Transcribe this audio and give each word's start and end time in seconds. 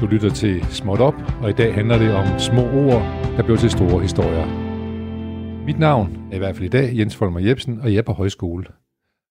Du 0.00 0.06
lytter 0.06 0.30
til 0.30 0.64
Småt 0.70 1.00
Op, 1.00 1.14
og 1.42 1.50
i 1.50 1.52
dag 1.52 1.74
handler 1.74 1.98
det 1.98 2.14
om 2.14 2.38
små 2.38 2.62
ord, 2.62 3.02
der 3.36 3.42
blev 3.42 3.58
til 3.58 3.70
store 3.70 4.02
historier. 4.02 4.46
Mit 5.64 5.78
navn 5.78 6.28
er 6.32 6.36
i 6.36 6.38
hvert 6.38 6.56
fald 6.56 6.64
i 6.64 6.68
dag 6.68 6.98
Jens 6.98 7.16
Folmer 7.16 7.40
Jebsen, 7.40 7.80
og 7.80 7.92
jeg 7.92 7.98
er 7.98 8.02
på 8.02 8.12
højskole. 8.12 8.64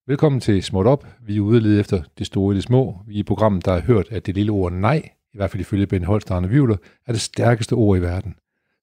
Velkommen 0.08 0.42
til 0.42 0.64
Småt 0.64 0.88
Op. 0.88 1.08
Vi 1.26 1.38
er 1.38 1.42
ude 1.42 1.60
lede 1.60 1.80
efter 1.80 2.02
det 2.18 2.28
store 2.28 2.54
i 2.54 2.56
det 2.56 2.64
små. 2.64 2.98
Vi 3.08 3.16
er 3.16 3.20
i 3.20 3.24
programmet, 3.24 3.66
der 3.66 3.74
har 3.74 3.80
hørt, 3.80 4.08
at 4.12 4.26
det 4.26 4.36
lille 4.36 4.52
ord 4.52 4.72
nej, 4.72 5.10
i 5.34 5.38
hvert 5.38 5.52
fald 5.52 5.62
ifølge 5.62 5.88
Ben 5.88 6.04
Holst 6.04 6.32
og 6.32 6.50
Vivler, 6.50 6.78
er 7.08 7.12
det 7.12 7.22
stærkeste 7.22 7.74
ord 7.74 7.98
i 7.98 8.02
verden. 8.02 8.36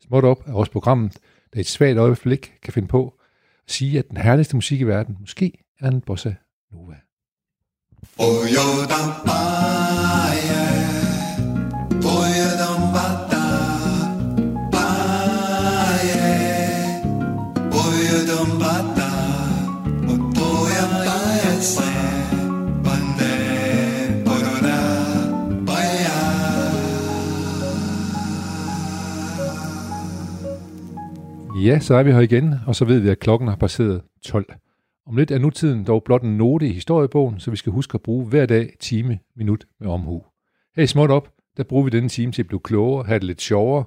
Småt 0.06 0.24
Op 0.24 0.48
er 0.48 0.52
også 0.52 0.72
programmet, 0.72 1.16
der 1.52 1.58
i 1.58 1.60
et 1.60 1.66
svagt 1.66 1.98
øjeblik 1.98 2.52
kan 2.62 2.72
finde 2.72 2.88
på 2.88 3.14
at 3.66 3.72
sige, 3.72 3.98
at 3.98 4.08
den 4.08 4.16
herligste 4.16 4.56
musik 4.56 4.80
i 4.80 4.84
verden 4.84 5.16
måske 5.20 5.52
er 5.80 5.88
en 5.88 6.00
bossa 6.00 6.34
nova. 6.72 6.94
Ja, 31.64 31.78
så 31.80 31.94
er 31.94 32.02
vi 32.02 32.12
her 32.12 32.20
igen, 32.20 32.54
og 32.66 32.76
så 32.76 32.84
ved 32.84 32.98
vi, 32.98 33.08
at 33.08 33.18
klokken 33.18 33.48
har 33.48 33.56
passeret 33.56 34.02
12. 34.22 34.54
Om 35.06 35.16
lidt 35.16 35.30
er 35.30 35.38
nutiden 35.38 35.84
dog 35.84 36.04
blot 36.04 36.22
en 36.22 36.36
note 36.36 36.66
i 36.68 36.72
historiebogen, 36.72 37.40
så 37.40 37.50
vi 37.50 37.56
skal 37.56 37.72
huske 37.72 37.94
at 37.94 38.02
bruge 38.02 38.26
hver 38.26 38.46
dag 38.46 38.72
time, 38.80 39.18
minut 39.36 39.64
med 39.80 39.88
omhu. 39.88 40.22
Her 40.76 40.82
i 40.82 40.86
Småt 40.86 41.10
Op, 41.10 41.28
der 41.56 41.62
bruger 41.62 41.84
vi 41.84 41.90
denne 41.90 42.08
time 42.08 42.32
til 42.32 42.42
at 42.42 42.46
blive 42.46 42.60
klogere, 42.60 43.04
have 43.04 43.18
det 43.18 43.24
lidt 43.24 43.40
sjovere. 43.40 43.84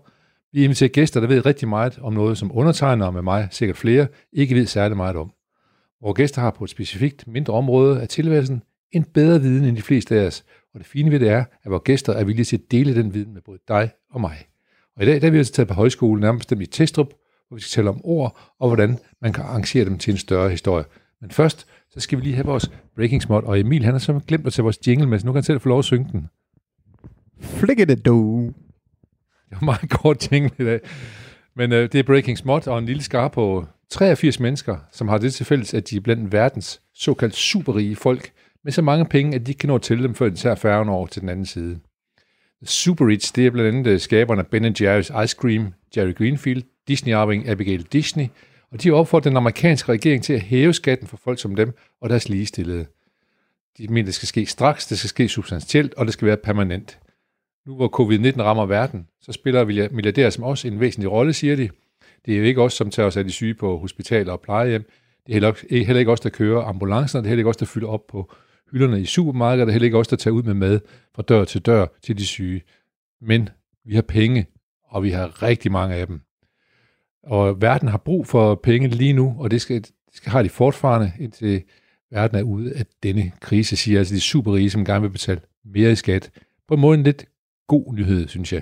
Vi 0.53 0.63
inviterer 0.63 0.89
gæster, 0.89 1.19
der 1.19 1.27
ved 1.27 1.45
rigtig 1.45 1.67
meget 1.67 1.99
om 1.99 2.13
noget, 2.13 2.37
som 2.37 2.51
undertegnere 2.53 3.11
med 3.11 3.21
mig, 3.21 3.47
sikkert 3.51 3.77
flere, 3.77 4.07
ikke 4.33 4.55
ved 4.55 4.65
særlig 4.65 4.97
meget 4.97 5.15
om. 5.15 5.31
Vores 6.01 6.17
gæster 6.17 6.41
har 6.41 6.51
på 6.51 6.63
et 6.63 6.69
specifikt 6.69 7.27
mindre 7.27 7.53
område 7.53 8.01
af 8.01 8.07
tilværelsen 8.07 8.63
en 8.91 9.03
bedre 9.03 9.41
viden 9.41 9.65
end 9.65 9.77
de 9.77 9.81
fleste 9.81 10.19
af 10.19 10.25
os, 10.25 10.43
og 10.73 10.79
det 10.79 10.87
fine 10.87 11.11
ved 11.11 11.19
det 11.19 11.29
er, 11.29 11.45
at 11.63 11.71
vores 11.71 11.83
gæster 11.85 12.13
er 12.13 12.23
villige 12.23 12.45
til 12.45 12.57
at 12.57 12.71
dele 12.71 12.95
den 12.95 13.13
viden 13.13 13.33
med 13.33 13.41
både 13.41 13.59
dig 13.67 13.89
og 14.11 14.21
mig. 14.21 14.37
Og 14.95 15.03
i 15.03 15.05
dag 15.05 15.21
der 15.21 15.27
er 15.27 15.31
vi 15.31 15.37
altså 15.37 15.53
taget 15.53 15.67
på 15.67 15.73
højskolen, 15.73 16.21
nærmest 16.21 16.39
bestemt 16.39 16.61
i 16.61 16.65
Testrup, 16.65 17.13
hvor 17.47 17.55
vi 17.55 17.61
skal 17.61 17.81
tale 17.81 17.89
om 17.89 18.01
ord, 18.03 18.39
og 18.59 18.67
hvordan 18.67 18.99
man 19.21 19.33
kan 19.33 19.43
arrangere 19.43 19.85
dem 19.85 19.97
til 19.97 20.11
en 20.11 20.17
større 20.17 20.49
historie. 20.49 20.85
Men 21.21 21.31
først, 21.31 21.67
så 21.89 21.99
skal 21.99 22.17
vi 22.17 22.23
lige 22.23 22.35
have 22.35 22.45
vores 22.45 22.71
Breaking 22.95 23.21
Smart, 23.21 23.43
og 23.43 23.59
Emil, 23.59 23.83
han 23.83 23.93
har 23.93 23.99
så 23.99 24.19
glemt 24.27 24.47
at 24.47 24.53
tage 24.53 24.63
vores 24.63 24.87
jingle 24.87 25.07
med, 25.07 25.19
så 25.19 25.25
nu 25.25 25.31
kan 25.31 25.37
han 25.37 25.43
selv 25.43 25.59
få 25.59 25.69
lov 25.69 25.79
at 25.79 25.85
synge 25.85 26.09
den. 26.11 26.27
Flikke 27.41 27.85
det 27.85 28.05
du. 28.05 28.45
Det 29.49 29.57
var 29.61 29.65
meget 29.65 29.89
kort 29.89 30.31
jingle 30.31 30.51
i 30.59 30.63
dag. 30.63 30.79
Men 31.55 31.71
øh, 31.71 31.91
det 31.91 31.99
er 31.99 32.03
Breaking 32.03 32.37
Smart 32.37 32.67
og 32.67 32.79
en 32.79 32.85
lille 32.85 33.03
skar 33.03 33.27
på 33.27 33.65
83 33.89 34.39
mennesker, 34.39 34.77
som 34.91 35.07
har 35.07 35.17
det 35.17 35.33
til 35.33 35.45
fælles, 35.45 35.73
at 35.73 35.89
de 35.89 35.95
er 35.95 36.01
blandt 36.01 36.31
verdens 36.31 36.81
såkaldt 36.93 37.35
superrige 37.35 37.95
folk, 37.95 38.31
med 38.63 38.71
så 38.71 38.81
mange 38.81 39.05
penge, 39.05 39.35
at 39.35 39.45
de 39.45 39.51
ikke 39.51 39.59
kan 39.59 39.67
nå 39.67 39.77
til 39.77 40.03
dem, 40.03 40.15
før 40.15 40.29
de 40.29 40.35
tager 40.35 40.55
færgen 40.55 40.89
over 40.89 41.07
til 41.07 41.21
den 41.21 41.29
anden 41.29 41.45
side. 41.45 41.79
Super 42.63 43.07
Rich, 43.07 43.35
det 43.35 43.45
er 43.45 43.51
blandt 43.51 43.67
andet 43.67 43.91
øh, 43.91 43.99
skaberne 43.99 44.41
af 44.41 44.47
Ben 44.47 44.65
Jerry's 44.65 45.23
Ice 45.23 45.35
Cream, 45.39 45.73
Jerry 45.97 46.15
Greenfield, 46.15 46.63
Disney-arving 46.87 47.49
Abigail 47.49 47.83
Disney, 47.83 48.27
og 48.71 48.83
de 48.83 48.91
opfordrer 48.91 49.29
den 49.29 49.37
amerikanske 49.37 49.91
regering 49.91 50.23
til 50.23 50.33
at 50.33 50.41
hæve 50.41 50.73
skatten 50.73 51.07
for 51.07 51.17
folk 51.17 51.39
som 51.39 51.55
dem 51.55 51.73
og 52.01 52.09
deres 52.09 52.29
ligestillede. 52.29 52.85
De 53.77 53.87
mener, 53.87 54.05
det 54.05 54.13
skal 54.13 54.27
ske 54.27 54.45
straks, 54.45 54.87
det 54.87 54.97
skal 54.97 55.09
ske 55.09 55.29
substantielt, 55.29 55.93
og 55.93 56.05
det 56.05 56.13
skal 56.13 56.27
være 56.27 56.37
permanent. 56.37 56.99
Nu 57.65 57.75
hvor 57.75 57.87
covid-19 57.87 58.41
rammer 58.41 58.65
verden, 58.65 59.07
så 59.21 59.31
spiller 59.31 59.89
milliardærer 59.91 60.29
som 60.29 60.43
os 60.43 60.65
en 60.65 60.79
væsentlig 60.79 61.11
rolle, 61.11 61.33
siger 61.33 61.55
de. 61.55 61.69
Det 62.25 62.33
er 62.33 62.37
jo 62.37 62.43
ikke 62.43 62.61
os, 62.61 62.73
som 62.73 62.89
tager 62.89 63.07
os 63.07 63.17
af 63.17 63.23
de 63.23 63.31
syge 63.31 63.53
på 63.53 63.77
hospitaler 63.77 64.31
og 64.31 64.41
plejehjem. 64.41 64.89
Det 65.27 65.35
er 65.35 65.85
heller, 65.85 65.99
ikke 65.99 66.11
os, 66.11 66.19
der 66.19 66.29
kører 66.29 66.63
ambulancer, 66.63 67.19
Det 67.19 67.25
er 67.25 67.29
heller 67.29 67.39
ikke 67.39 67.49
os, 67.49 67.57
der 67.57 67.65
fylder 67.65 67.87
op 67.87 68.07
på 68.07 68.31
hylderne 68.71 69.01
i 69.01 69.05
supermarkedet. 69.05 69.67
Det 69.67 69.71
er 69.71 69.73
heller 69.73 69.85
ikke 69.85 69.97
os, 69.97 70.07
der 70.07 70.15
tager 70.15 70.33
ud 70.33 70.43
med 70.43 70.53
mad 70.53 70.79
fra 71.15 71.21
dør 71.21 71.45
til 71.45 71.61
dør 71.61 71.85
til 72.03 72.17
de 72.17 72.25
syge. 72.25 72.61
Men 73.21 73.49
vi 73.85 73.95
har 73.95 74.01
penge, 74.01 74.45
og 74.83 75.03
vi 75.03 75.09
har 75.09 75.43
rigtig 75.43 75.71
mange 75.71 75.95
af 75.95 76.07
dem. 76.07 76.21
Og 77.27 77.61
verden 77.61 77.87
har 77.87 77.97
brug 77.97 78.27
for 78.27 78.55
penge 78.55 78.87
lige 78.87 79.13
nu, 79.13 79.35
og 79.39 79.51
det 79.51 79.61
skal, 79.61 79.81
det 79.81 79.91
skal 80.11 80.31
have 80.31 80.43
de 80.43 80.49
fortfarande, 80.49 81.11
indtil 81.19 81.63
verden 82.11 82.37
er 82.37 82.41
ude 82.41 82.73
af 82.73 82.85
denne 83.03 83.31
krise, 83.41 83.75
siger 83.75 83.99
altså 83.99 84.15
de 84.15 84.19
superrige, 84.19 84.69
som 84.69 84.85
gerne 84.85 85.01
vil 85.01 85.09
betale 85.09 85.41
mere 85.65 85.91
i 85.91 85.95
skat. 85.95 86.31
På 86.67 86.73
en 86.73 86.81
måde 86.81 86.97
en 86.97 87.03
lidt 87.03 87.25
god 87.67 87.93
nyhed, 87.93 88.27
synes 88.27 88.53
jeg. 88.53 88.61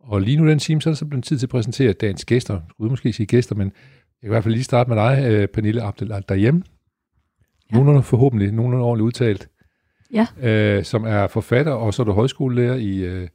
Og 0.00 0.20
lige 0.20 0.36
nu 0.36 0.48
den 0.48 0.58
time, 0.58 0.80
så 0.80 0.88
er 0.88 0.92
det 0.92 0.98
så 0.98 1.06
blevet 1.06 1.24
tid 1.24 1.38
til 1.38 1.46
at 1.46 1.50
præsentere 1.50 1.92
dagens 1.92 2.24
gæster. 2.24 2.54
Jeg 2.54 2.62
skulle 2.70 2.90
måske 2.90 3.12
sige 3.12 3.26
gæster, 3.26 3.54
men 3.54 3.66
jeg 3.66 4.20
kan 4.20 4.28
i 4.28 4.32
hvert 4.32 4.44
fald 4.44 4.54
lige 4.54 4.64
starte 4.64 4.90
med 4.90 4.96
dig, 4.96 5.24
øh, 5.30 5.48
Pernille 5.48 5.82
Abdel 5.82 6.08
derhjemme. 6.28 6.62
Ja. 7.70 7.74
Nogenlunde 7.74 8.02
forhåbentlig, 8.02 8.52
nogenlunde 8.52 8.84
ordentligt 8.84 9.06
udtalt. 9.06 9.48
Ja. 10.12 10.26
Øh, 10.40 10.84
som 10.84 11.04
er 11.04 11.26
forfatter, 11.26 11.72
og 11.72 11.94
så 11.94 12.02
er 12.02 12.04
du 12.04 12.12
højskolelærer 12.12 12.74
i, 12.74 12.98
øh, 12.98 13.28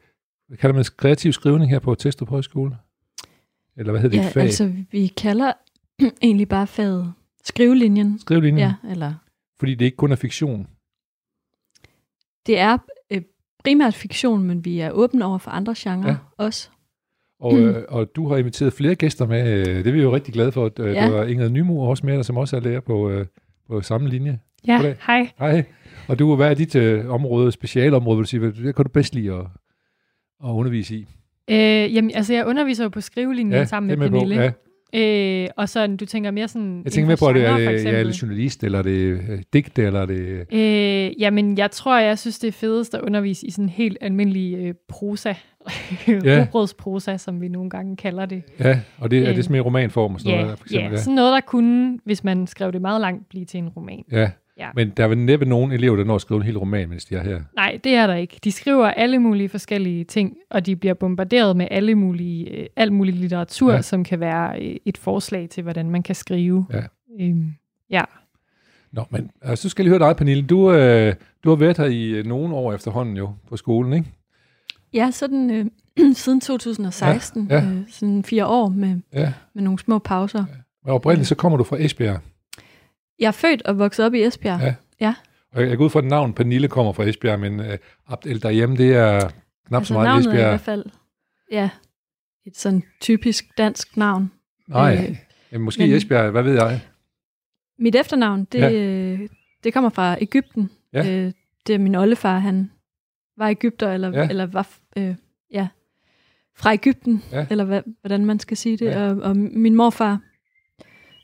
hvad 0.47 0.57
kalder 0.57 0.73
man 0.73 0.85
kreativ 0.97 1.33
skrivning 1.33 1.71
her 1.71 1.79
på 1.79 1.95
Testrup 1.95 2.29
Højskole? 2.29 2.77
Eller 3.77 3.91
hvad 3.91 4.01
hedder 4.01 4.17
ja, 4.17 4.23
det 4.23 4.33
fag? 4.33 4.43
altså 4.43 4.73
vi 4.91 5.07
kalder 5.07 5.53
egentlig 6.23 6.47
bare 6.47 6.67
faget 6.67 7.13
skrivelinjen. 7.43 8.19
Skrivelinjen? 8.19 8.59
Ja, 8.59 8.73
eller... 8.91 9.13
Fordi 9.59 9.75
det 9.75 9.85
ikke 9.85 9.97
kun 9.97 10.11
er 10.11 10.15
fiktion? 10.15 10.67
Det 12.45 12.59
er 12.59 12.77
øh, 13.11 13.21
primært 13.63 13.93
fiktion, 13.93 14.43
men 14.43 14.65
vi 14.65 14.79
er 14.79 14.91
åbne 14.91 15.25
over 15.25 15.37
for 15.37 15.51
andre 15.51 15.73
genrer 15.77 16.09
ja. 16.09 16.17
også. 16.37 16.69
Og, 17.39 17.53
mm. 17.53 17.59
øh, 17.59 17.83
og 17.97 18.15
du 18.15 18.27
har 18.27 18.37
inviteret 18.37 18.73
flere 18.73 18.95
gæster 18.95 19.27
med. 19.27 19.67
Øh, 19.67 19.75
det 19.75 19.87
er 19.87 19.91
vi 19.91 20.01
jo 20.01 20.15
rigtig 20.15 20.33
glade 20.33 20.51
for. 20.51 20.65
At, 20.65 20.79
øh, 20.79 20.93
ja. 20.93 21.07
Du 21.07 21.15
har 21.15 21.23
Ingrid 21.23 21.49
Nymo 21.49 21.79
også 21.79 22.05
med 22.05 22.23
som 22.23 22.37
også 22.37 22.55
er 22.55 22.59
lærer 22.59 22.79
på, 22.79 23.09
øh, 23.09 23.25
på 23.67 23.81
samme 23.81 24.09
linje. 24.09 24.39
Ja, 24.67 24.75
Goddag. 24.75 24.95
hej. 25.05 25.31
Hej. 25.39 25.65
Og 26.07 26.19
du, 26.19 26.35
hvad 26.35 26.49
er 26.49 26.53
dit 26.53 26.75
øh, 26.75 27.09
område, 27.09 27.51
specialområde, 27.51 28.17
vil 28.17 28.23
du 28.23 28.29
sige? 28.29 28.39
Hvad 28.39 28.73
kan 28.73 28.85
du 28.85 28.91
bedst 28.91 29.15
lide 29.15 29.33
at, 29.33 29.45
at 30.43 30.49
undervise 30.49 30.95
i? 30.95 31.07
Øh, 31.49 31.95
jamen, 31.95 32.11
altså 32.15 32.33
jeg 32.33 32.45
underviser 32.45 32.83
jo 32.83 32.89
på 32.89 33.01
skrivelinjen 33.01 33.53
ja, 33.53 33.65
sammen 33.65 33.99
med 33.99 34.09
Pernille. 34.09 34.35
På, 34.35 34.41
ja. 34.41 34.51
Øh, 34.95 35.47
og 35.57 35.69
så 35.69 35.87
du 35.87 36.05
tænker 36.05 36.31
mere 36.31 36.47
sådan... 36.47 36.81
Jeg 36.83 36.91
tænker 36.91 37.07
mere 37.07 37.17
på, 37.17 37.25
er 37.25 37.33
det, 37.33 37.45
er 37.45 37.57
det, 37.57 37.85
ja, 37.85 37.91
er 37.91 38.03
det 38.03 38.21
journalist, 38.21 38.63
eller 38.63 38.79
er 38.79 38.83
det 38.83 38.91
øh, 38.91 39.39
digte, 39.53 39.83
eller 39.83 40.01
er 40.01 40.05
det... 40.05 40.53
Øh, 40.53 41.21
jamen, 41.21 41.57
jeg 41.57 41.71
tror, 41.71 41.99
jeg 41.99 42.19
synes, 42.19 42.39
det 42.39 42.47
er 42.47 42.51
fedest 42.51 42.95
at 42.95 43.01
undervise 43.01 43.47
i 43.47 43.51
sådan 43.51 43.69
helt 43.69 43.97
almindelig 44.01 44.57
øh, 44.57 44.73
prosa. 44.87 45.33
ja. 46.07 46.47
prosa, 46.77 47.17
som 47.17 47.41
vi 47.41 47.47
nogle 47.47 47.69
gange 47.69 47.95
kalder 47.95 48.25
det. 48.25 48.43
Ja, 48.59 48.79
og 48.97 49.11
det, 49.11 49.27
er 49.29 49.33
det 49.33 49.49
mere 49.49 49.61
romanform 49.61 50.13
og 50.13 50.19
sådan 50.19 50.33
ja, 50.33 50.41
noget? 50.41 50.49
Der, 50.51 50.55
for 50.55 50.65
eksempel, 50.65 50.85
ja, 50.85 50.91
ja, 50.91 50.97
sådan 50.97 51.15
noget, 51.15 51.33
der 51.33 51.39
kunne, 51.39 51.99
hvis 52.05 52.23
man 52.23 52.47
skrev 52.47 52.71
det 52.71 52.81
meget 52.81 53.01
langt, 53.01 53.29
blive 53.29 53.45
til 53.45 53.57
en 53.57 53.69
roman. 53.69 54.03
Ja, 54.11 54.29
Ja. 54.57 54.69
Men 54.75 54.89
der 54.89 55.03
er 55.03 55.07
vel 55.07 55.17
næppe 55.17 55.45
nogen 55.45 55.71
elever, 55.71 55.95
der 55.95 56.03
når 56.03 56.15
at 56.15 56.21
skrive 56.21 56.37
en 56.37 56.43
hel 56.43 56.57
roman, 56.57 56.89
mens 56.89 57.05
de 57.05 57.15
er 57.15 57.23
her. 57.23 57.41
Nej, 57.55 57.79
det 57.83 57.95
er 57.95 58.07
der 58.07 58.15
ikke. 58.15 58.39
De 58.43 58.51
skriver 58.51 58.87
alle 58.87 59.19
mulige 59.19 59.49
forskellige 59.49 60.03
ting, 60.03 60.37
og 60.49 60.65
de 60.65 60.75
bliver 60.75 60.93
bombarderet 60.93 61.57
med 61.57 61.67
alle 61.71 61.95
mulige, 61.95 62.49
øh, 62.49 62.67
al 62.75 62.93
mulig 62.93 63.13
litteratur, 63.13 63.73
ja. 63.73 63.81
som 63.81 64.03
kan 64.03 64.19
være 64.19 64.61
øh, 64.61 64.75
et 64.85 64.97
forslag 64.97 65.49
til, 65.49 65.63
hvordan 65.63 65.89
man 65.89 66.03
kan 66.03 66.15
skrive. 66.15 66.65
Ja. 66.73 66.81
Øhm, 67.19 67.53
ja. 67.89 68.03
Nå, 68.91 69.03
men 69.09 69.31
altså, 69.41 69.63
så 69.63 69.69
skal 69.69 69.83
jeg 69.83 69.89
lige 69.89 69.99
høre 69.99 70.09
dig, 70.09 70.17
Pernille. 70.17 70.43
Du, 70.43 70.71
øh, 70.71 71.15
du 71.43 71.49
har 71.49 71.55
været 71.55 71.77
her 71.77 71.85
i 71.85 72.09
øh, 72.09 72.25
nogle 72.25 72.55
år 72.55 72.73
efterhånden 72.73 73.17
jo 73.17 73.29
på 73.49 73.57
skolen, 73.57 73.93
ikke? 73.93 74.07
Ja, 74.93 75.11
sådan 75.11 75.51
øh, 75.51 75.65
siden 76.23 76.41
2016. 76.41 77.47
Ja, 77.49 77.55
ja. 77.55 77.61
Øh, 77.61 77.77
sådan 77.89 78.23
fire 78.23 78.47
år 78.47 78.69
med, 78.69 78.99
ja. 79.13 79.33
med 79.53 79.63
nogle 79.63 79.79
små 79.79 79.99
pauser. 79.99 80.45
Ja. 80.49 80.55
Men 80.85 80.93
oprindeligt 80.93 81.27
så 81.27 81.35
kommer 81.35 81.57
du 81.57 81.63
fra 81.63 81.77
Esbjerg. 81.79 82.19
Jeg 83.23 83.27
er 83.27 83.31
født 83.31 83.61
og 83.61 83.79
vokset 83.79 84.05
op 84.05 84.13
i 84.13 84.23
Esbjerg. 84.23 84.61
Ja. 84.61 84.75
ja. 84.99 85.15
Og 85.51 85.69
jeg 85.69 85.77
går 85.77 85.85
ud 85.85 85.89
fra, 85.89 85.99
at 85.99 86.05
navn 86.05 86.33
Pernille 86.33 86.67
kommer 86.67 86.93
fra 86.93 87.03
Esbjerg, 87.03 87.39
men 87.39 87.59
uh, 87.59 87.65
Abdel 88.07 88.41
derhjemme, 88.41 88.77
det 88.77 88.95
er 88.95 89.29
knap 89.67 89.79
altså, 89.79 89.93
så 89.93 89.99
meget 89.99 90.19
Esbjerg. 90.19 90.35
i 90.35 90.41
hvert 90.41 90.59
fald, 90.59 90.85
ja, 91.51 91.69
et 92.45 92.57
sådan 92.57 92.83
typisk 93.01 93.45
dansk 93.57 93.97
navn. 93.97 94.31
Nej, 94.67 95.07
øh, 95.09 95.17
Jamen, 95.51 95.65
måske 95.65 95.87
men, 95.87 95.95
Esbjerg, 95.95 96.31
hvad 96.31 96.43
ved 96.43 96.53
jeg? 96.53 96.81
Mit 97.79 97.95
efternavn, 97.95 98.45
det, 98.45 98.59
ja. 98.59 99.17
det 99.63 99.73
kommer 99.73 99.89
fra 99.89 100.17
Ægypten. 100.21 100.69
Ja. 100.93 100.99
Øh, 100.99 101.31
det 101.67 101.75
er 101.75 101.79
min 101.79 101.95
oldefar, 101.95 102.39
han 102.39 102.71
var 103.37 103.47
Ægypter, 103.47 103.91
eller, 103.91 104.11
ja. 104.19 104.29
eller 104.29 104.45
var, 104.45 104.67
øh, 104.97 105.15
ja, 105.51 105.67
fra 106.55 106.73
Ægypten, 106.73 107.23
ja. 107.31 107.45
eller 107.49 107.63
hvad, 107.63 107.81
hvordan 108.01 108.25
man 108.25 108.39
skal 108.39 108.57
sige 108.57 108.77
det. 108.77 108.85
Ja. 108.85 109.09
Og, 109.09 109.17
og 109.17 109.37
min 109.37 109.75
morfar, 109.75 110.19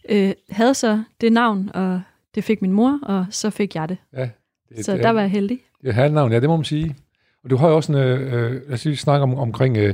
øh, 0.09 0.33
havde 0.49 0.73
så 0.73 1.03
det 1.21 1.33
navn, 1.33 1.69
og 1.73 2.01
det 2.35 2.43
fik 2.43 2.61
min 2.61 2.71
mor, 2.71 2.99
og 3.03 3.25
så 3.29 3.49
fik 3.49 3.75
jeg 3.75 3.89
det. 3.89 3.97
Ja, 4.13 4.29
det 4.69 4.85
så 4.85 4.93
det, 4.93 5.03
der 5.03 5.09
var 5.09 5.21
jeg 5.21 5.31
heldig. 5.31 5.59
Det 5.81 5.97
er 5.97 6.09
navn, 6.09 6.31
ja, 6.31 6.39
det 6.39 6.49
må 6.49 6.55
man 6.55 6.65
sige. 6.65 6.95
Og 7.43 7.49
du 7.49 7.57
har 7.57 7.69
jo 7.69 7.75
også 7.75 7.91
en, 7.91 7.97
øh, 7.97 8.69
lad 8.69 8.73
os 8.73 8.99
snakke 8.99 9.23
om, 9.23 9.35
omkring 9.35 9.77
øh, 9.77 9.93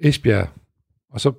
Esbjerg, 0.00 0.48
og 1.10 1.20
så 1.20 1.32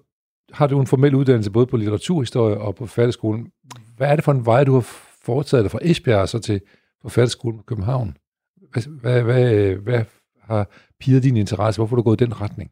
har 0.52 0.68
du 0.68 0.80
en 0.80 0.88
formel 0.88 1.16
uddannelse 1.16 1.52
både 1.52 1.66
på 1.66 1.78
litteraturhistorie 1.78 2.58
og 2.58 2.76
på 2.76 2.86
forfatterskolen. 2.86 3.52
Hvad 3.98 4.08
er 4.08 4.16
det 4.16 4.24
for 4.24 4.32
en 4.32 4.46
vej, 4.46 4.64
du 4.64 4.74
har 4.74 4.82
foretaget 5.22 5.64
dig 5.64 5.72
fra 5.72 5.80
Esbjerg 5.82 6.22
og 6.22 6.30
så 6.30 6.40
til 6.40 6.62
forfatterskolen 7.02 7.58
på 7.58 7.64
København? 7.64 8.18
Hvad, 8.72 8.84
hvad, 9.02 9.22
hvad, 9.22 9.76
hvad 9.76 10.04
har 10.42 10.70
piger 11.00 11.20
din 11.20 11.38
interesse? 11.38 11.80
Hvorfor 11.80 11.96
er 11.96 11.98
du 11.98 12.04
gået 12.04 12.22
i 12.22 12.24
den 12.24 12.42
retning? 12.42 12.72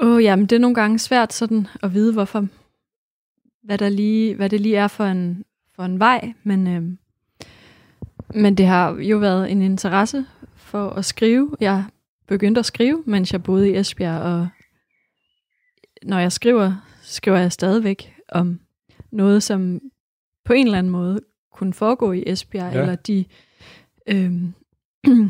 Åh, 0.00 0.14
oh, 0.14 0.22
jamen, 0.22 0.46
det 0.46 0.56
er 0.56 0.60
nogle 0.60 0.74
gange 0.74 0.98
svært 0.98 1.32
sådan 1.32 1.66
at 1.82 1.94
vide, 1.94 2.12
hvorfor, 2.12 2.46
hvad, 3.62 3.78
der 3.78 3.88
lige, 3.88 4.34
hvad 4.34 4.50
det 4.50 4.60
lige 4.60 4.76
er 4.76 4.88
for 4.88 5.04
en, 5.04 5.44
for 5.76 5.82
en 5.82 5.98
vej, 5.98 6.32
men, 6.42 6.66
øh, 6.66 6.82
men 8.34 8.54
det 8.54 8.66
har 8.66 8.92
jo 8.94 9.18
været 9.18 9.50
en 9.50 9.62
interesse 9.62 10.26
for 10.56 10.90
at 10.90 11.04
skrive. 11.04 11.56
Jeg 11.60 11.84
begyndte 12.26 12.58
at 12.58 12.66
skrive, 12.66 13.02
mens 13.06 13.32
jeg 13.32 13.42
boede 13.42 13.70
i 13.70 13.76
Esbjerg, 13.76 14.22
og 14.22 14.48
når 16.02 16.18
jeg 16.18 16.32
skriver, 16.32 16.86
skriver 17.02 17.38
jeg 17.38 17.52
stadigvæk 17.52 18.14
om 18.28 18.60
noget, 19.12 19.42
som 19.42 19.80
på 20.44 20.52
en 20.52 20.66
eller 20.66 20.78
anden 20.78 20.92
måde 20.92 21.20
kunne 21.52 21.72
foregå 21.72 22.12
i 22.12 22.22
Esbjerg, 22.26 22.74
ja. 22.74 22.80
eller 22.80 22.94
de, 22.94 23.24
øh, 24.06 24.32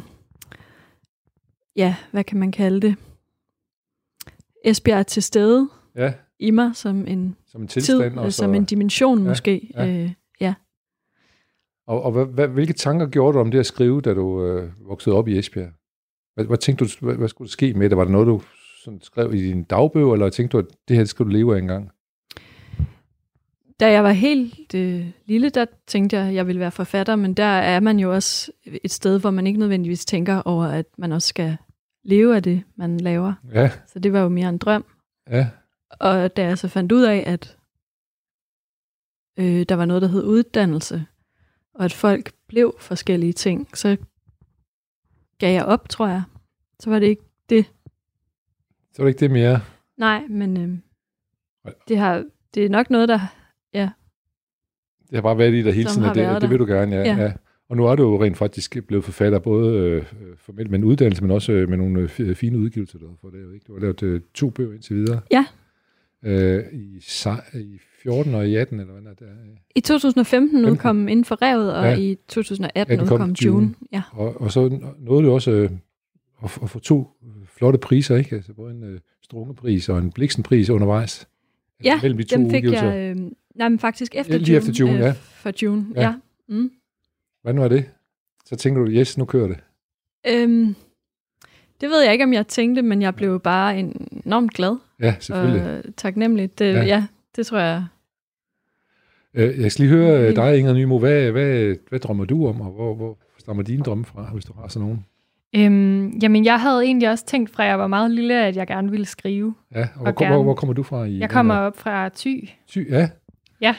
ja, 1.82 1.96
hvad 2.10 2.24
kan 2.24 2.38
man 2.38 2.52
kalde 2.52 2.80
det? 2.80 2.96
Esbjerg 4.64 4.98
er 4.98 5.02
til 5.02 5.22
stede 5.22 5.68
ja. 5.94 6.12
i 6.38 6.50
mig 6.50 6.76
som 6.76 7.06
en, 7.06 7.36
som 7.52 7.62
en 7.62 7.68
tilstand, 7.68 8.12
tid, 8.12 8.18
og 8.18 8.32
så, 8.32 8.36
som 8.36 8.54
en 8.54 8.64
dimension 8.64 9.18
ja, 9.18 9.28
måske. 9.28 9.72
Ja. 9.74 9.86
Øh, 9.88 10.12
ja. 10.40 10.54
Og, 11.86 12.02
og 12.02 12.12
hvad, 12.12 12.26
hvad, 12.26 12.48
hvilke 12.48 12.72
tanker 12.72 13.06
gjorde 13.06 13.34
du 13.34 13.40
om 13.40 13.50
det 13.50 13.58
at 13.58 13.66
skrive, 13.66 14.00
da 14.00 14.14
du 14.14 14.44
øh, 14.46 14.70
voksede 14.88 15.16
op 15.16 15.28
i 15.28 15.38
Esbjerg? 15.38 15.70
Hvad, 16.34 16.44
hvad 16.44 16.58
tænkte 16.58 16.84
du, 16.84 16.90
hvad, 17.00 17.14
hvad 17.14 17.28
skulle 17.28 17.46
der 17.48 17.52
ske 17.52 17.74
med 17.74 17.90
det? 17.90 17.96
Var 17.96 18.04
det 18.04 18.12
noget, 18.12 18.26
du 18.26 18.42
sådan 18.84 19.00
skrev 19.02 19.34
i 19.34 19.42
din 19.42 19.64
dagbøg, 19.64 20.12
eller 20.12 20.30
tænkte 20.30 20.56
du, 20.56 20.58
at 20.58 20.66
det 20.88 20.96
her 20.96 21.04
skal 21.04 21.26
du 21.26 21.30
leve 21.30 21.54
af 21.54 21.58
engang? 21.58 21.90
Da 23.80 23.92
jeg 23.92 24.04
var 24.04 24.10
helt 24.12 24.74
øh, 24.74 25.06
lille, 25.26 25.50
der 25.50 25.64
tænkte 25.86 26.16
jeg, 26.16 26.26
at 26.26 26.34
jeg 26.34 26.46
ville 26.46 26.60
være 26.60 26.70
forfatter, 26.70 27.16
men 27.16 27.34
der 27.34 27.44
er 27.44 27.80
man 27.80 27.98
jo 27.98 28.14
også 28.14 28.52
et 28.84 28.90
sted, 28.90 29.20
hvor 29.20 29.30
man 29.30 29.46
ikke 29.46 29.60
nødvendigvis 29.60 30.04
tænker 30.04 30.42
over, 30.42 30.64
at 30.64 30.86
man 30.98 31.12
også 31.12 31.28
skal 31.28 31.56
leve 32.04 32.36
af 32.36 32.42
det, 32.42 32.62
man 32.76 33.00
laver. 33.00 33.32
Ja. 33.54 33.70
Så 33.86 33.98
det 33.98 34.12
var 34.12 34.20
jo 34.20 34.28
mere 34.28 34.48
en 34.48 34.58
drøm. 34.58 34.84
Ja. 35.30 35.46
Og 35.90 36.36
da 36.36 36.44
jeg 36.44 36.58
så 36.58 36.68
fandt 36.68 36.92
ud 36.92 37.02
af, 37.02 37.24
at 37.26 37.56
øh, 39.38 39.66
der 39.68 39.74
var 39.74 39.84
noget, 39.84 40.02
der 40.02 40.08
hed 40.08 40.24
uddannelse, 40.24 41.06
og 41.74 41.84
at 41.84 41.92
folk 41.92 42.32
blev 42.48 42.74
forskellige 42.80 43.32
ting, 43.32 43.68
så 43.76 43.96
gav 45.38 45.52
jeg 45.52 45.64
op, 45.64 45.88
tror 45.88 46.08
jeg. 46.08 46.22
Så 46.80 46.90
var 46.90 46.98
det 46.98 47.06
ikke 47.06 47.22
det. 47.48 47.72
Så 48.92 49.02
var 49.02 49.04
det 49.04 49.08
ikke 49.08 49.20
det 49.20 49.30
mere? 49.30 49.60
Nej, 49.96 50.26
men 50.26 50.56
øh, 50.56 50.78
det, 51.88 51.98
har, 51.98 52.24
det 52.54 52.64
er 52.64 52.68
nok 52.68 52.90
noget, 52.90 53.08
der... 53.08 53.20
Ja. 53.74 53.90
Det 55.00 55.14
har 55.16 55.22
bare 55.22 55.38
været 55.38 55.54
i 55.54 55.62
dig 55.62 55.72
hele 55.74 55.88
tiden, 55.88 56.08
og 56.08 56.14
det, 56.14 56.42
det 56.42 56.50
vil 56.50 56.58
du 56.58 56.66
gerne, 56.66 56.96
ja. 56.96 57.02
ja. 57.02 57.22
ja. 57.22 57.32
Og 57.68 57.76
nu 57.76 57.86
er 57.86 57.96
du 57.96 58.02
jo 58.02 58.24
rent 58.24 58.36
faktisk 58.36 58.86
blevet 58.86 59.04
forfatter, 59.04 59.38
både 59.38 59.78
øh, 59.78 60.04
formelt 60.36 60.70
med 60.70 60.78
en 60.78 60.84
uddannelse, 60.84 61.22
men 61.22 61.30
også 61.30 61.52
øh, 61.52 61.68
med 61.68 61.76
nogle 61.76 62.08
øh, 62.18 62.34
fine 62.34 62.58
udgivelser, 62.58 62.98
du 62.98 63.08
har 63.08 63.16
fået 63.20 63.32
lavet. 63.34 63.54
Ikke? 63.54 63.64
Du 63.64 63.72
har 63.72 63.80
lavet 63.80 64.02
øh, 64.02 64.20
to 64.34 64.50
bøger 64.50 64.72
indtil 64.72 64.96
videre. 64.96 65.20
Ja. 65.30 65.46
Øh, 66.22 66.64
i, 66.72 67.02
i 67.54 67.78
14 68.02 68.34
og 68.34 68.48
i 68.48 68.56
18, 68.56 68.80
eller 68.80 68.92
hvad 68.92 69.12
er 69.12 69.14
det? 69.14 69.28
I 69.74 69.80
2015 69.80 70.64
udkom 70.64 71.08
Inden 71.08 71.24
for 71.24 71.42
Revet, 71.42 71.74
og 71.74 71.84
ja. 71.84 71.96
i 71.96 72.16
2018 72.28 72.96
ja, 72.96 73.02
udkom 73.02 73.20
June. 73.20 73.36
June. 73.44 73.74
Ja. 73.92 74.02
Og, 74.12 74.40
og 74.40 74.52
så 74.52 74.80
nåede 74.98 75.26
du 75.26 75.32
også 75.32 75.50
øh, 75.50 75.70
at, 76.44 76.58
at 76.62 76.70
få 76.70 76.78
to 76.78 77.08
flotte 77.56 77.78
priser, 77.78 78.16
ikke? 78.16 78.36
Altså 78.36 78.52
både 78.52 78.70
en 78.74 78.82
øh, 78.82 79.00
Strungepris 79.22 79.88
og 79.88 79.98
en 79.98 80.12
Bliksenpris 80.12 80.70
undervejs. 80.70 81.28
Ja, 81.84 81.98
mellem 82.02 82.18
de 82.18 82.24
to 82.24 82.36
dem 82.36 82.50
fik 82.50 82.64
udgivelser. 82.64 82.92
jeg... 82.92 83.16
Øh, 83.16 83.30
nej, 83.54 83.68
men 83.68 83.78
faktisk 83.78 84.14
efter 84.14 84.32
ja, 84.34 84.38
lige 84.38 84.54
June. 84.54 84.58
efter 84.58 84.72
June, 84.80 84.92
øh, 84.92 85.00
ja. 85.00 85.10
For 85.12 85.52
June, 85.62 85.86
ja. 85.94 86.02
ja. 86.02 86.14
Mm. 86.48 86.70
Hvad 87.42 87.54
nu 87.54 87.62
er 87.62 87.68
det? 87.68 87.84
Så 88.44 88.56
tænker 88.56 88.84
du, 88.84 88.90
yes, 88.90 89.18
nu 89.18 89.24
kører 89.24 89.48
det. 89.48 89.58
Øhm, 90.28 90.74
det 91.80 91.90
ved 91.90 92.02
jeg 92.02 92.12
ikke, 92.12 92.24
om 92.24 92.32
jeg 92.32 92.46
tænkte, 92.46 92.82
men 92.82 93.02
jeg 93.02 93.14
blev 93.14 93.40
bare 93.40 93.78
enormt 93.78 94.54
glad. 94.54 94.76
Ja, 95.00 95.14
selvfølgelig. 95.20 95.62
Og 95.62 95.96
taknemmelig. 95.96 96.58
Det, 96.58 96.74
ja. 96.74 96.84
ja, 96.84 97.06
det 97.36 97.46
tror 97.46 97.58
jeg. 97.58 97.84
Øh, 99.34 99.60
jeg 99.60 99.72
skal 99.72 99.86
lige 99.86 99.96
høre 99.96 100.28
øh, 100.28 100.36
dig, 100.36 100.58
Inger 100.58 100.72
Nymo. 100.72 100.98
Hvad, 100.98 101.30
hvad, 101.30 101.76
hvad 101.88 101.98
drømmer 101.98 102.24
du 102.24 102.46
om, 102.46 102.60
og 102.60 102.72
hvor, 102.72 102.94
hvor 102.94 103.18
stammer 103.38 103.62
dine 103.62 103.82
drømme 103.82 104.04
fra, 104.04 104.30
hvis 104.32 104.44
du 104.44 104.52
har 104.52 104.68
sådan 104.68 104.88
nogen? 104.88 105.04
Øhm, 105.56 106.18
jamen, 106.22 106.44
jeg 106.44 106.60
havde 106.60 106.84
egentlig 106.84 107.10
også 107.10 107.26
tænkt 107.26 107.50
fra, 107.50 107.62
jeg 107.62 107.78
var 107.78 107.86
meget 107.86 108.10
lille, 108.10 108.46
at 108.46 108.56
jeg 108.56 108.66
gerne 108.66 108.90
ville 108.90 109.06
skrive. 109.06 109.54
Ja, 109.74 109.80
og, 109.80 109.86
og 109.94 110.02
hvor, 110.02 110.22
gerne, 110.22 110.34
hvor, 110.34 110.44
hvor 110.44 110.54
kommer 110.54 110.74
du 110.74 110.82
fra? 110.82 111.04
I, 111.04 111.18
jeg 111.18 111.30
kommer 111.30 111.54
op 111.54 111.78
fra 111.78 112.08
Thy. 112.08 112.48
Thy, 112.68 112.90
ja. 112.90 113.08
Ja, 113.60 113.74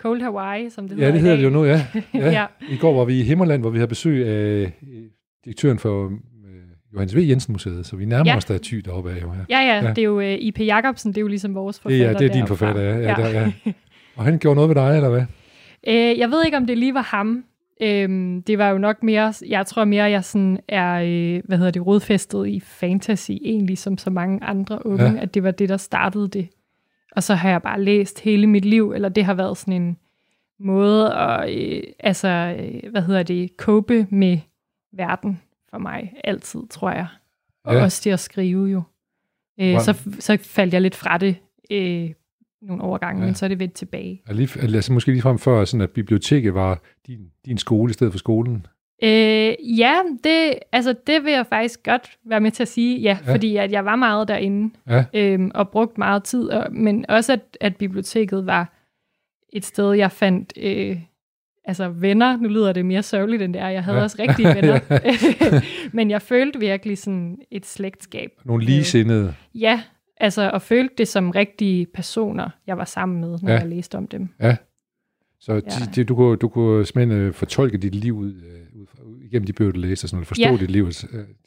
Cold 0.00 0.22
Hawaii, 0.22 0.70
som 0.70 0.88
det 0.88 0.96
hedder 0.96 1.08
Ja, 1.08 1.14
det 1.14 1.20
hedder 1.20 1.36
det 1.36 1.44
jo 1.44 1.50
nu, 1.50 1.64
ja. 1.64 1.86
ja. 2.14 2.30
ja. 2.30 2.46
I 2.68 2.76
går 2.76 2.96
var 2.96 3.04
vi 3.04 3.20
i 3.20 3.22
Himmerland, 3.22 3.62
hvor 3.62 3.70
vi 3.70 3.78
havde 3.78 3.88
besøg 3.88 4.26
af 4.26 4.72
direktøren 5.44 5.78
for 5.78 6.12
Johannes 6.96 7.16
V. 7.16 7.18
Jensen 7.28 7.52
Museet, 7.52 7.86
så 7.86 7.96
vi 7.96 8.04
nærmer 8.04 8.30
ja. 8.30 8.36
os 8.36 8.44
der 8.44 8.58
ty 8.58 8.74
deroppe 8.74 9.10
af. 9.10 9.22
Jo, 9.22 9.32
ja. 9.32 9.60
Ja, 9.60 9.66
ja, 9.66 9.84
ja, 9.84 9.88
det 9.88 9.98
er 9.98 10.02
jo 10.02 10.16
uh, 10.16 10.24
øh, 10.24 10.34
I.P. 10.40 10.60
Jacobsen, 10.60 11.12
det 11.12 11.18
er 11.18 11.22
jo 11.22 11.28
ligesom 11.28 11.54
vores 11.54 11.80
forfatter. 11.80 12.06
Ja, 12.06 12.12
det 12.12 12.26
er 12.26 12.32
din 12.32 12.46
forfatter, 12.46 12.82
ja. 12.82 12.96
ja, 12.96 13.08
ja. 13.08 13.14
Der, 13.14 13.28
ja. 13.28 13.52
Og 14.16 14.24
han 14.24 14.38
gjorde 14.38 14.54
noget 14.54 14.68
ved 14.68 14.74
dig, 14.74 14.96
eller 14.96 15.08
hvad? 15.08 15.24
Uh, 15.88 16.18
jeg 16.18 16.30
ved 16.30 16.44
ikke, 16.44 16.56
om 16.56 16.66
det 16.66 16.78
lige 16.78 16.94
var 16.94 17.02
ham. 17.02 17.44
Uh, 17.80 17.86
det 18.46 18.58
var 18.58 18.70
jo 18.70 18.78
nok 18.78 19.02
mere, 19.02 19.32
jeg 19.48 19.66
tror 19.66 19.84
mere, 19.84 20.04
jeg 20.04 20.24
sådan 20.24 20.58
er, 20.68 21.02
uh, 21.02 21.44
hvad 21.44 21.58
hedder 21.58 21.70
det, 21.70 21.86
rodfæstet 21.86 22.46
i 22.46 22.60
fantasy, 22.60 23.30
egentlig 23.30 23.78
som 23.78 23.98
så 23.98 24.10
mange 24.10 24.44
andre 24.44 24.86
unge, 24.86 25.04
ja. 25.04 25.20
at 25.20 25.34
det 25.34 25.42
var 25.42 25.50
det, 25.50 25.68
der 25.68 25.76
startede 25.76 26.28
det. 26.28 26.48
Og 27.16 27.22
så 27.22 27.34
har 27.34 27.50
jeg 27.50 27.62
bare 27.62 27.82
læst 27.82 28.20
hele 28.20 28.46
mit 28.46 28.64
liv, 28.64 28.92
eller 28.92 29.08
det 29.08 29.24
har 29.24 29.34
været 29.34 29.56
sådan 29.56 29.82
en 29.82 29.96
måde 30.60 31.14
at, 31.14 31.56
øh, 31.56 31.82
altså, 32.00 32.56
øh, 32.58 32.90
hvad 32.90 33.02
hedder 33.02 33.22
det, 33.22 33.50
cope 33.58 34.06
med 34.10 34.38
verden 34.92 35.40
for 35.76 35.82
mig 35.82 36.12
altid, 36.24 36.60
tror 36.70 36.90
jeg. 36.90 37.06
Og 37.64 37.74
ja. 37.74 37.82
også 37.82 38.02
til 38.02 38.10
at 38.10 38.20
skrive 38.20 38.66
jo. 38.66 38.82
Øh, 39.60 39.80
så, 39.80 39.94
så 40.20 40.38
faldt 40.42 40.74
jeg 40.74 40.82
lidt 40.82 40.94
fra 40.94 41.18
det 41.18 41.36
øh, 41.70 42.10
nogle 42.62 42.82
overgange, 42.82 43.20
ja. 43.20 43.26
men 43.26 43.34
så 43.34 43.46
er 43.46 43.48
det 43.48 43.58
vendt 43.58 43.74
tilbage. 43.74 44.22
lige, 44.30 44.62
altså 44.62 44.92
måske 44.92 45.10
lige 45.10 45.22
frem 45.22 45.38
før, 45.38 45.64
sådan 45.64 45.80
at 45.80 45.90
biblioteket 45.90 46.54
var 46.54 46.82
din, 47.06 47.18
din 47.46 47.58
skole 47.58 47.90
i 47.90 47.92
stedet 47.92 48.12
for 48.12 48.18
skolen? 48.18 48.66
Øh, 49.02 49.78
ja, 49.78 50.02
det, 50.24 50.58
altså, 50.72 50.94
det 51.06 51.24
vil 51.24 51.32
jeg 51.32 51.46
faktisk 51.46 51.82
godt 51.82 52.18
være 52.24 52.40
med 52.40 52.50
til 52.50 52.62
at 52.62 52.68
sige, 52.68 53.00
ja, 53.00 53.18
ja. 53.26 53.32
fordi 53.32 53.56
at 53.56 53.72
jeg 53.72 53.84
var 53.84 53.96
meget 53.96 54.28
derinde 54.28 54.74
ja. 54.88 55.04
øhm, 55.14 55.50
og 55.54 55.68
brugt 55.68 55.98
meget 55.98 56.24
tid, 56.24 56.48
og, 56.48 56.72
men 56.72 57.04
også 57.08 57.32
at, 57.32 57.56
at 57.60 57.76
biblioteket 57.76 58.46
var 58.46 58.72
et 59.52 59.64
sted, 59.64 59.92
jeg 59.92 60.12
fandt 60.12 60.52
øh, 60.56 60.98
altså 61.66 61.88
venner. 61.88 62.36
Nu 62.36 62.48
lyder 62.48 62.72
det 62.72 62.86
mere 62.86 63.02
sørgeligt, 63.02 63.42
end 63.42 63.54
det 63.54 63.62
er. 63.62 63.68
Jeg 63.68 63.84
havde 63.84 63.98
ja. 63.98 64.02
også 64.02 64.16
rigtige 64.18 64.48
venner. 64.48 64.80
Men 65.96 66.10
jeg 66.10 66.22
følte 66.22 66.58
virkelig 66.58 66.98
sådan 66.98 67.38
et 67.50 67.66
slægtskab. 67.66 68.30
Nogle 68.44 68.64
ligesindede. 68.64 69.34
Ja, 69.54 69.82
altså 70.16 70.50
og 70.50 70.62
følte 70.62 70.94
det 70.98 71.08
som 71.08 71.30
rigtige 71.30 71.86
personer, 71.94 72.50
jeg 72.66 72.78
var 72.78 72.84
sammen 72.84 73.20
med, 73.20 73.38
når 73.42 73.50
ja. 73.50 73.58
jeg 73.58 73.68
læste 73.68 73.96
om 73.96 74.06
dem. 74.06 74.28
Ja. 74.40 74.56
Så 75.40 75.52
ja. 75.52 75.60
det, 75.94 76.08
du, 76.08 76.14
kunne, 76.14 76.36
du 76.36 76.48
kunne 76.48 76.86
simpelthen 76.86 77.28
uh, 77.28 77.34
fortolke 77.34 77.78
dit 77.78 77.94
liv 77.94 78.16
ud, 78.16 78.32
uh, 78.32 78.80
ud, 78.80 78.86
ud 79.04 79.20
igennem 79.20 79.46
de 79.46 79.52
bøger, 79.52 79.72
du 79.72 79.78
læste, 79.78 80.04
og 80.04 80.08
sådan 80.08 80.16
noget, 80.16 80.26
forstå 80.26 80.48
ja. 80.48 80.56
dit 80.56 80.70
liv, 80.70 80.84
uh, 80.84 80.90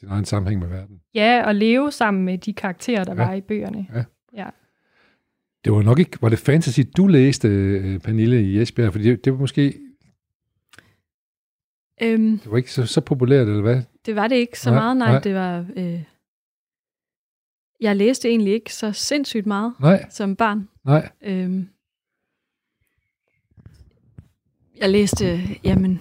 din 0.00 0.08
egen 0.08 0.24
sammenhæng 0.24 0.60
med 0.60 0.68
verden. 0.68 0.96
Ja, 1.14 1.46
og 1.46 1.54
leve 1.54 1.92
sammen 1.92 2.24
med 2.24 2.38
de 2.38 2.52
karakterer, 2.52 3.04
der 3.04 3.14
ja. 3.14 3.24
var 3.26 3.34
i 3.34 3.40
bøgerne. 3.40 3.86
Ja. 3.94 4.04
ja. 4.36 4.46
Det 5.64 5.72
var 5.72 5.82
nok 5.82 5.98
ikke, 5.98 6.18
var 6.22 6.28
det 6.28 6.38
fantasy, 6.38 6.80
du 6.96 7.06
læste, 7.06 7.48
Pernille, 8.04 8.42
i 8.42 8.60
Esbjerg? 8.60 8.92
Fordi 8.92 9.10
det, 9.10 9.24
det 9.24 9.32
var 9.32 9.38
måske 9.38 9.74
Øhm, 12.02 12.38
det 12.38 12.50
var 12.50 12.56
ikke 12.56 12.72
så, 12.72 12.86
så 12.86 13.00
populært, 13.00 13.48
eller 13.48 13.62
hvad? 13.62 13.82
Det 14.06 14.16
var 14.16 14.28
det 14.28 14.36
ikke 14.36 14.60
så 14.60 14.70
nej, 14.70 14.80
meget, 14.80 14.96
nej. 14.96 15.10
nej. 15.10 15.20
Det 15.20 15.34
var... 15.34 15.66
Øh, 15.76 16.02
jeg 17.80 17.96
læste 17.96 18.28
egentlig 18.28 18.52
ikke 18.52 18.74
så 18.74 18.92
sindssygt 18.92 19.46
meget 19.46 19.72
nej. 19.80 20.06
som 20.10 20.36
barn. 20.36 20.68
Nej. 20.84 21.08
Øhm, 21.22 21.68
jeg 24.80 24.90
læste, 24.90 25.40
jamen... 25.64 26.00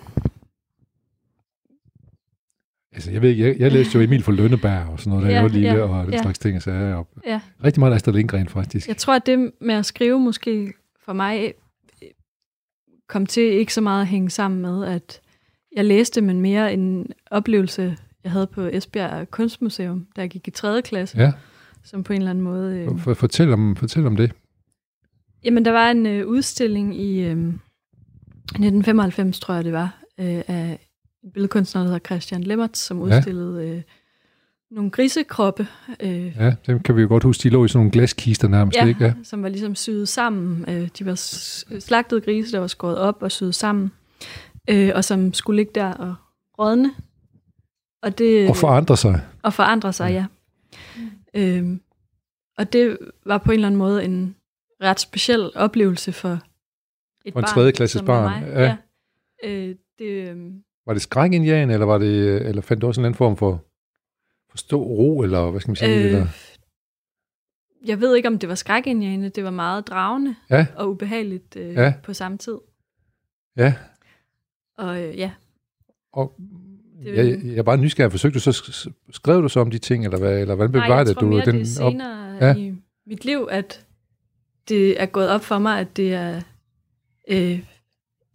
Altså, 2.91 3.11
jeg 3.11 3.21
ved 3.21 3.29
ikke, 3.29 3.47
jeg, 3.47 3.59
jeg 3.59 3.71
læste 3.71 3.97
jo 3.97 4.03
Emil 4.03 4.23
for 4.23 4.31
Lønneberg 4.31 4.87
og 4.89 4.99
sådan 4.99 5.09
noget, 5.09 5.23
der 5.23 5.29
ja, 5.29 5.35
jeg 5.35 5.43
var 5.43 5.49
lille, 5.49 5.69
ja, 5.69 5.81
og 5.81 6.05
den 6.05 6.13
ja. 6.13 6.21
slags 6.21 6.39
ting, 6.39 6.61
så 6.61 6.71
jeg 6.71 6.95
op. 6.95 7.07
Ja. 7.25 7.41
Rigtig 7.63 7.79
meget 7.79 7.93
Astrid 7.93 8.13
Lindgren, 8.13 8.47
faktisk. 8.47 8.87
Jeg 8.87 8.97
tror, 8.97 9.13
at 9.15 9.25
det 9.25 9.51
med 9.61 9.75
at 9.75 9.85
skrive 9.85 10.19
måske 10.19 10.73
for 11.05 11.13
mig 11.13 11.53
kom 13.07 13.25
til 13.25 13.43
ikke 13.43 13.73
så 13.73 13.81
meget 13.81 14.01
at 14.01 14.07
hænge 14.07 14.29
sammen 14.29 14.61
med, 14.61 14.85
at 14.85 15.21
jeg 15.75 15.85
læste, 15.85 16.21
men 16.21 16.41
mere 16.41 16.73
en 16.73 17.07
oplevelse, 17.31 17.97
jeg 18.23 18.31
havde 18.31 18.47
på 18.47 18.61
Esbjerg 18.61 19.31
Kunstmuseum, 19.31 20.07
da 20.15 20.21
jeg 20.21 20.29
gik 20.29 20.47
i 20.47 20.51
3. 20.51 20.81
klasse. 20.81 21.17
Ja. 21.17 21.31
Som 21.83 22.03
på 22.03 22.13
en 22.13 22.19
eller 22.19 22.29
anden 22.29 22.43
måde... 22.43 22.77
Øh, 22.77 22.99
for, 22.99 23.13
fortæl, 23.13 23.53
om, 23.53 23.75
fortæl 23.75 24.05
om 24.05 24.15
det. 24.15 24.31
Jamen, 25.43 25.65
der 25.65 25.71
var 25.71 25.91
en 25.91 26.05
øh, 26.05 26.27
udstilling 26.27 27.01
i 27.01 27.19
øh, 27.19 27.31
1995, 27.31 29.39
tror 29.39 29.53
jeg 29.53 29.63
det 29.63 29.73
var, 29.73 29.97
øh, 30.19 30.41
af 30.47 30.79
en 31.23 31.31
billedkunstner, 31.31 31.81
der 31.81 31.87
hedder 31.87 32.05
Christian 32.05 32.43
Lemmert, 32.43 32.77
som 32.77 33.01
udstillede 33.01 33.63
ja. 33.63 33.73
øh, 33.73 33.81
nogle 34.71 34.91
grisekroppe. 34.91 35.67
Øh, 35.99 36.35
ja, 36.37 36.55
dem 36.67 36.79
kan 36.79 36.95
vi 36.95 37.01
jo 37.01 37.07
godt 37.07 37.23
huske, 37.23 37.43
de 37.43 37.49
lå 37.49 37.65
i 37.65 37.67
sådan 37.67 37.79
nogle 37.79 37.91
glaskister 37.91 38.47
nærmest, 38.47 38.77
ja, 38.77 38.85
ikke? 38.85 39.05
Ja, 39.05 39.13
som 39.23 39.43
var 39.43 39.49
ligesom 39.49 39.75
syet 39.75 40.07
sammen. 40.07 40.65
Øh, 40.67 40.89
de 40.99 41.05
var 41.05 41.15
slagtede 41.79 42.21
grise, 42.21 42.51
der 42.51 42.59
var 42.59 42.67
skåret 42.67 42.97
op 42.97 43.17
og 43.21 43.31
syet 43.31 43.55
sammen 43.55 43.91
øh, 44.69 44.91
og 44.95 45.03
som 45.03 45.33
skulle 45.33 45.55
ligge 45.57 45.71
der 45.75 45.93
og 45.93 46.15
rådne. 46.59 46.93
Og, 48.01 48.17
det, 48.17 48.49
og 48.49 48.57
forandre 48.57 48.97
sig. 48.97 49.21
Og 49.43 49.53
forandre 49.53 49.93
sig, 49.93 50.11
ja. 50.11 50.25
ja. 51.33 51.57
Øhm, 51.57 51.81
og 52.57 52.73
det 52.73 52.97
var 53.25 53.37
på 53.37 53.51
en 53.51 53.55
eller 53.55 53.67
anden 53.67 53.79
måde 53.79 54.03
en 54.03 54.35
ret 54.81 54.99
speciel 54.99 55.51
oplevelse 55.55 56.11
for 56.11 56.29
et 57.25 57.33
for 57.33 57.39
en 57.39 57.43
barn. 57.43 57.53
tredje 57.53 57.71
klasses 57.71 58.01
barn. 58.01 58.43
Ja. 58.43 58.61
ja. 58.61 58.77
Øh, 59.43 59.75
det, 59.99 60.05
øh, 60.05 60.53
var 60.85 60.93
det 60.93 61.01
skrækindian, 61.01 61.69
eller 61.69 61.85
var 61.85 61.97
det, 61.97 62.47
eller 62.47 62.61
fandt 62.61 62.81
du 62.81 62.87
også 62.87 63.01
en 63.01 63.05
anden 63.05 63.17
form 63.17 63.37
for 63.37 63.63
forstå 64.49 64.83
ro, 64.83 65.21
eller 65.21 65.51
hvad 65.51 65.61
skal 65.61 65.69
man 65.69 65.75
sige? 65.75 65.99
Øh, 65.99 66.05
eller? 66.05 66.27
Jeg 67.85 68.01
ved 68.01 68.15
ikke, 68.15 68.27
om 68.27 68.39
det 68.39 68.49
var 68.49 68.55
skrækindiane. 68.55 69.29
Det 69.29 69.43
var 69.43 69.49
meget 69.49 69.87
dragende 69.87 70.35
ja. 70.49 70.67
og 70.75 70.89
ubehageligt 70.89 71.55
øh, 71.55 71.73
ja. 71.73 71.93
på 72.03 72.13
samme 72.13 72.37
tid. 72.37 72.57
Ja. 73.57 73.73
Og 74.79 75.01
øh, 75.01 75.17
ja. 75.17 75.31
Og 76.13 76.33
det, 77.03 77.15
jeg, 77.15 77.25
jeg, 77.25 77.39
jeg 77.43 77.57
er 77.57 77.63
bare 77.63 77.77
nysgerrig. 77.77 78.11
Forsøgte 78.11 78.39
du 78.39 78.39
så, 78.53 78.89
skrev 79.11 79.41
du 79.41 79.49
så 79.49 79.59
om 79.59 79.71
de 79.71 79.77
ting, 79.77 80.05
eller 80.05 80.17
hvad, 80.17 80.39
eller 80.39 80.55
hvordan 80.55 80.89
nej, 80.89 81.03
det? 81.03 81.19
du 81.19 81.25
mere, 81.25 81.45
den 81.45 81.55
det 81.55 81.61
er 81.61 81.65
senere 81.65 82.35
op? 82.35 82.41
Ja. 82.41 82.55
i 82.55 82.73
mit 83.07 83.25
liv, 83.25 83.47
at 83.51 83.85
det 84.69 85.01
er 85.01 85.05
gået 85.05 85.29
op 85.29 85.43
for 85.43 85.57
mig, 85.57 85.79
at 85.79 85.97
det 85.97 86.13
er 86.13 86.41
øh, 87.29 87.59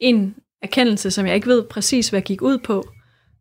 en 0.01 0.35
erkendelse, 0.63 1.11
som 1.11 1.27
jeg 1.27 1.35
ikke 1.35 1.47
ved 1.47 1.63
præcis, 1.63 2.09
hvad 2.09 2.21
gik 2.21 2.43
ud 2.43 2.59
på, 2.59 2.89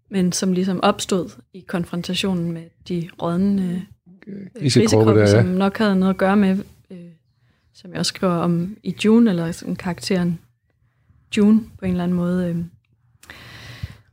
men 0.10 0.31
som 0.31 0.53
ligesom 0.53 0.79
opstod 0.83 1.29
i 1.53 1.60
konfrontationen 1.60 2.51
med 2.51 2.63
de 2.88 3.10
rådne 3.22 3.86
grisekroppe, 4.60 5.12
der, 5.12 5.19
ja. 5.19 5.27
som 5.27 5.45
nok 5.45 5.77
havde 5.77 5.95
noget 5.95 6.13
at 6.13 6.17
gøre 6.17 6.38
med, 6.38 6.57
øh, 6.91 6.98
som 7.74 7.91
jeg 7.91 8.00
også 8.00 8.10
skriver 8.10 8.33
om 8.33 8.77
i 8.83 8.95
June, 9.05 9.29
eller 9.29 9.51
sådan 9.51 9.75
karakteren 9.75 10.39
June 11.38 11.60
på 11.79 11.86
en 11.86 11.91
eller 11.91 12.03
anden 12.03 12.17
måde, 12.17 12.50
øh, 12.50 12.57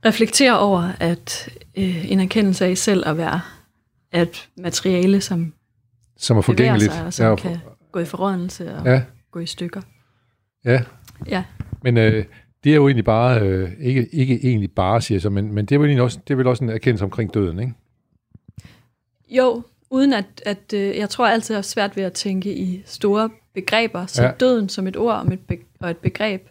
reflekterer 0.05 0.55
over, 0.55 0.93
at 1.01 1.49
øh, 1.77 2.13
en 2.13 2.21
erkendelse 2.21 2.65
af 2.65 2.79
selv 2.79 3.09
at 3.09 3.17
være 3.17 3.41
et 4.15 4.49
materiale, 4.57 5.21
som, 5.21 5.53
som 6.17 6.37
er 6.37 6.41
forgængeligt, 6.41 6.93
sig, 6.93 7.07
og 7.07 7.13
som 7.13 7.27
ja, 7.27 7.35
kan 7.37 7.59
gå 7.93 8.01
i 8.01 8.05
forrådnelse 8.05 8.75
og 8.75 8.87
ja. 8.87 9.03
gå 9.31 9.41
i 9.41 9.47
stykker. 9.47 9.81
Ja. 10.65 10.83
Ja. 11.27 11.45
Men 11.83 11.97
øh, 11.97 12.25
det 12.65 12.73
er 12.73 12.77
jo 12.77 12.89
egentlig 12.89 13.05
bare, 13.05 13.41
øh, 13.41 13.73
ikke, 13.81 14.09
ikke 14.15 14.45
egentlig 14.45 14.71
bare, 14.73 15.01
siger 15.01 15.17
jeg 15.17 15.23
så, 15.23 15.31
men, 15.31 15.53
men 15.53 15.67
det 15.67 15.75
er 15.75 15.79
vel 15.79 16.01
også, 16.01 16.19
det 16.29 16.35
er 16.35 16.37
vel 16.37 16.47
også 16.47 16.65
en 16.65 16.71
erkendelse 16.71 17.05
omkring 17.05 17.35
døden, 17.35 17.59
ikke? 17.59 17.73
Jo, 19.29 19.63
uden 19.91 20.13
at, 20.13 20.43
at 20.47 20.73
øh, 20.75 20.97
jeg 20.97 21.11
tror 21.11 21.27
altid, 21.27 21.55
jeg 21.55 21.59
er 21.59 21.63
svært 21.63 21.97
ved 21.97 22.05
at 22.05 22.13
tænke 22.13 22.55
i 22.55 22.83
store 22.87 23.31
begreber, 23.55 24.07
så 24.07 24.23
ja. 24.23 24.31
døden 24.41 24.69
som 24.69 24.87
et 24.87 24.97
ord 24.97 25.15
om 25.15 25.33
et 25.33 25.41
be- 25.41 25.59
og 25.81 25.91
et 25.91 25.97
begreb 25.97 26.49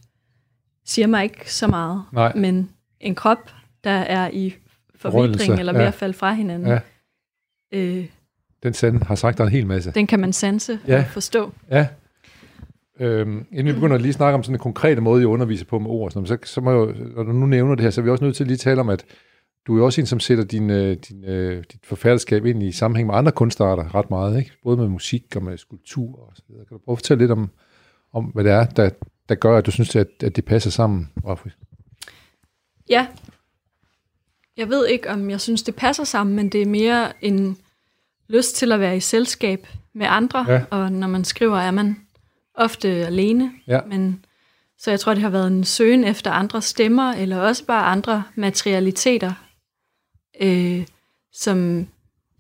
siger 0.85 1.07
mig 1.07 1.23
ikke 1.23 1.53
så 1.53 1.67
meget. 1.67 2.03
Nej. 2.13 2.33
Men 2.35 2.69
en 3.01 3.15
krop, 3.15 3.51
der 3.83 3.89
er 3.89 4.29
i 4.33 4.55
forvidring 4.95 5.59
eller 5.59 5.73
ved 5.73 5.81
ja. 5.81 5.87
at 5.87 5.93
falde 5.93 6.13
fra 6.13 6.33
hinanden, 6.33 6.67
ja. 6.67 6.79
øh, 7.71 8.05
den 8.63 8.73
sand 8.73 9.03
har 9.03 9.15
sagt 9.15 9.37
dig 9.37 9.43
en 9.43 9.49
hel 9.49 9.67
masse. 9.67 9.91
Den 9.91 10.07
kan 10.07 10.19
man 10.19 10.33
sanse 10.33 10.79
ja. 10.87 10.97
og 10.97 11.05
forstå. 11.05 11.53
Ja. 11.71 11.87
Øhm, 12.99 13.45
inden 13.51 13.67
vi 13.67 13.73
begynder 13.73 13.95
at 13.95 14.01
lige 14.01 14.13
snakke 14.13 14.35
om 14.35 14.43
sådan 14.43 14.55
en 14.55 14.59
konkrete 14.59 15.01
måde, 15.01 15.21
jeg 15.21 15.27
underviser 15.27 15.65
på 15.65 15.79
med 15.79 15.89
ord, 15.89 16.11
så, 16.11 16.37
så 16.43 16.61
må 16.61 16.71
jeg, 16.71 16.95
når 17.15 17.23
du 17.23 17.31
nu 17.31 17.45
nævner 17.45 17.75
det 17.75 17.83
her, 17.83 17.89
så 17.89 18.01
er 18.01 18.03
vi 18.03 18.09
også 18.09 18.23
nødt 18.23 18.35
til 18.35 18.43
at 18.43 18.47
lige 18.47 18.57
tale 18.57 18.81
om, 18.81 18.89
at 18.89 19.05
du 19.67 19.79
er 19.79 19.85
også 19.85 20.01
en, 20.01 20.07
som 20.07 20.19
sætter 20.19 20.43
din, 20.43 20.69
din, 20.95 21.21
dit 21.71 21.79
forfatterskab 21.83 22.45
ind 22.45 22.63
i 22.63 22.71
sammenhæng 22.71 23.07
med 23.07 23.15
andre 23.15 23.31
kunstarter 23.31 23.95
ret 23.95 24.09
meget, 24.09 24.37
ikke? 24.39 24.51
både 24.63 24.77
med 24.77 24.87
musik 24.87 25.35
og 25.35 25.43
med 25.43 25.57
skulptur 25.57 26.19
og 26.19 26.31
så 26.35 26.43
videre. 26.47 26.65
Kan 26.65 26.77
du 26.77 26.81
prøve 26.85 26.93
at 26.93 26.97
fortælle 26.97 27.23
lidt 27.23 27.31
om, 27.31 27.49
om 28.13 28.25
hvad 28.25 28.43
det 28.43 28.51
er, 28.51 28.65
der, 28.65 28.89
der 29.29 29.35
gør, 29.35 29.57
at 29.57 29.65
du 29.65 29.71
synes, 29.71 29.95
at, 29.95 30.07
at 30.23 30.35
det 30.35 30.45
passer 30.45 30.71
sammen, 30.71 31.09
Rafri? 31.25 31.49
Ja. 32.89 33.07
Jeg 34.57 34.69
ved 34.69 34.87
ikke, 34.87 35.09
om 35.09 35.29
jeg 35.29 35.41
synes, 35.41 35.63
det 35.63 35.75
passer 35.75 36.03
sammen, 36.03 36.35
men 36.35 36.49
det 36.49 36.61
er 36.61 36.65
mere 36.65 37.25
en 37.25 37.57
lyst 38.27 38.55
til 38.55 38.71
at 38.71 38.79
være 38.79 38.97
i 38.97 38.99
selskab 38.99 39.67
med 39.93 40.05
andre, 40.09 40.45
ja. 40.47 40.63
og 40.69 40.91
når 40.91 41.07
man 41.07 41.23
skriver, 41.23 41.57
er 41.57 41.71
man 41.71 41.95
ofte 42.53 42.87
alene. 42.87 43.51
Ja. 43.67 43.79
Men, 43.87 44.25
så 44.77 44.91
jeg 44.91 44.99
tror, 44.99 45.13
det 45.13 45.23
har 45.23 45.29
været 45.29 45.47
en 45.47 45.63
søgen 45.63 46.03
efter 46.03 46.31
andre 46.31 46.61
stemmer, 46.61 47.13
eller 47.13 47.37
også 47.37 47.65
bare 47.65 47.85
andre 47.85 48.23
materialiteter, 48.35 49.33
øh, 50.41 50.85
som 51.33 51.87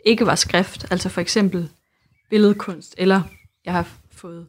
ikke 0.05 0.25
var 0.25 0.35
skrift. 0.35 0.91
Altså 0.91 1.09
for 1.09 1.21
eksempel 1.21 1.69
billedkunst, 2.29 2.95
eller 2.97 3.21
jeg 3.65 3.73
har 3.73 3.87
fået 4.11 4.47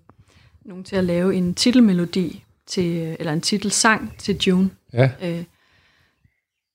nogen 0.64 0.84
til 0.84 0.96
at 0.96 1.04
lave 1.04 1.34
en 1.34 1.54
titelmelodi, 1.54 2.44
til, 2.66 3.16
eller 3.18 3.32
en 3.32 3.40
titelsang 3.40 4.14
til 4.18 4.36
June. 4.46 4.70
Ja. 4.92 5.10
Øh, 5.22 5.44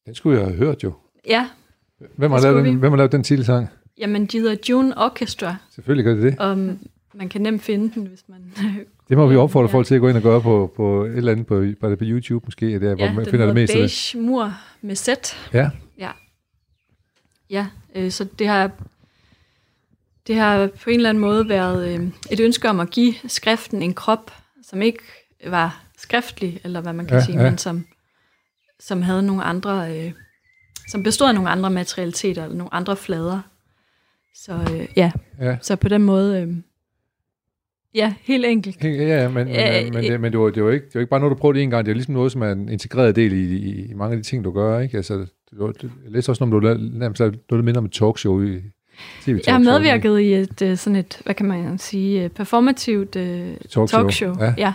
den 0.05 0.15
skulle 0.15 0.39
jeg 0.39 0.47
have 0.47 0.57
hørt 0.57 0.83
jo. 0.83 0.93
Ja. 1.27 1.49
Hvem 2.15 2.31
har, 2.31 2.41
lavet 2.41 2.65
den, 2.65 2.75
hvem 2.75 2.91
har 2.91 2.97
lavet 2.97 3.11
den 3.11 3.23
titelsang? 3.23 3.67
Jamen, 3.97 4.25
de 4.25 4.39
hedder 4.39 4.55
June 4.69 4.97
Orchestra. 4.97 5.55
Selvfølgelig 5.71 6.05
gør 6.05 6.13
det 6.13 6.23
det. 6.23 6.39
Og 6.39 6.57
man 7.13 7.29
kan 7.29 7.41
nemt 7.41 7.61
finde 7.61 7.91
den, 7.95 8.05
hvis 8.05 8.23
man... 8.27 8.53
det 9.09 9.17
må 9.17 9.27
vi 9.27 9.35
opfordre 9.35 9.69
ja. 9.69 9.73
folk 9.73 9.87
til 9.87 9.95
at 9.95 10.01
gå 10.01 10.07
ind 10.07 10.17
og 10.17 10.23
gøre 10.23 10.41
på, 10.41 10.73
på 10.75 11.05
et 11.05 11.17
eller 11.17 11.31
andet 11.31 11.47
på, 11.47 11.65
på, 11.81 11.95
på 11.95 12.03
YouTube 12.05 12.45
måske, 12.45 12.79
der, 12.79 12.89
ja, 12.89 12.95
hvor 12.95 13.11
man 13.13 13.25
finder 13.25 13.45
det 13.45 13.55
meste. 13.55 13.77
Ja, 13.77 13.83
beige 13.83 14.19
mur 14.19 14.53
med 14.81 14.95
sæt. 14.95 15.49
Ja. 15.53 15.69
Ja. 15.97 16.11
Ja, 17.49 17.67
øh, 17.95 18.11
så 18.11 18.23
det 18.39 18.47
har, 18.47 18.71
det 20.27 20.35
har 20.35 20.69
på 20.83 20.89
en 20.89 20.95
eller 20.95 21.09
anden 21.09 21.21
måde 21.21 21.49
været 21.49 21.93
øh, 21.93 22.07
et 22.31 22.39
ønske 22.39 22.69
om 22.69 22.79
at 22.79 22.89
give 22.89 23.13
skriften 23.27 23.81
en 23.81 23.93
krop, 23.93 24.31
som 24.63 24.81
ikke 24.81 24.99
var 25.47 25.83
skriftlig, 25.97 26.59
eller 26.63 26.81
hvad 26.81 26.93
man 26.93 27.05
kan 27.05 27.17
ja, 27.17 27.25
sige, 27.25 27.37
ja. 27.37 27.49
men 27.49 27.57
som, 27.57 27.85
som 28.79 29.01
havde 29.01 29.23
nogle 29.23 29.43
andre... 29.43 29.97
Øh, 29.97 30.11
som 30.87 31.03
bestod 31.03 31.27
af 31.27 31.35
nogle 31.35 31.49
andre 31.49 31.69
materialiteter, 31.69 32.43
eller 32.43 32.57
nogle 32.57 32.73
andre 32.73 32.95
flader. 32.95 33.41
Så 34.35 34.53
øh, 34.53 34.87
ja. 34.95 35.11
ja, 35.39 35.57
så 35.61 35.75
på 35.75 35.89
den 35.89 36.03
måde, 36.03 36.41
øh, 36.41 36.55
ja, 37.95 38.13
helt 38.21 38.45
enkelt. 38.45 38.83
Ja, 38.83 38.89
ja 38.89 39.29
men, 39.29 39.47
Æh, 39.47 39.83
men, 39.83 39.93
men, 39.93 40.03
det, 40.03 40.21
men 40.21 40.31
det, 40.31 40.39
var, 40.39 40.49
det, 40.49 40.63
var 40.63 40.71
ikke, 40.71 40.85
det 40.85 40.95
var 40.95 40.99
ikke 40.99 41.09
bare 41.09 41.19
noget, 41.19 41.37
du 41.37 41.39
prøvede 41.39 41.61
en 41.61 41.69
gang, 41.69 41.85
det 41.85 41.91
er 41.91 41.95
ligesom 41.95 42.13
noget, 42.13 42.31
som 42.31 42.41
er 42.41 42.51
en 42.51 42.69
integreret 42.69 43.15
del 43.15 43.33
i, 43.33 43.57
i, 43.57 43.85
i 43.85 43.93
mange 43.93 44.11
af 44.11 44.23
de 44.23 44.29
ting, 44.29 44.43
du 44.43 44.51
gør, 44.51 44.79
ikke? 44.79 44.97
Altså, 44.97 45.25
du, 45.51 45.71
du, 45.81 45.89
jeg 46.03 46.11
læste 46.11 46.29
også, 46.29 46.43
om 46.43 46.51
du 46.51 46.59
nærmest 46.59 47.19
noget, 47.19 47.65
minder 47.65 47.77
om 47.77 47.85
et 47.85 47.91
talkshow 47.91 48.41
i 48.43 48.61
tv 49.21 49.39
Jeg 49.45 49.53
har 49.53 49.59
medvirket 49.59 50.19
i 50.19 50.33
et, 50.33 50.79
sådan 50.79 50.95
et, 50.95 51.21
hvad 51.23 51.35
kan 51.35 51.45
man 51.45 51.77
sige, 51.77 52.29
performativt 52.29 53.15
uh, 53.15 53.21
talkshow, 53.69 53.85
talkshow 53.85 54.33
ja. 54.39 54.53
ja 54.57 54.73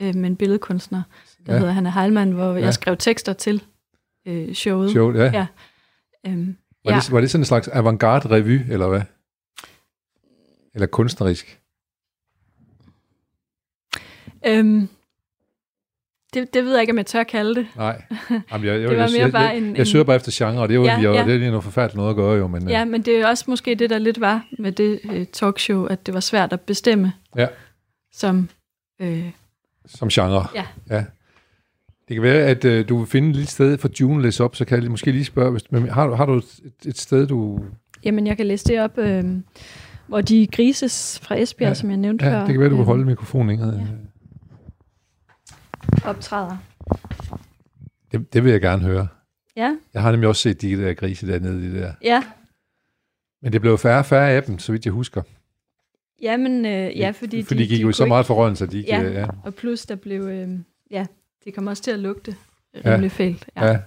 med 0.00 0.26
en 0.26 0.36
billedkunstner, 0.36 1.02
der 1.48 1.54
ja. 1.54 1.58
hedder 1.58 1.72
Hanna 1.72 1.90
Heilmann, 1.90 2.32
hvor 2.32 2.54
ja. 2.54 2.60
jeg 2.60 2.74
skrev 2.74 2.96
tekster 2.96 3.32
til 3.32 3.62
uh, 4.26 4.52
showet. 4.52 4.90
Showet, 4.90 5.18
ja. 5.18 5.30
ja. 5.32 5.46
Um, 6.32 6.56
var, 6.84 6.92
ja. 6.92 7.00
det, 7.00 7.12
var 7.12 7.20
det 7.20 7.30
sådan 7.30 7.40
en 7.40 7.46
slags 7.46 7.68
avantgarde 7.68 8.28
revy, 8.30 8.72
eller 8.72 8.88
hvad? 8.88 9.02
Eller 10.74 10.86
kunstnerisk? 10.86 11.60
Um, 14.50 14.88
det, 16.34 16.54
det 16.54 16.64
ved 16.64 16.72
jeg 16.72 16.80
ikke, 16.80 16.90
om 16.90 16.98
jeg 16.98 17.06
tør 17.06 17.22
kalde 17.22 17.54
det. 17.54 17.66
Nej. 17.76 18.02
Jamen, 18.52 18.66
jeg, 18.66 18.80
jeg, 18.80 18.88
det 18.90 18.98
var 18.98 19.04
jeg, 19.04 19.12
mere 19.12 19.22
jeg, 19.22 19.32
bare 19.32 19.42
jeg, 19.42 19.58
en, 19.58 19.76
jeg 19.76 19.86
søger 19.86 20.04
bare 20.04 20.16
efter 20.16 20.32
genre, 20.34 20.62
og 20.62 20.68
det 20.68 20.74
er 20.74 20.78
jo 20.78 20.84
ja, 20.84 21.00
ja. 21.00 21.24
det 21.24 21.42
er 21.42 21.48
noget 21.48 21.64
forfærdeligt 21.64 21.96
noget 21.96 22.10
at 22.10 22.16
gøre 22.16 22.36
jo. 22.36 22.46
Men, 22.46 22.68
ja, 22.68 22.84
men 22.84 23.02
det 23.02 23.16
er 23.16 23.26
også 23.26 23.44
måske 23.48 23.74
det, 23.74 23.90
der 23.90 23.98
lidt 23.98 24.20
var 24.20 24.46
med 24.58 24.72
det 24.72 25.00
uh, 25.04 25.24
talkshow, 25.32 25.84
at 25.84 26.06
det 26.06 26.14
var 26.14 26.20
svært 26.20 26.52
at 26.52 26.60
bestemme. 26.60 27.12
Ja. 27.36 27.46
Som, 28.12 28.48
øh, 29.00 29.30
som 29.86 30.08
genre. 30.08 30.48
Ja. 30.54 30.66
ja. 30.90 31.04
Det 32.08 32.14
kan 32.16 32.22
være, 32.22 32.46
at 32.46 32.64
øh, 32.64 32.88
du 32.88 32.98
vil 32.98 33.06
finde 33.06 33.28
et 33.28 33.36
lille 33.36 33.48
sted 33.48 33.78
for 33.78 33.90
June 34.00 34.22
læse 34.22 34.44
op, 34.44 34.56
så 34.56 34.64
kan 34.64 34.82
jeg 34.82 34.90
måske 34.90 35.12
lige 35.12 35.24
spørge, 35.24 35.50
hvis, 35.50 35.72
men 35.72 35.88
har, 35.88 36.14
har 36.14 36.26
du 36.26 36.34
et, 36.34 36.60
et 36.86 36.98
sted, 36.98 37.26
du... 37.26 37.60
Jamen, 38.04 38.26
jeg 38.26 38.36
kan 38.36 38.46
læse 38.46 38.64
det 38.64 38.80
op, 38.80 38.98
øh, 38.98 39.24
hvor 40.06 40.20
de 40.20 40.46
grises 40.46 41.20
fra 41.22 41.36
Esbjerg, 41.36 41.70
ja, 41.70 41.74
som 41.74 41.90
jeg 41.90 41.96
nævnte 41.96 42.24
ja, 42.26 42.32
før. 42.32 42.38
det 42.38 42.48
kan 42.48 42.60
være, 42.60 42.70
du 42.70 42.76
kan 42.76 42.84
holde 42.84 43.04
mikrofonen, 43.04 43.50
ikke? 43.50 43.64
Ja. 43.64 43.80
Optræder. 46.04 46.56
Det, 48.12 48.32
det 48.32 48.44
vil 48.44 48.52
jeg 48.52 48.60
gerne 48.60 48.82
høre. 48.82 49.08
Ja. 49.56 49.76
Jeg 49.94 50.02
har 50.02 50.10
nemlig 50.10 50.28
også 50.28 50.42
set 50.42 50.62
de 50.62 50.82
der 50.82 50.94
grise 50.94 51.26
dernede, 51.26 51.62
de 51.62 51.80
der. 51.80 51.92
Ja. 52.02 52.22
Men 53.42 53.52
det 53.52 53.60
blev 53.60 53.78
færre 53.78 53.98
og 53.98 54.06
færre 54.06 54.30
af 54.30 54.42
dem, 54.42 54.58
så 54.58 54.72
vidt 54.72 54.84
jeg 54.84 54.92
husker. 54.92 55.22
Jamen, 56.22 56.66
øh, 56.66 56.98
ja, 56.98 57.10
fordi... 57.10 57.42
Fordi 57.42 57.62
de, 57.62 57.68
de 57.68 57.68
gik 57.68 57.82
jo 57.82 57.92
så 57.92 58.06
meget 58.06 58.26
for 58.26 58.34
røven, 58.34 58.56
så 58.56 58.66
de 58.66 58.78
ikke... 58.78 58.90
Ja, 58.90 59.20
ja. 59.20 59.26
og 59.44 59.54
plus 59.54 59.86
der 59.86 59.94
blev... 59.94 60.20
Øh, 60.20 60.48
ja, 60.90 61.06
det 61.48 61.54
kom 61.54 61.66
også 61.66 61.82
til 61.82 61.90
at 61.90 61.98
lugte 61.98 62.36
rimelig 62.74 63.02
ja. 63.02 63.08
fælt. 63.08 63.50
Ja. 63.56 63.66
ja. 63.66 63.80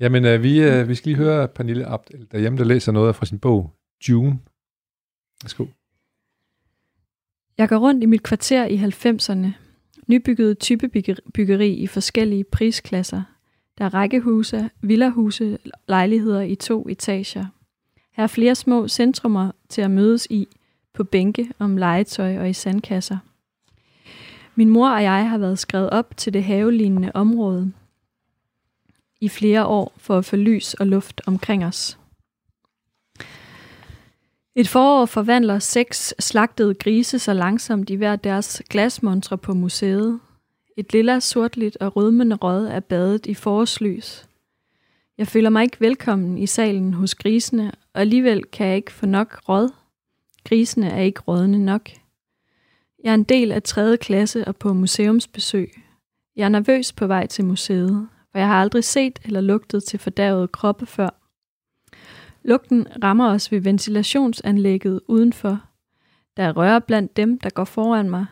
Jamen, 0.00 0.24
øh, 0.24 0.42
vi, 0.42 0.62
øh, 0.62 0.88
vi 0.88 0.94
skal 0.94 1.08
lige 1.08 1.16
høre 1.16 1.48
Pernille 1.48 1.86
Abt, 1.86 2.12
derhjemme, 2.32 2.58
der 2.58 2.64
læser 2.64 2.92
noget 2.92 3.16
fra 3.16 3.26
sin 3.26 3.38
bog, 3.38 3.72
June. 4.08 4.38
Værsgo. 5.42 5.66
Jeg 7.58 7.68
går 7.68 7.76
rundt 7.76 8.02
i 8.02 8.06
mit 8.06 8.22
kvarter 8.22 8.66
i 8.66 8.76
90'erne. 8.76 9.48
Nybygget 10.06 10.58
typebyggeri 10.58 11.74
i 11.74 11.86
forskellige 11.86 12.44
prisklasser. 12.44 13.22
Der 13.78 13.84
er 13.84 13.94
rækkehuse, 13.94 14.70
villahuse, 14.82 15.58
lejligheder 15.88 16.40
i 16.40 16.54
to 16.54 16.88
etager. 16.88 17.46
Her 18.12 18.24
er 18.24 18.28
flere 18.28 18.54
små 18.54 18.88
centrumer 18.88 19.52
til 19.68 19.82
at 19.82 19.90
mødes 19.90 20.26
i, 20.30 20.48
på 20.94 21.04
bænke 21.04 21.52
om 21.58 21.76
legetøj 21.76 22.38
og 22.38 22.50
i 22.50 22.52
sandkasser. 22.52 23.18
Min 24.58 24.68
mor 24.68 24.88
og 24.88 25.02
jeg 25.02 25.30
har 25.30 25.38
været 25.38 25.58
skrevet 25.58 25.90
op 25.90 26.16
til 26.16 26.32
det 26.32 26.44
havelignende 26.44 27.10
område. 27.14 27.72
i 29.20 29.28
flere 29.28 29.66
år 29.66 29.92
for 29.96 30.18
at 30.18 30.24
få 30.24 30.36
lys 30.36 30.74
og 30.74 30.86
luft 30.86 31.20
omkring 31.26 31.64
os. 31.64 31.98
Et 34.54 34.68
forår 34.68 35.06
forvandler 35.06 35.58
seks 35.58 36.14
slagtede 36.18 36.74
grise 36.74 37.18
så 37.18 37.32
langsomt 37.32 37.90
i 37.90 37.94
hver 37.94 38.16
deres 38.16 38.62
glasmontre 38.70 39.38
på 39.38 39.54
museet. 39.54 40.20
Et 40.76 40.92
lilla 40.92 41.20
sortligt 41.20 41.76
og 41.76 41.96
rødmende 41.96 42.36
rød 42.36 42.66
er 42.66 42.80
badet 42.80 43.26
i 43.26 43.34
forårslys. 43.34 44.28
Jeg 45.18 45.28
føler 45.28 45.50
mig 45.50 45.62
ikke 45.62 45.80
velkommen 45.80 46.38
i 46.38 46.46
salen 46.46 46.94
hos 46.94 47.14
grisene, 47.14 47.72
og 47.94 48.00
alligevel 48.00 48.44
kan 48.44 48.66
jeg 48.66 48.76
ikke 48.76 48.92
få 48.92 49.06
nok 49.06 49.40
rød. 49.48 49.70
Grisene 50.44 50.90
er 50.90 51.00
ikke 51.00 51.20
rådne 51.20 51.58
nok. 51.58 51.90
Jeg 53.06 53.12
er 53.12 53.14
en 53.14 53.24
del 53.24 53.52
af 53.52 53.62
3. 53.62 53.96
klasse 53.96 54.48
og 54.48 54.56
på 54.56 54.72
museumsbesøg. 54.72 55.70
Jeg 56.36 56.44
er 56.44 56.48
nervøs 56.48 56.92
på 56.92 57.06
vej 57.06 57.26
til 57.26 57.44
museet, 57.44 58.08
for 58.32 58.38
jeg 58.38 58.48
har 58.48 58.60
aldrig 58.60 58.84
set 58.84 59.18
eller 59.24 59.40
lugtet 59.40 59.84
til 59.84 59.98
fordavede 59.98 60.48
kroppe 60.48 60.86
før. 60.86 61.08
Lugten 62.42 62.86
rammer 63.02 63.30
os 63.30 63.52
ved 63.52 63.60
ventilationsanlægget 63.60 65.00
udenfor. 65.08 65.60
Der 66.36 66.42
er 66.42 66.52
røre 66.52 66.80
blandt 66.80 67.16
dem, 67.16 67.38
der 67.38 67.50
går 67.50 67.64
foran 67.64 68.10
mig. 68.10 68.26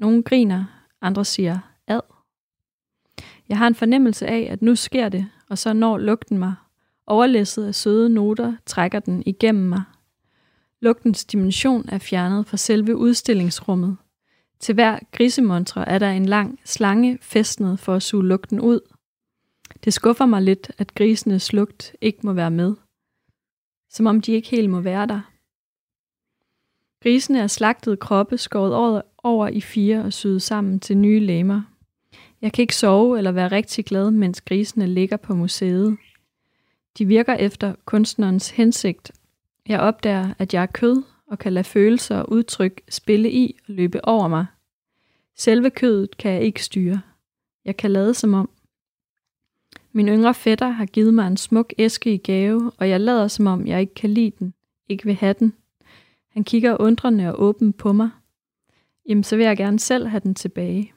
Nogle 0.00 0.22
griner, 0.22 0.64
andre 1.02 1.24
siger 1.24 1.58
ad. 1.86 2.00
Jeg 3.48 3.58
har 3.58 3.66
en 3.66 3.74
fornemmelse 3.74 4.26
af, 4.26 4.48
at 4.50 4.62
nu 4.62 4.76
sker 4.76 5.08
det, 5.08 5.26
og 5.48 5.58
så 5.58 5.72
når 5.72 5.98
lugten 5.98 6.38
mig. 6.38 6.54
Overlæsset 7.06 7.66
af 7.66 7.74
søde 7.74 8.08
noter 8.08 8.54
trækker 8.66 9.00
den 9.00 9.22
igennem 9.26 9.68
mig. 9.68 9.82
Lugtens 10.80 11.24
dimension 11.24 11.88
er 11.88 11.98
fjernet 11.98 12.46
fra 12.46 12.56
selve 12.56 12.96
udstillingsrummet. 12.96 13.96
Til 14.62 14.74
hver 14.74 14.98
grisemontre 15.12 15.88
er 15.88 15.98
der 15.98 16.10
en 16.10 16.26
lang 16.26 16.60
slange 16.64 17.18
festnet 17.20 17.80
for 17.80 17.94
at 17.94 18.02
suge 18.02 18.26
lugten 18.26 18.60
ud. 18.60 18.80
Det 19.84 19.92
skuffer 19.92 20.26
mig 20.26 20.42
lidt, 20.42 20.70
at 20.78 20.94
grisenes 20.94 21.52
lugt 21.52 21.96
ikke 22.00 22.18
må 22.22 22.32
være 22.32 22.50
med. 22.50 22.74
Som 23.90 24.06
om 24.06 24.20
de 24.20 24.32
ikke 24.32 24.50
helt 24.50 24.70
må 24.70 24.80
være 24.80 25.06
der. 25.06 25.20
Grisene 27.02 27.40
er 27.40 27.46
slagtet 27.46 27.98
kroppe 27.98 28.38
skåret 28.38 29.02
over 29.18 29.48
i 29.48 29.60
fire 29.60 30.04
og 30.04 30.12
syet 30.12 30.42
sammen 30.42 30.80
til 30.80 30.96
nye 30.96 31.20
lemmer. 31.20 31.62
Jeg 32.42 32.52
kan 32.52 32.62
ikke 32.62 32.76
sove 32.76 33.18
eller 33.18 33.32
være 33.32 33.52
rigtig 33.52 33.84
glad, 33.84 34.10
mens 34.10 34.40
grisene 34.40 34.86
ligger 34.86 35.16
på 35.16 35.34
museet. 35.34 35.96
De 36.98 37.06
virker 37.06 37.34
efter 37.34 37.74
kunstnerens 37.84 38.50
hensigt. 38.50 39.12
Jeg 39.68 39.80
opdager, 39.80 40.34
at 40.38 40.54
jeg 40.54 40.62
er 40.62 40.66
kød 40.66 41.02
og 41.26 41.38
kan 41.38 41.52
lade 41.52 41.64
følelser 41.64 42.16
og 42.18 42.32
udtryk 42.32 42.80
spille 42.88 43.30
i 43.30 43.56
og 43.68 43.74
løbe 43.74 44.04
over 44.04 44.28
mig. 44.28 44.46
Selve 45.36 45.70
kødet 45.70 46.16
kan 46.16 46.32
jeg 46.32 46.42
ikke 46.42 46.64
styre. 46.64 47.00
Jeg 47.64 47.76
kan 47.76 47.90
lade 47.90 48.14
som 48.14 48.34
om. 48.34 48.50
Min 49.92 50.08
yngre 50.08 50.34
fætter 50.34 50.68
har 50.68 50.86
givet 50.86 51.14
mig 51.14 51.26
en 51.26 51.36
smuk 51.36 51.72
æske 51.78 52.14
i 52.14 52.16
gave, 52.16 52.72
og 52.78 52.88
jeg 52.88 53.00
lader 53.00 53.28
som 53.28 53.46
om, 53.46 53.66
jeg 53.66 53.80
ikke 53.80 53.94
kan 53.94 54.10
lide 54.10 54.32
den, 54.38 54.54
ikke 54.88 55.04
vil 55.04 55.14
have 55.14 55.34
den. 55.38 55.52
Han 56.28 56.44
kigger 56.44 56.80
undrende 56.80 57.28
og 57.28 57.42
åben 57.42 57.72
på 57.72 57.92
mig. 57.92 58.10
Jamen, 59.08 59.24
så 59.24 59.36
vil 59.36 59.46
jeg 59.46 59.56
gerne 59.56 59.78
selv 59.78 60.06
have 60.06 60.20
den 60.20 60.34
tilbage. 60.34 60.92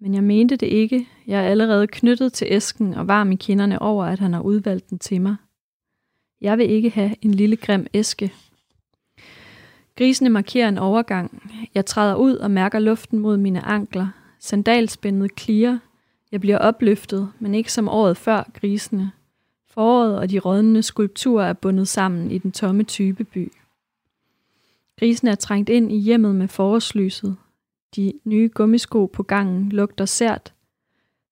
Men 0.00 0.14
jeg 0.14 0.24
mente 0.24 0.56
det 0.56 0.66
ikke. 0.66 1.08
Jeg 1.26 1.44
er 1.44 1.48
allerede 1.48 1.86
knyttet 1.86 2.32
til 2.32 2.46
æsken 2.50 2.94
og 2.94 3.08
varm 3.08 3.32
i 3.32 3.36
kinderne 3.36 3.82
over, 3.82 4.04
at 4.04 4.18
han 4.18 4.32
har 4.32 4.40
udvalgt 4.40 4.90
den 4.90 4.98
til 4.98 5.20
mig. 5.20 5.36
Jeg 6.40 6.58
vil 6.58 6.70
ikke 6.70 6.90
have 6.90 7.16
en 7.20 7.34
lille 7.34 7.56
grim 7.56 7.86
æske. 7.94 8.32
Grisene 9.98 10.30
markerer 10.30 10.68
en 10.68 10.78
overgang. 10.78 11.52
Jeg 11.74 11.86
træder 11.86 12.14
ud 12.14 12.36
og 12.36 12.50
mærker 12.50 12.78
luften 12.78 13.18
mod 13.18 13.36
mine 13.36 13.60
ankler. 13.60 14.08
Sandalspændet 14.38 15.34
klirer. 15.34 15.78
Jeg 16.32 16.40
bliver 16.40 16.58
opløftet, 16.58 17.32
men 17.38 17.54
ikke 17.54 17.72
som 17.72 17.88
året 17.88 18.16
før 18.16 18.50
grisene. 18.60 19.12
Foråret 19.70 20.18
og 20.18 20.30
de 20.30 20.38
rådnende 20.38 20.82
skulpturer 20.82 21.46
er 21.46 21.52
bundet 21.52 21.88
sammen 21.88 22.30
i 22.30 22.38
den 22.38 22.52
tomme 22.52 22.84
typeby. 22.84 23.52
Grisene 24.98 25.30
er 25.30 25.34
trængt 25.34 25.68
ind 25.68 25.92
i 25.92 25.96
hjemmet 25.96 26.34
med 26.34 26.48
forårslyset. 26.48 27.36
De 27.96 28.12
nye 28.24 28.50
gummisko 28.54 29.06
på 29.06 29.22
gangen 29.22 29.68
lugter 29.68 30.04
sært. 30.04 30.52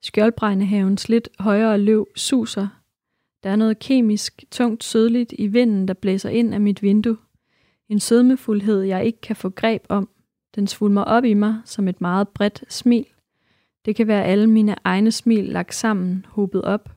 Skjoldbregnehavens 0.02 1.08
lidt 1.08 1.28
højere 1.38 1.78
løv 1.78 2.08
suser. 2.16 2.68
Der 3.42 3.50
er 3.50 3.56
noget 3.56 3.78
kemisk, 3.78 4.44
tungt 4.50 4.84
sødligt 4.84 5.34
i 5.38 5.46
vinden, 5.46 5.88
der 5.88 5.94
blæser 5.94 6.30
ind 6.30 6.54
af 6.54 6.60
mit 6.60 6.82
vindue. 6.82 7.16
En 7.90 8.00
sødmefuldhed, 8.00 8.82
jeg 8.82 9.04
ikke 9.04 9.20
kan 9.20 9.36
få 9.36 9.48
greb 9.48 9.82
om. 9.88 10.08
Den 10.54 10.66
svulmer 10.66 11.02
op 11.02 11.24
i 11.24 11.34
mig 11.34 11.60
som 11.64 11.88
et 11.88 12.00
meget 12.00 12.28
bredt 12.28 12.64
smil. 12.68 13.06
Det 13.84 13.96
kan 13.96 14.06
være 14.06 14.24
alle 14.24 14.46
mine 14.46 14.76
egne 14.84 15.12
smil 15.12 15.44
lagt 15.44 15.74
sammen, 15.74 16.26
hobet 16.28 16.62
op. 16.62 16.90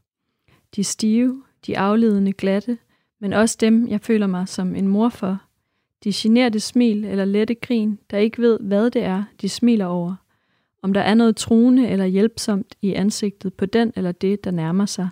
De 0.75 0.83
stive, 0.83 1.43
de 1.65 1.77
afledende 1.77 2.33
glatte, 2.33 2.77
men 3.21 3.33
også 3.33 3.57
dem, 3.59 3.87
jeg 3.87 4.01
føler 4.01 4.27
mig 4.27 4.47
som 4.47 4.75
en 4.75 4.87
mor 4.87 5.09
for– 5.09 5.37
de 6.03 6.11
generte 6.15 6.59
smil 6.59 7.05
eller 7.05 7.25
lette 7.25 7.55
grin, 7.55 7.99
der 8.11 8.17
ikke 8.17 8.41
ved, 8.41 8.59
hvad 8.59 8.91
det 8.91 9.03
er, 9.03 9.23
de 9.41 9.49
smiler 9.49 9.85
over. 9.85 10.15
Om 10.81 10.93
der 10.93 11.01
er 11.01 11.13
noget 11.13 11.35
truende 11.35 11.87
eller 11.87 12.05
hjælpsomt 12.05 12.75
i 12.81 12.93
ansigtet 12.93 13.53
på 13.53 13.65
den 13.65 13.93
eller 13.95 14.11
det, 14.11 14.43
der 14.43 14.51
nærmer 14.51 14.85
sig. 14.85 15.09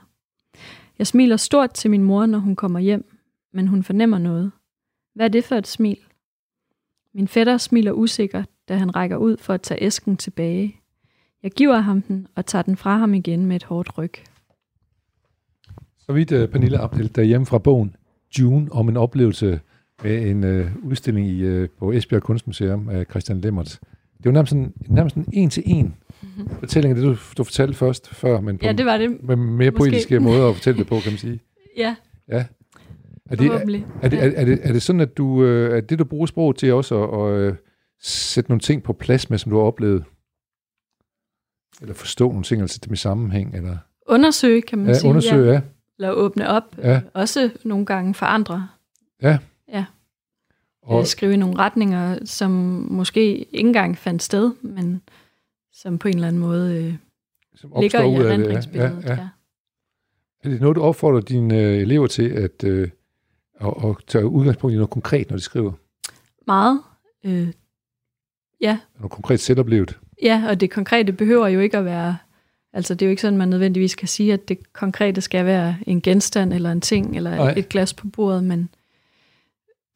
Jeg 0.99 1.07
smiler 1.07 1.37
stort 1.37 1.73
til 1.73 1.91
min 1.91 2.03
mor, 2.03 2.25
når 2.25 2.39
hun 2.39 2.55
kommer 2.55 2.79
hjem, 2.79 3.17
men 3.53 3.67
hun 3.67 3.83
fornemmer 3.83 4.17
noget. 4.17 4.51
Hvad 5.15 5.25
er 5.25 5.29
det 5.29 5.43
for 5.43 5.55
et 5.55 5.67
smil? 5.67 5.97
Min 7.13 7.27
fætter 7.27 7.57
smiler 7.57 7.91
usikkert, 7.91 8.49
da 8.69 8.75
han 8.75 8.95
rækker 8.95 9.17
ud 9.17 9.37
for 9.37 9.53
at 9.53 9.61
tage 9.61 9.83
æsken 9.83 10.17
tilbage. 10.17 10.75
Jeg 11.43 11.51
giver 11.51 11.79
ham 11.79 12.01
den 12.01 12.27
og 12.35 12.45
tager 12.45 12.63
den 12.63 12.77
fra 12.77 12.97
ham 12.97 13.13
igen 13.13 13.45
med 13.45 13.55
et 13.55 13.63
hårdt 13.63 13.97
ryg. 13.97 14.13
Så 15.97 16.13
vidt 16.13 16.31
uh, 16.31 16.49
Pernille 16.49 16.79
Abdel, 16.79 17.15
der 17.15 17.21
hjemme 17.23 17.45
fra 17.45 17.57
bogen 17.57 17.95
June 18.39 18.71
om 18.71 18.89
en 18.89 18.97
oplevelse 18.97 19.59
med 20.03 20.27
en 20.27 20.43
øh, 20.43 20.71
udstilling 20.83 21.27
i, 21.27 21.41
øh, 21.41 21.69
på 21.79 21.91
Esbjerg 21.91 22.23
Kunstmuseum 22.23 22.89
af 22.89 23.05
Christian 23.09 23.41
Lemmert. 23.41 23.79
Det 24.17 24.25
var 24.25 24.31
nærmest 24.31 24.49
sådan, 24.49 24.73
nærmest 24.87 25.13
sådan 25.13 25.33
en 25.33 25.49
til 25.49 25.63
en 25.65 25.95
mm-hmm. 26.21 26.49
fortælling 26.59 26.91
af 26.91 26.95
det, 26.95 27.05
du, 27.05 27.17
du 27.37 27.43
fortalte 27.43 27.73
først 27.73 28.09
før, 28.09 28.41
men 28.41 28.57
på, 28.57 28.65
ja, 28.65 28.73
det 28.73 28.85
var 28.85 28.97
det. 28.97 29.23
med 29.23 29.35
mere 29.35 29.71
poetiske 29.71 30.19
måder 30.19 30.49
at 30.49 30.55
fortælle 30.55 30.79
det 30.79 30.87
på, 30.87 30.99
kan 30.99 31.11
man 31.11 31.17
sige. 31.17 31.39
ja. 31.77 31.95
Ja. 32.27 32.45
Er 33.31 33.35
det, 33.35 33.47
er, 33.47 33.53
er, 34.01 34.09
det, 34.09 34.19
er, 34.23 34.31
er, 34.35 34.45
det, 34.45 34.59
er 34.63 34.73
det 34.73 34.81
sådan, 34.81 34.99
at 34.99 35.17
du, 35.17 35.43
øh, 35.43 35.77
er 35.77 35.81
det, 35.81 35.99
du 35.99 36.03
bruger 36.03 36.25
sproget 36.25 36.57
til 36.57 36.73
også 36.73 37.03
at, 37.03 37.31
at 37.31 37.39
øh, 37.39 37.55
sætte 37.99 38.49
nogle 38.49 38.59
ting 38.59 38.83
på 38.83 38.93
plads 38.93 39.29
med, 39.29 39.37
som 39.37 39.49
du 39.49 39.57
har 39.57 39.65
oplevet? 39.65 40.03
Eller 41.81 41.93
forstå 41.93 42.27
nogle 42.27 42.43
ting, 42.43 42.61
altså 42.61 42.79
dem 42.85 42.93
i 42.93 42.95
sammenhæng? 42.95 43.55
Eller? 43.55 43.77
Undersøge, 44.07 44.61
kan 44.61 44.77
man 44.77 44.87
ja, 44.87 44.93
sige. 44.93 45.09
Undersøge, 45.09 45.45
ja. 45.45 45.53
ja. 45.53 45.61
Eller 45.97 46.11
åbne 46.11 46.49
op. 46.49 46.77
Ja. 46.77 47.01
Også 47.13 47.49
nogle 47.63 47.85
gange 47.85 48.13
for 48.13 48.25
andre. 48.25 48.67
Ja. 49.21 49.37
Ja. 49.67 49.85
Og, 50.81 51.07
skrive 51.07 51.37
nogle 51.37 51.57
retninger, 51.57 52.17
som 52.25 52.51
måske 52.91 53.37
ikke 53.37 53.67
engang 53.67 53.97
fandt 53.97 54.23
sted, 54.23 54.51
men 54.61 55.01
som 55.73 55.97
på 55.97 56.07
en 56.07 56.15
eller 56.15 56.27
anden 56.27 56.41
måde 56.41 56.85
øh, 56.85 56.95
som 57.55 57.73
ligger 57.81 58.01
i 58.01 58.13
erindringsbilledet. 58.13 59.03
Ja, 59.03 59.09
ja. 59.09 59.21
Ja. 59.21 59.27
Er 60.43 60.49
det 60.49 60.61
noget, 60.61 60.75
du 60.75 60.81
opfordrer 60.81 61.21
dine 61.21 61.57
øh, 61.57 61.77
elever 61.77 62.07
til 62.07 62.29
at, 62.29 62.63
øh, 62.63 62.89
at, 63.61 63.89
at 63.89 63.95
tage 64.07 64.25
udgangspunkt 64.25 64.73
i 64.73 64.75
noget 64.75 64.89
konkret, 64.89 65.29
når 65.29 65.37
de 65.37 65.43
skriver? 65.43 65.71
Meget. 66.47 66.81
Øh, 67.25 67.47
ja. 68.61 68.79
Noget 68.99 69.11
konkret 69.11 69.39
selvoplevet? 69.39 69.99
Ja, 70.23 70.43
og 70.49 70.59
det 70.59 70.71
konkrete 70.71 71.13
behøver 71.13 71.47
jo 71.47 71.59
ikke 71.59 71.77
at 71.77 71.85
være... 71.85 72.17
Altså, 72.73 72.93
det 72.93 73.01
er 73.01 73.07
jo 73.07 73.09
ikke 73.09 73.21
sådan, 73.21 73.37
man 73.37 73.49
nødvendigvis 73.49 73.95
kan 73.95 74.07
sige, 74.07 74.33
at 74.33 74.49
det 74.49 74.73
konkrete 74.73 75.21
skal 75.21 75.45
være 75.45 75.75
en 75.87 76.01
genstand 76.01 76.53
eller 76.53 76.71
en 76.71 76.81
ting, 76.81 77.15
eller 77.17 77.35
Nej. 77.35 77.53
et 77.57 77.69
glas 77.69 77.93
på 77.93 78.07
bordet, 78.07 78.43
men 78.43 78.69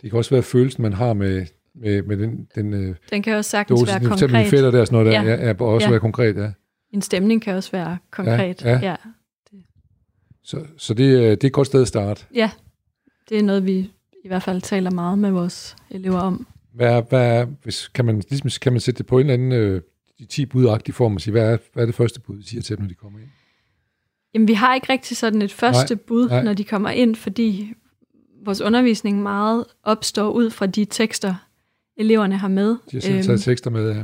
det 0.01 0.09
kan 0.09 0.17
også 0.17 0.35
være 0.35 0.43
følelsen, 0.43 0.81
man 0.81 0.93
har 0.93 1.13
med, 1.13 1.45
med, 1.75 2.03
med 2.03 2.17
den... 2.17 2.47
Den, 2.55 2.73
øh, 2.73 2.95
den 3.09 3.23
kan 3.23 3.35
også 3.35 3.49
sagtens 3.49 3.79
dosen, 3.79 4.01
være 4.01 4.09
konkret. 4.09 4.31
Min 4.31 4.45
fætter 4.45 4.71
der, 4.71 4.85
sådan 4.85 4.99
noget 4.99 5.13
der, 5.13 5.21
ja. 5.21 5.35
er, 5.35 5.53
er 5.53 5.61
også 5.61 5.85
ja. 5.85 5.91
være 5.91 5.99
konkret, 5.99 6.37
ja. 6.37 6.51
En 6.91 7.01
stemning 7.01 7.41
kan 7.41 7.55
også 7.55 7.71
være 7.71 7.97
konkret, 8.11 8.65
ja. 8.65 8.69
ja. 8.69 8.79
ja. 8.79 8.95
Så, 10.43 10.65
så 10.77 10.93
det, 10.93 11.07
det 11.07 11.43
er 11.43 11.47
et 11.47 11.53
godt 11.53 11.67
sted 11.67 11.81
at 11.81 11.87
starte. 11.87 12.25
Ja, 12.33 12.49
det 13.29 13.39
er 13.39 13.43
noget, 13.43 13.65
vi 13.65 13.91
i 14.23 14.27
hvert 14.27 14.43
fald 14.43 14.61
taler 14.61 14.91
meget 14.91 15.19
med 15.19 15.31
vores 15.31 15.75
elever 15.89 16.19
om. 16.19 16.47
Hvad, 16.73 17.03
hvad, 17.09 17.45
hvis, 17.63 17.87
kan, 17.87 18.05
man, 18.05 18.23
ligesom, 18.29 18.49
kan 18.61 18.73
man 18.73 18.79
sætte 18.79 18.97
det 18.97 19.05
på 19.05 19.19
en 19.19 19.29
eller 19.29 19.33
anden 19.33 19.51
øh, 19.51 19.81
de 20.19 20.25
10 20.25 20.45
budagtige 20.45 20.95
form 20.95 21.15
og 21.15 21.21
sige, 21.21 21.31
hvad 21.31 21.53
er, 21.53 21.57
hvad 21.73 21.83
er 21.83 21.85
det 21.85 21.95
første 21.95 22.19
bud, 22.19 22.37
de 22.37 22.47
siger 22.47 22.61
til 22.61 22.77
dem, 22.77 22.83
når 22.83 22.89
de 22.89 22.95
kommer 22.95 23.19
ind? 23.19 23.27
Jamen, 24.33 24.47
vi 24.47 24.53
har 24.53 24.75
ikke 24.75 24.93
rigtig 24.93 25.17
sådan 25.17 25.41
et 25.41 25.51
første 25.51 25.95
nej, 25.95 26.03
bud, 26.07 26.29
nej. 26.29 26.43
når 26.43 26.53
de 26.53 26.63
kommer 26.63 26.89
ind, 26.89 27.15
fordi 27.15 27.73
vores 28.45 28.61
undervisning 28.61 29.23
meget 29.23 29.65
opstår 29.83 30.31
ud 30.31 30.49
fra 30.49 30.65
de 30.65 30.85
tekster, 30.85 31.35
eleverne 31.97 32.37
har 32.37 32.47
med. 32.47 32.69
De 32.69 32.77
har 32.93 32.99
selv 32.99 33.23
taget 33.23 33.29
øhm, 33.29 33.39
tekster 33.39 33.69
med, 33.69 33.91
ja. 33.91 34.03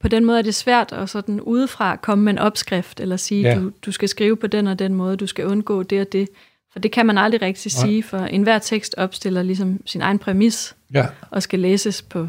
På 0.00 0.08
den 0.08 0.24
måde 0.24 0.38
er 0.38 0.42
det 0.42 0.54
svært 0.54 0.92
at 0.92 1.08
sådan 1.08 1.40
udefra 1.40 1.96
komme 1.96 2.24
med 2.24 2.32
en 2.32 2.38
opskrift, 2.38 3.00
eller 3.00 3.16
sige, 3.16 3.42
ja. 3.42 3.60
du, 3.60 3.72
du 3.86 3.92
skal 3.92 4.08
skrive 4.08 4.36
på 4.36 4.46
den 4.46 4.66
og 4.66 4.78
den 4.78 4.94
måde, 4.94 5.16
du 5.16 5.26
skal 5.26 5.46
undgå 5.46 5.82
det 5.82 6.00
og 6.00 6.12
det. 6.12 6.28
For 6.76 6.80
det 6.80 6.92
kan 6.92 7.06
man 7.06 7.18
aldrig 7.18 7.42
rigtig 7.42 7.72
Nej. 7.76 7.86
sige, 7.86 8.02
for 8.02 8.18
enhver 8.18 8.58
tekst 8.58 8.94
opstiller 8.98 9.42
ligesom 9.42 9.80
sin 9.86 10.00
egen 10.00 10.18
præmis, 10.18 10.76
ja. 10.94 11.06
og 11.30 11.42
skal 11.42 11.58
læses 11.58 12.02
på 12.02 12.26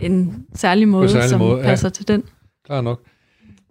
en 0.00 0.46
særlig 0.54 0.88
måde, 0.88 1.08
særlig 1.08 1.28
som 1.28 1.38
måde, 1.38 1.62
passer 1.62 1.88
ja. 1.88 1.90
til 1.90 2.08
den. 2.08 2.24
Klar 2.64 2.80
nok. 2.80 3.02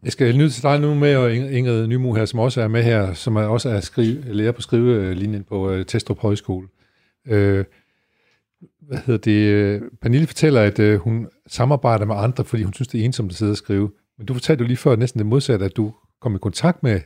Jeg 0.04 0.12
skal 0.12 0.38
nyde 0.38 0.50
til 0.50 0.64
dig 0.64 0.80
nu 0.80 0.94
med, 0.94 1.16
og 1.16 1.36
Ingrid 1.36 1.88
Nymo 1.88 2.14
her, 2.14 2.26
som 2.26 2.40
også 2.40 2.62
er 2.62 2.68
med 2.68 2.84
her, 2.84 3.14
som 3.14 3.36
er 3.36 3.42
også 3.42 3.70
er 3.70 3.80
skrive, 3.80 4.34
lærer 4.34 4.52
på 4.52 4.62
skrivelinjen 4.62 5.44
på 5.44 5.74
uh, 5.74 5.86
Testrup 5.86 6.20
Højskole. 6.20 6.68
Uh, 7.26 7.34
hvad 8.82 8.98
hedder 9.06 9.18
det? 9.18 9.84
Pernille 10.02 10.28
fortæller, 10.28 10.62
at 10.62 10.80
uh, 10.80 10.96
hun 10.96 11.28
samarbejder 11.48 12.06
med 12.06 12.16
andre, 12.16 12.46
fordi 12.46 12.64
hun 12.64 12.74
synes, 12.74 12.88
det 12.88 13.02
er 13.02 13.06
ensomt 13.06 13.32
at 13.32 13.38
sidde 13.38 13.52
og 13.52 13.58
skrive. 13.58 13.92
Men 14.18 14.28
du 14.28 14.34
fortalte 14.34 14.62
jo 14.62 14.68
lige 14.68 14.78
før 14.78 14.96
næsten 14.96 15.20
det 15.20 15.28
modsatte, 15.28 15.66
at 15.66 15.78
du 15.78 15.94
kom 16.22 16.36
i 16.36 16.40
kontakt 16.40 16.84
med 16.84 17.02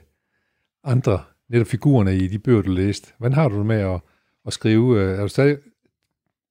andre, 0.84 1.20
netop 1.50 1.68
figurerne 1.68 2.16
i 2.18 2.28
de 2.28 2.40
bøger, 2.40 2.62
du 2.62 2.72
læste. 2.72 3.14
Hvordan 3.18 3.34
har 3.34 3.48
du 3.50 3.58
det 3.58 3.66
med 3.66 3.82
at, 3.82 4.00
at 4.46 4.54
skrive? 4.54 5.02
Er 5.18 5.22
du 5.22 5.28
stadig, 5.28 5.58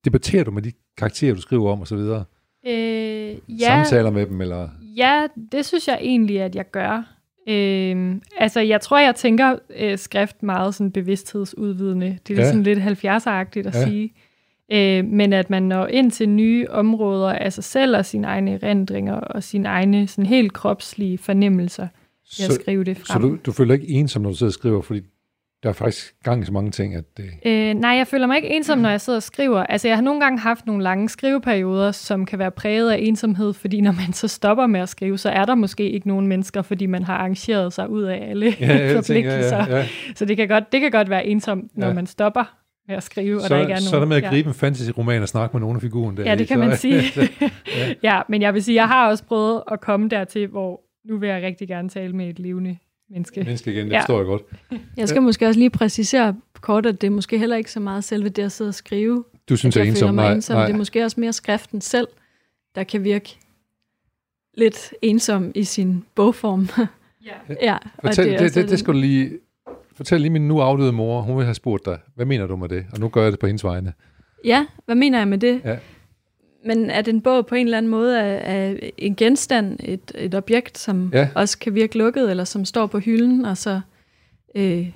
debatterer 0.05 0.45
du 0.45 0.51
med 0.51 0.63
de 0.63 0.73
karakterer, 0.97 1.35
du 1.35 1.41
skriver 1.41 1.73
om 1.73 1.83
osv.? 1.83 1.99
Øh, 1.99 3.37
ja, 3.49 3.85
Samtaler 3.85 4.11
med 4.11 4.27
dem, 4.27 4.41
eller? 4.41 4.69
Ja, 4.97 5.27
det 5.53 5.65
synes 5.65 5.89
jeg 5.89 5.99
egentlig, 6.01 6.41
at 6.41 6.57
jeg 6.57 6.71
gør. 6.71 7.15
Øh, 7.49 8.17
altså, 8.39 8.61
jeg 8.61 8.81
tror, 8.81 8.99
jeg 8.99 9.15
tænker 9.15 9.57
øh, 9.77 9.99
skrift 9.99 10.43
meget 10.43 10.75
sådan 10.75 10.93
bevidsthedsudvidende. 10.93 12.19
Det 12.29 12.39
er 12.39 12.43
ja. 12.43 12.49
sådan 12.49 12.63
lidt 12.63 12.79
70'er-agtigt 12.79 13.69
at 13.69 13.75
ja. 13.75 13.85
sige. 13.85 14.13
Øh, 14.73 15.05
men 15.05 15.33
at 15.33 15.51
man 15.51 15.63
når 15.63 15.87
ind 15.87 16.11
til 16.11 16.29
nye 16.29 16.67
områder 16.71 17.33
af 17.33 17.53
sig 17.53 17.65
selv 17.65 17.97
og 17.97 18.07
sine 18.07 18.27
egne 18.27 18.53
erindringer 18.53 19.15
og 19.15 19.43
sine 19.43 19.69
egne 19.69 20.07
sådan 20.07 20.27
helt 20.27 20.53
kropslige 20.53 21.19
fornemmelser 21.19 21.89
ved 22.39 22.47
at 22.47 22.63
skrive 22.63 22.85
det 22.85 22.97
frem. 22.97 23.23
Så 23.23 23.29
du, 23.29 23.39
du 23.47 23.53
føler 23.53 23.75
ikke 23.75 23.89
ensom, 23.89 24.23
når 24.23 24.31
du 24.31 24.37
sidder 24.37 24.51
og 24.51 24.55
skriver, 24.55 24.83
fordi 24.83 25.01
der 25.63 25.69
er 25.69 25.73
faktisk 25.73 26.15
gang 26.25 26.43
i 26.43 26.47
så 26.47 26.53
mange 26.53 26.71
ting, 26.71 26.95
at 26.95 27.05
det... 27.17 27.31
Øh, 27.47 27.75
nej, 27.75 27.91
jeg 27.91 28.07
føler 28.07 28.27
mig 28.27 28.37
ikke 28.37 28.49
ensom, 28.49 28.79
når 28.79 28.89
jeg 28.89 29.01
sidder 29.01 29.17
og 29.17 29.23
skriver. 29.23 29.63
Altså, 29.63 29.89
jeg 29.89 29.97
har 29.97 30.03
nogle 30.03 30.21
gange 30.21 30.39
haft 30.39 30.67
nogle 30.67 30.83
lange 30.83 31.09
skriveperioder, 31.09 31.93
som 31.93 32.27
kan 32.27 32.39
være 32.39 32.51
præget 32.51 32.91
af 32.91 32.99
ensomhed, 33.01 33.53
fordi 33.53 33.81
når 33.81 33.93
man 33.93 34.13
så 34.13 34.29
stopper 34.29 34.67
med 34.67 34.81
at 34.81 34.89
skrive, 34.89 35.19
så 35.19 35.29
er 35.29 35.45
der 35.45 35.55
måske 35.55 35.91
ikke 35.91 36.09
nogen 36.09 36.27
mennesker, 36.27 36.63
fordi 36.63 36.87
man 36.87 37.03
har 37.03 37.15
arrangeret 37.15 37.73
sig 37.73 37.91
ud 37.91 38.03
af 38.03 38.31
alle 38.31 38.55
ja, 38.61 38.97
forpligtelser. 38.97 39.57
Ja, 39.57 39.65
ja, 39.65 39.77
ja. 39.77 39.87
Så 40.15 40.25
det 40.25 40.37
kan, 40.37 40.49
godt, 40.49 40.73
det 40.73 40.81
kan 40.81 40.91
godt 40.91 41.11
være 41.11 41.27
ensomt, 41.27 41.77
når 41.77 41.87
ja. 41.87 41.93
man 41.93 42.07
stopper 42.07 42.45
med 42.89 42.97
at 42.97 43.03
skrive, 43.03 43.41
så, 43.41 43.45
og 43.45 43.51
der 43.51 43.61
ikke 43.61 43.73
er 43.73 43.77
nogen. 43.77 43.83
Så 43.83 43.97
er 43.97 44.01
det 44.01 44.09
med 44.09 44.17
at 44.17 44.25
gribe 44.25 44.47
ja. 44.47 44.51
en 44.51 44.55
fantasy-roman 44.55 45.23
og 45.23 45.29
snakke 45.29 45.57
med 45.57 45.61
nogle 45.61 45.77
af 45.77 45.83
figuren 45.83 46.17
der. 46.17 46.23
Ja, 46.23 46.35
det 46.35 46.49
kan 46.49 46.57
så, 46.57 46.65
man 46.65 46.77
sige. 46.77 47.03
ja. 47.77 47.95
ja, 48.15 48.21
men 48.29 48.43
jeg 48.43 48.55
vil 48.55 48.65
sige, 48.65 48.75
jeg 48.75 48.89
har 48.89 49.09
også 49.09 49.25
prøvet 49.25 49.63
at 49.73 49.81
komme 49.81 50.09
dertil, 50.09 50.47
hvor 50.47 50.81
nu 51.09 51.19
vil 51.19 51.29
jeg 51.29 51.43
rigtig 51.43 51.69
gerne 51.69 51.89
tale 51.89 52.13
med 52.13 52.29
et 52.29 52.39
levende 52.39 52.77
menneske. 53.11 53.41
Menneske 53.41 53.73
igen, 53.73 53.87
det 53.87 53.93
ja. 53.93 54.01
forstår 54.01 54.17
jeg 54.17 54.27
godt. 54.27 54.43
Jeg 54.97 55.09
skal 55.09 55.23
måske 55.23 55.47
også 55.47 55.59
lige 55.59 55.71
præcisere 55.71 56.37
kort, 56.61 56.87
at 56.87 57.01
det 57.01 57.07
er 57.07 57.11
måske 57.11 57.39
heller 57.39 57.57
ikke 57.57 57.73
så 57.73 57.81
meget 57.81 58.05
selve 58.05 58.29
det 58.29 58.43
at 58.43 58.53
sidde 58.53 58.69
og 58.69 58.75
skrive. 58.75 59.25
Du 59.49 59.57
synes, 59.57 59.77
jeg 59.77 59.85
er 59.85 59.89
ensom? 59.89 60.15
Nej, 60.15 60.33
ensom. 60.33 60.57
Nej. 60.57 60.67
Det 60.67 60.73
er 60.73 60.77
måske 60.77 61.05
også 61.05 61.21
mere 61.21 61.33
skriften 61.33 61.81
selv, 61.81 62.09
der 62.75 62.85
kan 62.85 63.05
virke 63.05 63.39
lidt 64.55 64.95
ensom 65.03 65.53
i 65.55 65.65
sin 65.65 66.05
bogform. 66.15 66.69
Ja. 67.25 67.55
ja 67.63 67.77
fortæl, 68.01 68.33
det, 68.33 68.41
det, 68.41 68.55
det, 68.55 68.71
det 68.71 68.79
skal 68.79 68.95
du 68.95 68.99
lige... 68.99 69.31
Fortæl 69.93 70.21
lige 70.21 70.31
min 70.31 70.49
nu 70.49 70.61
afdøde 70.61 70.93
mor, 70.93 71.21
hun 71.21 71.37
vil 71.37 71.45
have 71.45 71.55
spurgt 71.55 71.85
dig, 71.85 71.99
hvad 72.15 72.27
mener 72.27 72.47
du 72.47 72.57
med 72.57 72.69
det? 72.69 72.87
Og 72.93 73.01
nu 73.01 73.09
gør 73.09 73.23
jeg 73.23 73.33
det 73.33 73.41
på 73.41 73.47
hendes 73.47 73.65
vegne. 73.65 73.93
Ja, 74.45 74.67
hvad 74.85 74.95
mener 74.95 75.19
jeg 75.19 75.29
med 75.29 75.39
det? 75.39 75.61
Ja 75.65 75.79
men 76.69 76.91
at 76.91 77.09
en 77.09 77.21
bog 77.21 77.47
på 77.47 77.55
en 77.55 77.67
eller 77.67 77.79
anden 77.79 77.91
måde 77.91 78.19
er, 78.19 78.37
er 78.37 78.91
en 78.99 79.17
genstand, 79.17 79.81
et, 79.85 80.13
et 80.15 80.35
objekt, 80.35 80.79
som 80.79 81.11
ja. 81.13 81.29
også 81.35 81.59
kan 81.59 81.75
virke 81.75 81.99
lukket, 81.99 82.31
eller 82.31 82.45
som 82.45 82.65
står 82.65 82.87
på 82.87 82.99
hylden, 82.99 83.45
og 83.45 83.57
så 83.57 83.81
øh, 84.55 84.91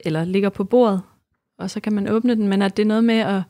eller 0.00 0.24
ligger 0.24 0.48
på 0.48 0.64
bordet, 0.64 1.02
og 1.58 1.70
så 1.70 1.80
kan 1.80 1.92
man 1.92 2.08
åbne 2.08 2.34
den, 2.34 2.48
men 2.48 2.62
at 2.62 2.76
det 2.76 2.82
er 2.82 2.86
noget 2.86 3.04
med 3.04 3.18
at, 3.18 3.42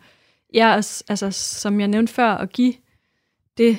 ja, 0.55 0.77
altså 1.09 1.31
som 1.31 1.81
jeg 1.81 1.89
nævnte 1.89 2.13
før, 2.13 2.31
at 2.31 2.53
give 2.53 2.75
det, 3.59 3.79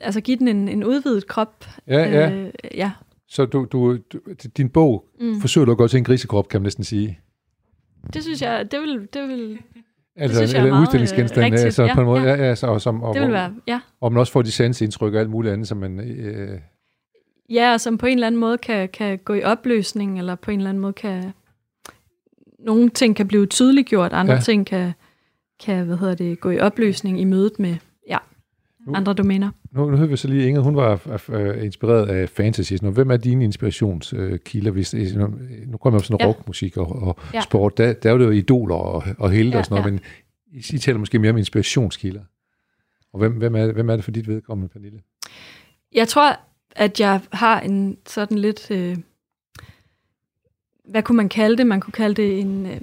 altså 0.00 0.20
give 0.20 0.36
den 0.36 0.48
en, 0.48 0.68
en 0.68 0.84
udvidet 0.84 1.26
krop. 1.26 1.64
Ja, 1.86 2.02
ja. 2.02 2.30
Øh, 2.30 2.52
ja. 2.74 2.92
Så 3.28 3.46
du, 3.46 3.66
du, 3.72 3.98
du, 4.12 4.20
din 4.56 4.68
bog 4.68 5.08
mm. 5.20 5.40
forsøger 5.40 5.64
du 5.64 5.72
at 5.72 5.78
gå 5.78 5.88
til 5.88 5.98
en 5.98 6.04
grisekrop, 6.04 6.48
kan 6.48 6.60
man 6.60 6.64
næsten 6.64 6.84
sige. 6.84 7.20
Det 8.12 8.22
synes 8.22 8.42
jeg, 8.42 8.72
det 8.72 8.80
vil, 8.80 9.08
det 9.12 9.28
vil 9.28 9.58
Altså 10.16 10.40
det 10.42 10.66
en 10.66 10.72
udstillingsgenstand, 10.72 11.54
øh, 11.54 11.60
altså, 11.64 11.82
ja, 11.82 11.94
på 11.94 12.00
en 12.00 12.06
måde, 12.06 12.22
ja. 12.22 12.34
Ja, 12.34 12.42
altså, 12.42 12.66
og, 12.66 12.80
som, 12.80 13.02
og, 13.02 13.14
det 13.14 13.22
vil 13.22 13.32
være, 13.32 13.54
ja. 13.66 13.80
Og 14.00 14.12
man 14.12 14.20
også 14.20 14.32
får 14.32 14.42
de 14.42 14.52
sansindtryk 14.52 15.14
og 15.14 15.20
alt 15.20 15.30
muligt 15.30 15.52
andet, 15.52 15.68
som 15.68 15.78
man... 15.78 16.00
Øh, 16.00 16.58
ja, 17.50 17.72
og 17.72 17.80
som 17.80 17.98
på 17.98 18.06
en 18.06 18.12
eller 18.12 18.26
anden 18.26 18.40
måde 18.40 18.58
kan, 18.58 18.88
kan 18.88 19.18
gå 19.18 19.34
i 19.34 19.42
opløsning, 19.42 20.18
eller 20.18 20.34
på 20.34 20.50
en 20.50 20.58
eller 20.58 20.70
anden 20.70 20.80
måde 20.80 20.92
kan... 20.92 21.32
Nogle 22.58 22.88
ting 22.88 23.16
kan 23.16 23.28
blive 23.28 23.46
tydeliggjort, 23.46 24.12
andre 24.12 24.34
ja. 24.34 24.40
ting 24.40 24.66
kan, 24.66 24.92
kan 25.64 25.84
hvad 25.84 25.96
hedder 25.96 26.14
det, 26.14 26.40
gå 26.40 26.50
i 26.50 26.58
opløsning 26.58 27.20
i 27.20 27.24
mødet 27.24 27.58
med 27.58 27.76
ja, 28.08 28.18
nu, 28.86 28.94
andre 28.94 29.12
domæner. 29.12 29.50
Nu, 29.76 29.90
nu 29.90 29.96
hører 29.96 30.08
vi 30.08 30.16
så 30.16 30.28
lige, 30.28 30.48
Inge, 30.48 30.60
hun 30.60 30.76
var 30.76 31.00
uh, 31.28 31.64
inspireret 31.64 32.06
af 32.06 32.28
fantasy. 32.28 32.72
Nu, 32.82 32.90
hvem 32.90 33.10
er 33.10 33.16
dine 33.16 33.44
inspirationskilder? 33.44 34.70
Hvis, 34.70 34.94
nu, 34.94 35.34
nu 35.66 35.76
kommer 35.76 36.00
jeg 36.00 36.04
sådan 36.04 36.20
ja. 36.20 36.26
rockmusik 36.26 36.76
og, 36.76 37.02
og 37.02 37.18
ja. 37.34 37.40
sport. 37.40 37.78
Der, 37.78 37.92
der 37.92 38.08
er 38.08 38.12
jo 38.12 38.18
det 38.18 38.24
jo 38.24 38.30
idoler 38.30 38.74
og, 38.74 39.04
og 39.18 39.30
helte 39.30 39.52
ja, 39.52 39.58
og 39.58 39.64
sådan 39.64 39.74
noget, 39.74 39.86
ja. 39.86 39.90
men 39.90 40.00
I, 40.52 40.74
I 40.76 40.78
taler 40.78 40.98
måske 40.98 41.18
mere 41.18 41.30
om 41.30 41.38
inspirationskilder. 41.38 42.22
Og 43.12 43.18
hvem, 43.18 43.32
hvem, 43.32 43.56
er, 43.56 43.72
hvem 43.72 43.90
er 43.90 43.96
det 43.96 44.04
for 44.04 44.10
dit 44.10 44.28
vedkommende, 44.28 44.72
Pernille? 44.72 45.00
Jeg 45.94 46.08
tror, 46.08 46.40
at 46.76 47.00
jeg 47.00 47.20
har 47.32 47.60
en 47.60 47.96
sådan 48.06 48.38
lidt... 48.38 48.70
Øh, 48.70 48.96
hvad 50.84 51.02
kunne 51.02 51.16
man 51.16 51.28
kalde 51.28 51.56
det? 51.56 51.66
Man 51.66 51.80
kunne 51.80 51.92
kalde 51.92 52.22
det 52.22 52.40
en 52.40 52.66
øh, 52.66 52.80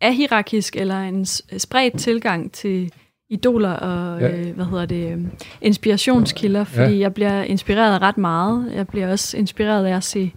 ahierarkisk 0.00 0.76
eller 0.76 1.00
en 1.00 1.26
spredt 1.58 1.98
tilgang 1.98 2.52
til 2.52 2.92
idoler 3.30 3.72
og 3.72 4.20
ja. 4.20 4.36
øh, 4.36 4.54
hvad 4.54 4.64
hedder 4.64 4.86
det, 4.86 5.12
øh, 5.12 5.24
inspirationskilder, 5.60 6.64
fordi 6.64 6.92
ja. 6.92 6.98
jeg 6.98 7.14
bliver 7.14 7.42
inspireret 7.42 8.02
ret 8.02 8.18
meget. 8.18 8.72
Jeg 8.74 8.88
bliver 8.88 9.10
også 9.10 9.36
inspireret 9.36 9.86
af 9.86 9.96
at 9.96 10.04
se 10.04 10.32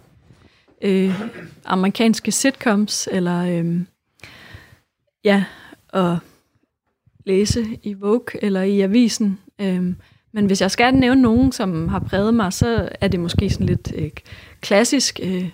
øh, 0.82 1.20
amerikanske 1.64 2.32
sitcoms, 2.32 3.08
eller 3.12 3.44
øh, 3.44 3.80
ja, 5.24 5.44
og 5.88 6.18
læse 7.26 7.66
i 7.82 7.94
Vogue 7.94 8.44
eller 8.44 8.62
i 8.62 8.80
avisen. 8.80 9.38
Øh, 9.60 9.94
men 10.32 10.46
hvis 10.46 10.60
jeg 10.60 10.70
skal 10.70 10.94
nævne 10.94 11.22
nogen, 11.22 11.52
som 11.52 11.88
har 11.88 11.98
præget 11.98 12.34
mig, 12.34 12.52
så 12.52 12.88
er 13.00 13.08
det 13.08 13.20
måske 13.20 13.50
sådan 13.50 13.66
lidt 13.66 13.92
øh, 13.96 14.10
klassisk. 14.60 15.20
Øh, 15.22 15.50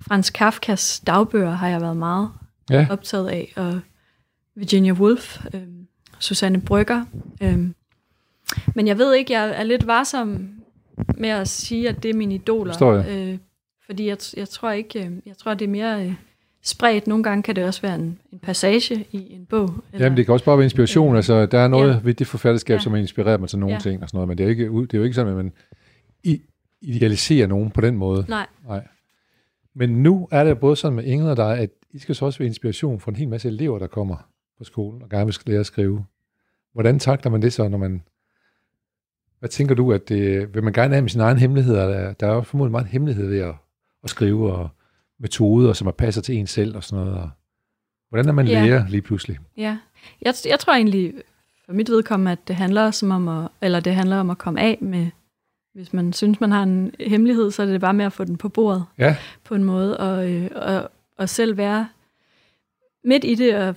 Frans 0.00 0.30
Kafkas 0.30 1.02
dagbøger 1.06 1.50
har 1.50 1.68
jeg 1.68 1.80
været 1.80 1.96
meget 1.96 2.30
ja. 2.70 2.86
optaget 2.90 3.28
af, 3.28 3.52
og 3.56 3.80
Virginia 4.56 4.92
Woolf. 4.92 5.44
Øh, 5.54 5.60
Susanne 6.22 6.60
Brygger. 6.60 7.04
Øhm, 7.42 7.74
men 8.74 8.86
jeg 8.86 8.98
ved 8.98 9.14
ikke, 9.14 9.32
jeg 9.32 9.60
er 9.60 9.62
lidt 9.62 9.86
varsom 9.86 10.48
med 11.16 11.28
at 11.28 11.48
sige, 11.48 11.88
at 11.88 12.02
det 12.02 12.10
er 12.10 12.14
mine 12.14 12.34
idoler. 12.34 12.72
Forstår 12.72 12.94
jeg. 12.94 13.08
Øh, 13.08 13.38
fordi 13.86 14.08
jeg, 14.08 14.16
jeg 14.36 14.48
tror 14.48 14.70
ikke, 14.70 15.06
øh, 15.06 15.12
jeg 15.26 15.36
tror, 15.36 15.54
det 15.54 15.64
er 15.64 15.68
mere 15.68 16.06
øh, 16.06 16.14
spredt. 16.62 17.06
Nogle 17.06 17.24
gange 17.24 17.42
kan 17.42 17.56
det 17.56 17.64
også 17.64 17.82
være 17.82 17.94
en, 17.94 18.18
en 18.32 18.38
passage 18.38 19.06
i 19.12 19.34
en 19.34 19.46
bog. 19.46 19.74
Eller, 19.92 20.04
Jamen, 20.04 20.16
det 20.16 20.26
kan 20.26 20.32
også 20.32 20.44
bare 20.44 20.58
være 20.58 20.64
inspiration. 20.64 21.10
Øh, 21.10 21.16
altså, 21.16 21.46
der 21.46 21.58
er 21.58 21.68
noget 21.68 21.94
ja. 21.94 22.00
ved 22.02 22.14
det 22.14 22.26
forfatterskab, 22.26 22.74
ja. 22.74 22.80
som 22.80 22.92
har 22.92 23.00
inspireret 23.00 23.40
mig 23.40 23.48
til 23.48 23.58
nogle 23.58 23.74
ja. 23.74 23.80
ting 23.80 24.02
og 24.02 24.08
sådan 24.08 24.16
noget, 24.16 24.28
men 24.28 24.38
det 24.38 24.44
er, 24.44 24.50
ikke, 24.50 24.64
det 24.64 24.94
er 24.94 24.98
jo 24.98 25.04
ikke 25.04 25.14
sådan, 25.14 25.30
at 25.30 25.36
man 25.36 25.52
idealiserer 26.82 27.46
nogen 27.46 27.70
på 27.70 27.80
den 27.80 27.96
måde. 27.96 28.24
Nej. 28.28 28.46
Nej. 28.66 28.86
Men 29.74 30.02
nu 30.02 30.28
er 30.30 30.44
det 30.44 30.58
både 30.58 30.76
sådan 30.76 30.96
med 30.96 31.04
Ingrid 31.04 31.30
og 31.30 31.36
dig, 31.36 31.58
at 31.58 31.70
I 31.90 31.98
skal 31.98 32.14
så 32.14 32.24
også 32.24 32.38
være 32.38 32.46
inspiration 32.46 33.00
for 33.00 33.10
en 33.10 33.16
hel 33.16 33.28
masse 33.28 33.48
elever, 33.48 33.78
der 33.78 33.86
kommer 33.86 34.16
på 34.58 34.64
skolen 34.64 35.02
og 35.02 35.08
gerne 35.08 35.26
vil 35.26 35.36
lære 35.46 35.60
at 35.60 35.66
skrive. 35.66 36.04
Hvordan 36.72 36.98
takler 36.98 37.30
man 37.30 37.42
det 37.42 37.52
så, 37.52 37.68
når 37.68 37.78
man... 37.78 38.02
Hvad 39.38 39.48
tænker 39.48 39.74
du, 39.74 39.92
at 39.92 40.08
det, 40.08 40.54
vil 40.54 40.64
man 40.64 40.72
gerne 40.72 40.94
have 40.94 41.02
med 41.02 41.10
sine 41.10 41.24
egne 41.24 41.40
hemmeligheder? 41.40 42.12
Der, 42.12 42.26
er 42.26 42.34
jo 42.34 42.42
formodentlig 42.42 42.72
meget 42.72 42.86
hemmelighed 42.86 43.28
ved 43.28 43.38
at, 43.38 43.54
at 44.04 44.10
skrive, 44.10 44.52
og 44.52 44.68
metoder, 45.22 45.72
som 45.72 45.86
er 45.86 45.92
passer 45.92 46.22
til 46.22 46.34
en 46.34 46.46
selv 46.46 46.76
og 46.76 46.84
sådan 46.84 47.04
noget. 47.04 47.20
Og 47.20 47.30
hvordan 48.08 48.28
er 48.28 48.32
man 48.32 48.46
ja. 48.46 48.64
lærer 48.64 48.88
lige 48.88 49.02
pludselig? 49.02 49.38
Ja, 49.56 49.78
jeg, 50.22 50.34
jeg 50.46 50.58
tror 50.58 50.72
egentlig, 50.72 51.14
for 51.66 51.72
mit 51.72 51.90
vedkommende, 51.90 52.32
at 52.32 52.48
det 52.48 52.56
handler, 52.56 52.90
som 52.90 53.10
om 53.10 53.28
at, 53.28 53.50
eller 53.60 53.80
det 53.80 53.94
handler 53.94 54.16
om 54.16 54.30
at 54.30 54.38
komme 54.38 54.60
af 54.60 54.78
med, 54.80 55.10
hvis 55.74 55.92
man 55.92 56.12
synes, 56.12 56.40
man 56.40 56.50
har 56.52 56.62
en 56.62 56.94
hemmelighed, 57.00 57.50
så 57.50 57.62
er 57.62 57.66
det 57.66 57.80
bare 57.80 57.94
med 57.94 58.04
at 58.04 58.12
få 58.12 58.24
den 58.24 58.36
på 58.36 58.48
bordet 58.48 58.84
ja. 58.98 59.16
på 59.44 59.54
en 59.54 59.64
måde, 59.64 59.96
og, 59.96 60.30
øh, 60.30 60.50
og, 60.54 60.90
og 61.18 61.28
selv 61.28 61.56
være 61.56 61.88
midt 63.04 63.24
i 63.24 63.34
det, 63.34 63.56
og 63.56 63.74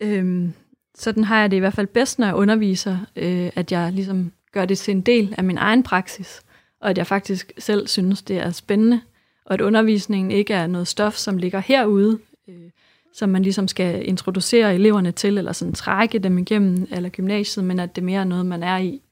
øhm, 0.00 0.52
sådan 0.94 1.24
har 1.24 1.40
jeg 1.40 1.50
det 1.50 1.56
i 1.56 1.60
hvert 1.60 1.74
fald 1.74 1.86
bedst, 1.86 2.18
når 2.18 2.26
jeg 2.26 2.34
underviser, 2.34 2.98
øh, 3.16 3.50
at 3.54 3.72
jeg 3.72 3.92
ligesom 3.92 4.32
gør 4.52 4.64
det 4.64 4.78
til 4.78 4.92
en 4.92 5.00
del 5.00 5.34
af 5.38 5.44
min 5.44 5.58
egen 5.58 5.82
praksis, 5.82 6.42
og 6.80 6.90
at 6.90 6.98
jeg 6.98 7.06
faktisk 7.06 7.52
selv 7.58 7.88
synes, 7.88 8.22
det 8.22 8.38
er 8.38 8.50
spændende, 8.50 9.00
og 9.46 9.54
at 9.54 9.60
undervisningen 9.60 10.30
ikke 10.30 10.54
er 10.54 10.66
noget 10.66 10.88
stof, 10.88 11.14
som 11.14 11.36
ligger 11.36 11.60
herude, 11.60 12.18
øh, 12.48 12.70
som 13.14 13.28
man 13.28 13.42
ligesom 13.42 13.68
skal 13.68 14.08
introducere 14.08 14.74
eleverne 14.74 15.12
til, 15.12 15.38
eller 15.38 15.52
sådan 15.52 15.74
trække 15.74 16.18
dem 16.18 16.38
igennem 16.38 16.88
eller 16.90 17.08
gymnasiet, 17.08 17.64
men 17.64 17.78
at 17.78 17.96
det 17.96 18.04
mere 18.04 18.20
er 18.20 18.24
noget, 18.24 18.46
man 18.46 18.62
er 18.62 18.78
i 18.78 19.02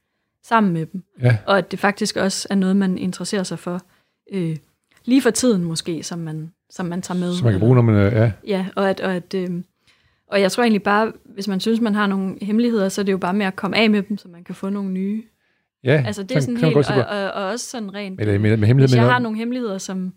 sammen 0.43 0.73
med 0.73 0.85
dem. 0.85 1.03
Ja. 1.21 1.37
Og 1.45 1.57
at 1.57 1.71
det 1.71 1.79
faktisk 1.79 2.15
også 2.15 2.47
er 2.49 2.55
noget, 2.55 2.75
man 2.75 2.97
interesserer 2.97 3.43
sig 3.43 3.59
for 3.59 3.81
øh, 4.31 4.57
lige 5.05 5.21
for 5.21 5.29
tiden 5.29 5.63
måske, 5.63 6.03
som 6.03 6.19
man, 6.19 6.51
som 6.69 6.85
man 6.85 7.01
tager 7.01 7.19
med. 7.19 7.35
Som 7.35 7.43
man 7.43 7.53
kan 7.53 7.59
bruge, 7.59 7.75
når 7.75 7.81
man 7.81 7.95
er... 7.95 8.21
Ja, 8.21 8.31
ja 8.47 8.65
og 8.75 8.89
at, 8.89 8.99
og 8.99 9.15
at 9.15 9.33
øh, 9.33 9.61
og 10.31 10.41
jeg 10.41 10.51
tror 10.51 10.63
egentlig 10.63 10.83
bare, 10.83 11.11
hvis 11.33 11.47
man 11.47 11.59
synes, 11.59 11.81
man 11.81 11.95
har 11.95 12.07
nogle 12.07 12.35
hemmeligheder, 12.41 12.89
så 12.89 13.01
er 13.01 13.05
det 13.05 13.11
jo 13.11 13.17
bare 13.17 13.33
med 13.33 13.45
at 13.45 13.55
komme 13.55 13.77
af 13.77 13.89
med 13.89 14.03
dem, 14.03 14.17
så 14.17 14.27
man 14.27 14.43
kan 14.43 14.55
få 14.55 14.69
nogle 14.69 14.91
nye. 14.91 15.23
Ja, 15.83 16.03
altså 16.07 16.23
det 16.23 16.37
er 16.37 16.39
sådan 16.39 16.57
helt, 16.57 16.75
og, 16.75 17.05
og, 17.09 17.31
og 17.31 17.45
også 17.45 17.69
sådan 17.69 17.93
rent, 17.93 18.17
med, 18.17 18.39
med, 18.39 18.57
med 18.57 18.73
hvis 18.73 18.95
jeg 18.95 19.03
har 19.03 19.19
nogle 19.19 19.37
hemmeligheder, 19.37 19.77
som, 19.77 20.13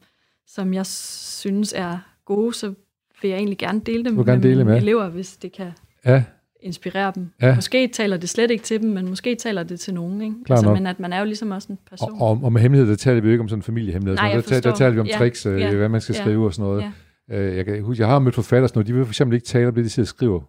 som 0.46 0.74
jeg 0.74 0.86
synes 0.86 1.74
er 1.76 1.98
gode, 2.24 2.54
så 2.54 2.74
vil 3.22 3.28
jeg 3.28 3.38
egentlig 3.38 3.58
gerne 3.58 3.80
dele 3.80 4.04
dem 4.04 4.14
med 4.14 4.24
gerne 4.24 4.42
dele 4.42 4.64
med 4.64 4.76
elever, 4.76 5.08
hvis 5.08 5.36
det 5.36 5.52
kan 5.52 5.66
ja. 6.06 6.22
inspirere 6.62 7.12
dem. 7.14 7.30
Ja. 7.42 7.54
Måske 7.54 7.88
taler 7.88 8.16
det 8.16 8.28
slet 8.28 8.50
ikke 8.50 8.64
til 8.64 8.82
dem, 8.82 8.90
men 8.90 9.08
måske 9.08 9.34
taler 9.34 9.62
det 9.62 9.80
til 9.80 9.94
nogen. 9.94 10.22
Ikke? 10.22 10.36
altså, 10.50 10.74
men 10.74 10.86
at 10.86 11.00
man 11.00 11.12
er 11.12 11.18
jo 11.18 11.24
ligesom 11.24 11.50
også 11.50 11.68
en 11.72 11.78
person. 11.90 12.12
Og, 12.12 12.28
og, 12.28 12.40
og 12.42 12.52
med 12.52 12.60
hemmeligheder, 12.60 12.92
der 12.92 12.96
taler 12.96 13.20
vi 13.20 13.28
jo 13.28 13.32
ikke 13.32 13.42
om 13.42 13.48
sådan 13.48 13.58
en 13.58 13.62
familiehemmelighed. 13.62 14.16
Nej, 14.16 14.32
der, 14.48 14.60
der, 14.60 14.74
taler 14.74 14.90
vi 14.90 15.00
om 15.00 15.06
ja. 15.06 15.18
tricks, 15.18 15.46
øh, 15.46 15.60
ja. 15.60 15.74
hvad 15.74 15.88
man 15.88 16.00
skal 16.00 16.14
skrive 16.14 16.40
ja. 16.40 16.46
og 16.46 16.54
sådan 16.54 16.70
noget. 16.70 16.92
Ja. 17.30 17.38
Øh, 17.38 17.56
jeg, 17.56 17.64
kan 17.64 17.82
huske, 17.82 18.00
jeg 18.00 18.08
har 18.08 18.18
mødt 18.18 18.34
forfattere, 18.34 18.68
sådan 18.68 18.78
noget, 18.78 18.86
de 18.86 18.94
vil 18.94 19.04
for 19.04 19.10
eksempel 19.10 19.34
ikke 19.34 19.46
tale 19.46 19.68
om 19.68 19.74
det, 19.74 19.84
de 19.84 19.90
sidder 19.90 20.04
og 20.04 20.08
skriver 20.08 20.40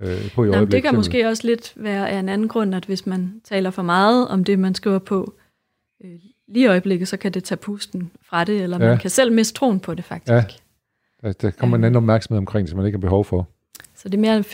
øh, 0.00 0.32
på 0.34 0.44
i 0.44 0.48
Nå, 0.48 0.64
Det 0.64 0.82
kan 0.82 0.94
måske 0.94 1.28
også 1.28 1.46
lidt 1.46 1.72
være 1.76 2.10
af 2.10 2.18
en 2.18 2.28
anden 2.28 2.48
grund, 2.48 2.74
at 2.74 2.84
hvis 2.84 3.06
man 3.06 3.40
taler 3.44 3.70
for 3.70 3.82
meget 3.82 4.28
om 4.28 4.44
det, 4.44 4.58
man 4.58 4.74
skriver 4.74 4.98
på 4.98 5.34
øh, 6.04 6.10
lige 6.48 6.64
i 6.64 6.66
øjeblikket, 6.66 7.08
så 7.08 7.16
kan 7.16 7.32
det 7.32 7.44
tage 7.44 7.58
pusten 7.58 8.10
fra 8.28 8.44
det, 8.44 8.62
eller 8.62 8.78
ja. 8.84 8.88
man 8.88 8.98
kan 8.98 9.10
selv 9.10 9.32
miste 9.32 9.54
troen 9.54 9.80
på 9.80 9.94
det 9.94 10.04
faktisk. 10.04 10.32
Ja. 10.32 10.44
Der, 11.22 11.32
der 11.32 11.50
kommer 11.50 11.76
en 11.76 11.84
anden 11.84 11.96
opmærksomhed 11.96 12.38
omkring, 12.38 12.68
som 12.68 12.76
man 12.76 12.86
ikke 12.86 12.96
har 12.96 13.00
behov 13.00 13.24
for. 13.24 13.48
Så 13.94 14.08
det 14.08 14.14
er 14.14 14.20
mere 14.20 14.44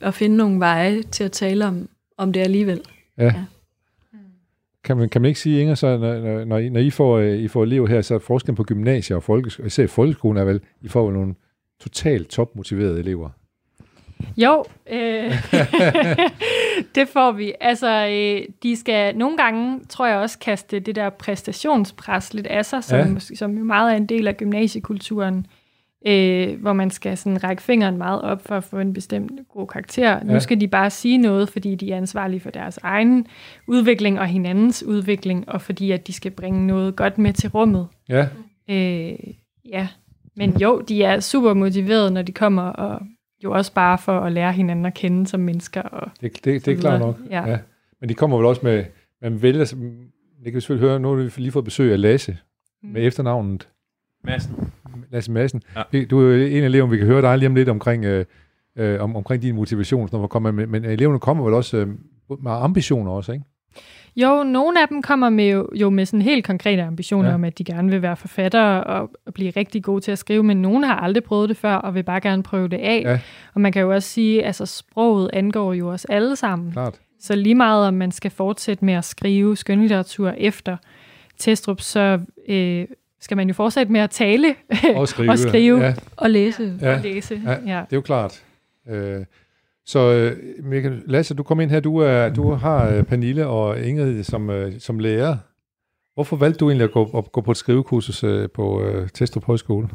at 0.00 0.14
finde 0.14 0.36
nogle 0.36 0.60
veje 0.60 1.02
til 1.02 1.24
at 1.24 1.32
tale 1.32 1.66
om, 1.66 1.88
om 2.16 2.32
det 2.32 2.40
alligevel. 2.40 2.80
Ja. 3.18 3.24
ja. 3.24 3.44
Kan 4.84 4.96
man, 4.96 5.08
kan 5.08 5.22
man 5.22 5.28
ikke 5.28 5.40
sige, 5.40 5.60
Inger, 5.60 5.74
så 5.74 5.96
når, 5.96 6.44
når, 6.44 6.58
I, 6.58 6.68
når 6.68 6.80
I, 6.80 6.90
får, 6.90 7.18
øh, 7.18 7.38
I 7.38 7.48
får 7.48 7.62
elever 7.62 7.86
her, 7.86 8.00
så 8.00 8.14
er 8.14 8.18
forskellen 8.18 8.56
på 8.56 8.64
gymnasier 8.64 9.16
og 9.16 9.22
folkeskolen, 9.22 9.66
især 9.66 9.86
folkeskolen 9.86 10.36
er 10.36 10.44
vel, 10.44 10.60
I 10.80 10.88
får 10.88 11.10
nogle 11.10 11.34
totalt 11.80 12.28
topmotiverede 12.28 12.98
elever. 12.98 13.30
Jo, 14.36 14.64
øh, 14.92 15.32
det 16.94 17.08
får 17.08 17.32
vi. 17.32 17.52
Altså, 17.60 18.06
øh, 18.06 18.48
de 18.62 18.76
skal 18.76 19.16
nogle 19.16 19.36
gange, 19.36 19.80
tror 19.88 20.06
jeg 20.06 20.18
også, 20.18 20.38
kaste 20.38 20.80
det 20.80 20.96
der 20.96 21.10
præstationspres 21.10 22.34
lidt 22.34 22.46
af 22.46 22.64
sig, 22.64 22.84
som, 22.84 23.12
ja. 23.12 23.18
som 23.18 23.58
jo 23.58 23.64
meget 23.64 23.92
er 23.92 23.96
en 23.96 24.06
del 24.06 24.28
af 24.28 24.36
gymnasiekulturen 24.36 25.46
øh, 26.06 26.60
hvor 26.60 26.72
man 26.72 26.90
skal 26.90 27.16
sådan 27.16 27.44
række 27.44 27.62
fingeren 27.62 27.98
meget 27.98 28.22
op 28.22 28.46
for 28.46 28.56
at 28.56 28.64
få 28.64 28.78
en 28.78 28.92
bestemt 28.92 29.32
god 29.48 29.66
karakter. 29.66 30.10
Ja. 30.10 30.22
Nu 30.24 30.40
skal 30.40 30.60
de 30.60 30.68
bare 30.68 30.90
sige 30.90 31.18
noget, 31.18 31.48
fordi 31.48 31.74
de 31.74 31.92
er 31.92 31.96
ansvarlige 31.96 32.40
for 32.40 32.50
deres 32.50 32.78
egen 32.82 33.26
udvikling 33.66 34.20
og 34.20 34.26
hinandens 34.26 34.82
udvikling, 34.82 35.48
og 35.48 35.62
fordi 35.62 35.90
at 35.90 36.06
de 36.06 36.12
skal 36.12 36.30
bringe 36.30 36.66
noget 36.66 36.96
godt 36.96 37.18
med 37.18 37.32
til 37.32 37.50
rummet. 37.50 37.88
Ja. 38.08 38.26
Øh, 38.70 39.14
ja. 39.68 39.88
Men 40.36 40.56
jo, 40.58 40.80
de 40.80 41.02
er 41.02 41.20
super 41.20 41.54
motiverede, 41.54 42.10
når 42.10 42.22
de 42.22 42.32
kommer, 42.32 42.62
og 42.62 43.02
jo 43.44 43.52
også 43.52 43.74
bare 43.74 43.98
for 43.98 44.20
at 44.20 44.32
lære 44.32 44.52
hinanden 44.52 44.86
at 44.86 44.94
kende 44.94 45.26
som 45.26 45.40
mennesker. 45.40 45.82
Og 45.82 46.10
det, 46.20 46.44
det, 46.44 46.66
det 46.66 46.68
er 46.68 46.80
klart 46.80 47.00
nok. 47.00 47.16
Ja. 47.30 47.48
ja. 47.50 47.58
Men 48.00 48.08
de 48.08 48.14
kommer 48.14 48.36
vel 48.36 48.46
også 48.46 48.60
med, 48.64 48.84
man 49.22 49.42
vælger, 49.42 49.64
det 49.64 50.44
kan 50.44 50.54
vi 50.54 50.60
selvfølgelig 50.60 50.88
høre, 50.88 51.00
nu 51.00 51.08
har 51.08 51.16
vi 51.16 51.32
lige 51.36 51.52
fået 51.52 51.64
besøg 51.64 51.92
af 51.92 52.00
Lasse, 52.00 52.38
mm. 52.82 52.88
med 52.88 53.06
efternavnet 53.06 53.68
Madsen. 54.24 54.72
Lasse 55.10 55.32
Madsen. 55.32 55.62
Ja. 55.92 56.04
Du 56.04 56.20
er 56.20 56.46
en 56.46 56.62
af 56.62 56.66
eleverne, 56.66 56.90
vi 56.90 56.96
kan 56.96 57.06
høre 57.06 57.22
dig 57.22 57.38
lige 57.38 57.48
om 57.48 57.54
lidt 57.54 57.68
omkring, 57.68 58.04
øh, 58.04 58.24
øh, 58.76 59.00
om, 59.00 59.16
omkring 59.16 59.42
din 59.42 59.54
motivation, 59.54 60.08
når 60.12 60.26
kommer, 60.26 60.50
men, 60.50 60.70
men 60.70 60.84
eleverne 60.84 61.20
kommer 61.20 61.44
vel 61.44 61.54
også 61.54 61.76
øh, 61.76 61.88
med 62.42 62.52
ambitioner 62.52 63.10
også, 63.10 63.32
ikke? 63.32 63.44
Jo, 64.16 64.42
nogle 64.42 64.82
af 64.82 64.88
dem 64.88 65.02
kommer 65.02 65.30
med 65.30 65.50
jo, 65.50 65.68
jo 65.74 65.90
med 65.90 66.06
sådan 66.06 66.22
helt 66.22 66.46
konkrete 66.46 66.82
ambitioner 66.82 67.28
ja. 67.28 67.34
om, 67.34 67.44
at 67.44 67.58
de 67.58 67.64
gerne 67.64 67.90
vil 67.90 68.02
være 68.02 68.16
forfattere 68.16 68.84
og, 68.84 69.10
og 69.26 69.34
blive 69.34 69.50
rigtig 69.50 69.82
gode 69.82 70.00
til 70.00 70.12
at 70.12 70.18
skrive, 70.18 70.42
men 70.42 70.62
nogle 70.62 70.86
har 70.86 70.94
aldrig 70.94 71.24
prøvet 71.24 71.48
det 71.48 71.56
før 71.56 71.74
og 71.74 71.94
vil 71.94 72.02
bare 72.02 72.20
gerne 72.20 72.42
prøve 72.42 72.68
det 72.68 72.78
af. 72.78 73.02
Ja. 73.04 73.20
Og 73.54 73.60
man 73.60 73.72
kan 73.72 73.82
jo 73.82 73.92
også 73.92 74.08
sige, 74.08 74.40
at 74.40 74.46
altså, 74.46 74.66
sproget 74.66 75.30
angår 75.32 75.72
jo 75.72 75.88
os 75.88 76.04
alle 76.04 76.36
sammen. 76.36 76.72
Klart. 76.72 77.00
Så 77.20 77.36
lige 77.36 77.54
meget 77.54 77.86
om 77.86 77.94
man 77.94 78.12
skal 78.12 78.30
fortsætte 78.30 78.84
med 78.84 78.94
at 78.94 79.04
skrive 79.04 79.56
skønlitteratur 79.56 80.30
efter 80.38 80.76
Testrup, 81.38 81.80
så 81.80 82.20
øh, 82.48 82.86
skal 83.20 83.36
man 83.36 83.48
jo 83.48 83.54
fortsætte 83.54 83.92
med 83.92 84.00
at 84.00 84.10
tale 84.10 84.54
og 84.94 85.08
skrive, 85.12 85.30
og, 85.30 85.38
skrive 85.38 85.80
ja. 85.80 85.94
og 86.16 86.30
læse. 86.30 86.78
Ja. 86.80 86.94
Og 86.94 87.02
læse. 87.02 87.42
Ja. 87.44 87.50
ja, 87.50 87.56
det 87.56 87.72
er 87.72 87.84
jo 87.92 88.00
klart. 88.00 88.42
Øh, 88.88 89.24
så 89.86 90.12
øh, 90.12 90.64
Michael, 90.64 91.02
Lasse, 91.06 91.34
du 91.34 91.42
kom 91.42 91.60
ind 91.60 91.70
her, 91.70 91.80
du, 91.80 91.96
er, 91.96 92.28
du 92.28 92.52
har 92.52 92.88
øh, 92.88 93.02
Pernille 93.02 93.46
og 93.46 93.80
Ingrid 93.80 94.22
som, 94.22 94.50
øh, 94.50 94.80
som 94.80 94.98
lærer. 94.98 95.36
Hvorfor 96.14 96.36
valgte 96.36 96.58
du 96.58 96.70
egentlig 96.70 96.84
at 96.84 96.92
gå, 96.92 97.18
at 97.18 97.32
gå 97.32 97.40
på 97.40 97.50
et 97.50 97.56
skrivekursus 97.56 98.24
på 98.54 98.82
øh, 98.82 99.08
Testrup 99.08 99.44
Højskole? 99.44 99.88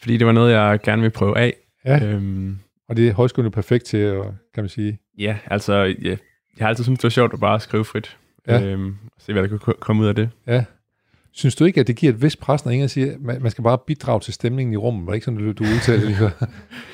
Fordi 0.00 0.16
det 0.16 0.26
var 0.26 0.32
noget, 0.32 0.52
jeg 0.52 0.80
gerne 0.82 1.02
ville 1.02 1.12
prøve 1.12 1.38
af. 1.38 1.54
Ja. 1.84 2.06
Øhm, 2.06 2.58
og 2.88 2.96
det 2.96 3.08
er 3.08 3.12
højskolen 3.12 3.50
perfekt 3.50 3.84
til, 3.84 4.22
kan 4.54 4.62
man 4.62 4.68
sige. 4.68 4.98
Ja, 5.18 5.38
altså, 5.46 5.74
ja, 5.74 6.16
jeg 6.58 6.64
har 6.64 6.68
altid 6.68 6.84
syntes, 6.84 6.98
det 6.98 7.04
var 7.04 7.10
sjovt 7.10 7.32
at 7.32 7.40
bare 7.40 7.60
skrive 7.60 7.84
frit. 7.84 8.16
Ja. 8.48 8.62
Øhm, 8.62 8.96
se, 9.18 9.32
hvad 9.32 9.42
der 9.42 9.48
kunne 9.48 9.74
komme 9.80 10.02
ud 10.02 10.08
af 10.08 10.14
det. 10.14 10.30
Ja. 10.46 10.64
Synes 11.36 11.56
du 11.56 11.64
ikke, 11.64 11.80
at 11.80 11.86
det 11.86 11.96
giver 11.96 12.12
et 12.12 12.22
vist 12.22 12.40
pres, 12.40 12.64
når 12.64 12.72
ingen 12.72 12.88
siger, 12.88 13.12
at 13.12 13.20
man, 13.20 13.42
man 13.42 13.50
skal 13.50 13.64
bare 13.64 13.78
bidrage 13.86 14.20
til 14.20 14.34
stemningen 14.34 14.72
i 14.72 14.76
rummet? 14.76 15.06
Var 15.06 15.12
det 15.12 15.16
ikke 15.16 15.24
sådan, 15.24 15.40
du, 15.40 15.52
du 15.52 15.64
udtaler 15.64 16.04
lige 16.04 16.16
før? 16.24 16.30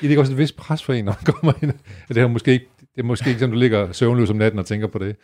I 0.01 0.07
det 0.07 0.17
også 0.17 0.31
et 0.31 0.37
vist 0.37 0.55
pres 0.57 0.83
for 0.83 0.93
en, 0.93 1.05
når 1.05 1.11
man 1.11 1.33
kommer 1.33 1.53
ind? 1.63 1.71
At 2.09 2.15
det, 2.15 2.23
er 2.23 2.27
måske 2.27 2.51
ikke, 2.51 2.67
det 2.79 3.01
er 3.01 3.03
måske 3.03 3.29
ikke 3.29 3.39
sådan, 3.39 3.53
du 3.53 3.59
ligger 3.59 3.91
søvnløs 3.91 4.29
om 4.29 4.35
natten 4.35 4.59
og 4.59 4.65
tænker 4.65 4.87
på 4.87 4.99
det. 4.99 5.15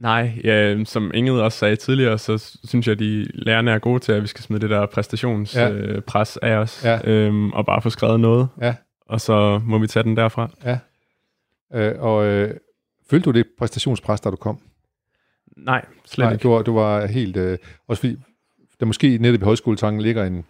Nej, 0.00 0.32
ja, 0.44 0.84
som 0.84 1.10
Ingrid 1.14 1.40
også 1.40 1.58
sagde 1.58 1.76
tidligere, 1.76 2.18
så 2.18 2.58
synes 2.64 2.86
jeg, 2.86 2.92
at 2.92 2.98
de 2.98 3.26
lærerne 3.34 3.70
er 3.70 3.78
gode 3.78 3.98
til, 3.98 4.12
at 4.12 4.22
vi 4.22 4.26
skal 4.26 4.42
smide 4.42 4.60
det 4.60 4.70
der 4.70 4.86
præstationspres 4.86 6.38
ja. 6.42 6.48
øh, 6.48 6.52
af 6.52 6.56
os, 6.56 6.84
ja. 6.84 7.10
øhm, 7.10 7.52
og 7.52 7.66
bare 7.66 7.82
få 7.82 7.90
skrevet 7.90 8.20
noget, 8.20 8.48
ja. 8.60 8.74
og 9.06 9.20
så 9.20 9.60
må 9.64 9.78
vi 9.78 9.86
tage 9.86 10.02
den 10.02 10.16
derfra. 10.16 10.50
Ja. 10.64 10.78
Øh, 11.74 12.02
og 12.02 12.26
øh, 12.26 12.54
følte 13.10 13.24
du 13.24 13.30
det 13.30 13.46
præstationspres, 13.58 14.20
da 14.20 14.30
du 14.30 14.36
kom? 14.36 14.58
Nej, 15.56 15.84
slet 16.06 16.24
Nej, 16.24 16.32
ikke. 16.32 16.42
Du 16.42 16.50
var, 16.50 16.62
du 16.62 16.74
var 16.74 17.06
helt... 17.06 17.36
Øh, 17.36 17.58
også 17.88 18.00
fordi 18.00 18.16
der 18.80 18.86
måske 18.86 19.18
netop 19.18 19.40
i 19.40 19.44
højskoletanken 19.44 20.02
ligger 20.02 20.24
en, 20.24 20.44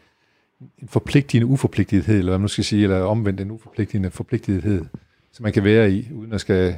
en 0.78 0.88
forpligtigende 0.88 1.46
uforpligtighed, 1.46 2.18
eller 2.18 2.30
hvad 2.30 2.38
man 2.38 2.48
skal 2.48 2.64
sige, 2.64 2.82
eller 2.82 3.00
omvendt 3.00 3.40
en 3.40 3.50
uforpligtigende 3.50 4.10
forpligtighed, 4.10 4.84
som 5.32 5.42
man 5.42 5.52
kan 5.52 5.64
være 5.64 5.90
i, 5.90 6.08
uden 6.12 6.32
at 6.32 6.40
skal, 6.40 6.76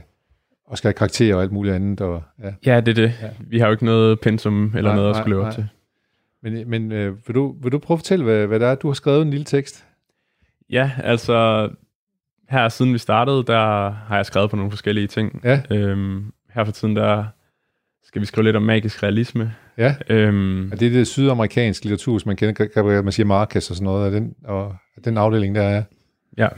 og 0.66 0.78
skal 0.78 0.88
have 0.88 0.94
karakter 0.94 1.34
og 1.34 1.42
alt 1.42 1.52
muligt 1.52 1.74
andet. 1.74 2.00
Og, 2.00 2.22
ja. 2.42 2.52
ja, 2.66 2.80
det 2.80 2.88
er 2.88 3.02
det. 3.02 3.12
Ja. 3.22 3.30
Vi 3.40 3.58
har 3.58 3.66
jo 3.66 3.72
ikke 3.72 3.84
noget 3.84 4.20
pensum 4.20 4.72
eller 4.76 4.90
nej, 4.90 4.96
noget 4.96 5.10
at 5.10 5.16
skulle 5.16 5.36
leve 5.36 5.46
op 5.46 5.52
til. 5.52 5.68
Men, 6.42 6.70
men 6.70 6.92
øh, 6.92 7.26
vil, 7.26 7.34
du, 7.34 7.56
vil 7.62 7.72
du 7.72 7.78
prøve 7.78 7.96
at 7.96 7.98
fortælle, 7.98 8.24
hvad, 8.24 8.46
hvad 8.46 8.60
det 8.60 8.68
er? 8.68 8.74
Du 8.74 8.88
har 8.88 8.94
skrevet 8.94 9.22
en 9.22 9.30
lille 9.30 9.44
tekst. 9.44 9.84
Ja, 10.70 10.90
altså 11.04 11.68
her 12.50 12.68
siden 12.68 12.92
vi 12.92 12.98
startede, 12.98 13.44
der 13.44 13.90
har 13.90 14.16
jeg 14.16 14.26
skrevet 14.26 14.50
på 14.50 14.56
nogle 14.56 14.70
forskellige 14.70 15.06
ting. 15.06 15.40
Ja. 15.44 15.62
Øhm, 15.70 16.32
her 16.54 16.64
for 16.64 16.72
tiden, 16.72 16.96
der 16.96 17.24
skal 18.02 18.20
vi 18.20 18.26
skrive 18.26 18.44
lidt 18.44 18.56
om 18.56 18.62
magisk 18.62 19.02
realisme. 19.02 19.54
Ja, 19.80 19.94
øhm, 20.10 20.72
er 20.72 20.76
det 20.76 20.92
det 20.92 21.06
sydamerikanske 21.06 21.84
litteratur, 21.84 22.18
som 22.18 22.28
man 22.28 22.36
kender, 22.36 22.66
Gabriel 22.66 23.02
Garcia 23.02 23.24
Marquez 23.24 23.70
og 23.70 23.76
sådan 23.76 23.84
noget, 23.84 24.06
er 24.06 24.10
den, 24.10 24.34
og 24.44 24.76
den 25.04 25.18
afdeling 25.18 25.54
der 25.54 25.62
er? 25.62 25.82
Ja. 26.38 26.48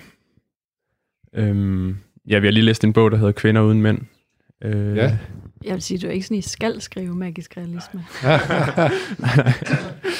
Øhm, 1.34 1.96
ja, 2.28 2.38
vi 2.38 2.46
har 2.46 2.52
lige 2.52 2.64
læst 2.64 2.84
en 2.84 2.92
bog, 2.92 3.10
der 3.10 3.16
hedder 3.16 3.32
Kvinder 3.32 3.62
uden 3.62 3.82
mænd. 3.82 3.98
Øh, 4.64 4.96
ja. 4.96 5.18
Jeg 5.64 5.74
vil 5.74 5.82
sige, 5.82 5.98
du 5.98 6.06
er 6.06 6.10
ikke 6.10 6.26
sådan, 6.26 6.36
I 6.36 6.40
skal 6.40 6.80
skrive 6.80 7.14
magisk 7.14 7.56
realisme. 7.56 8.00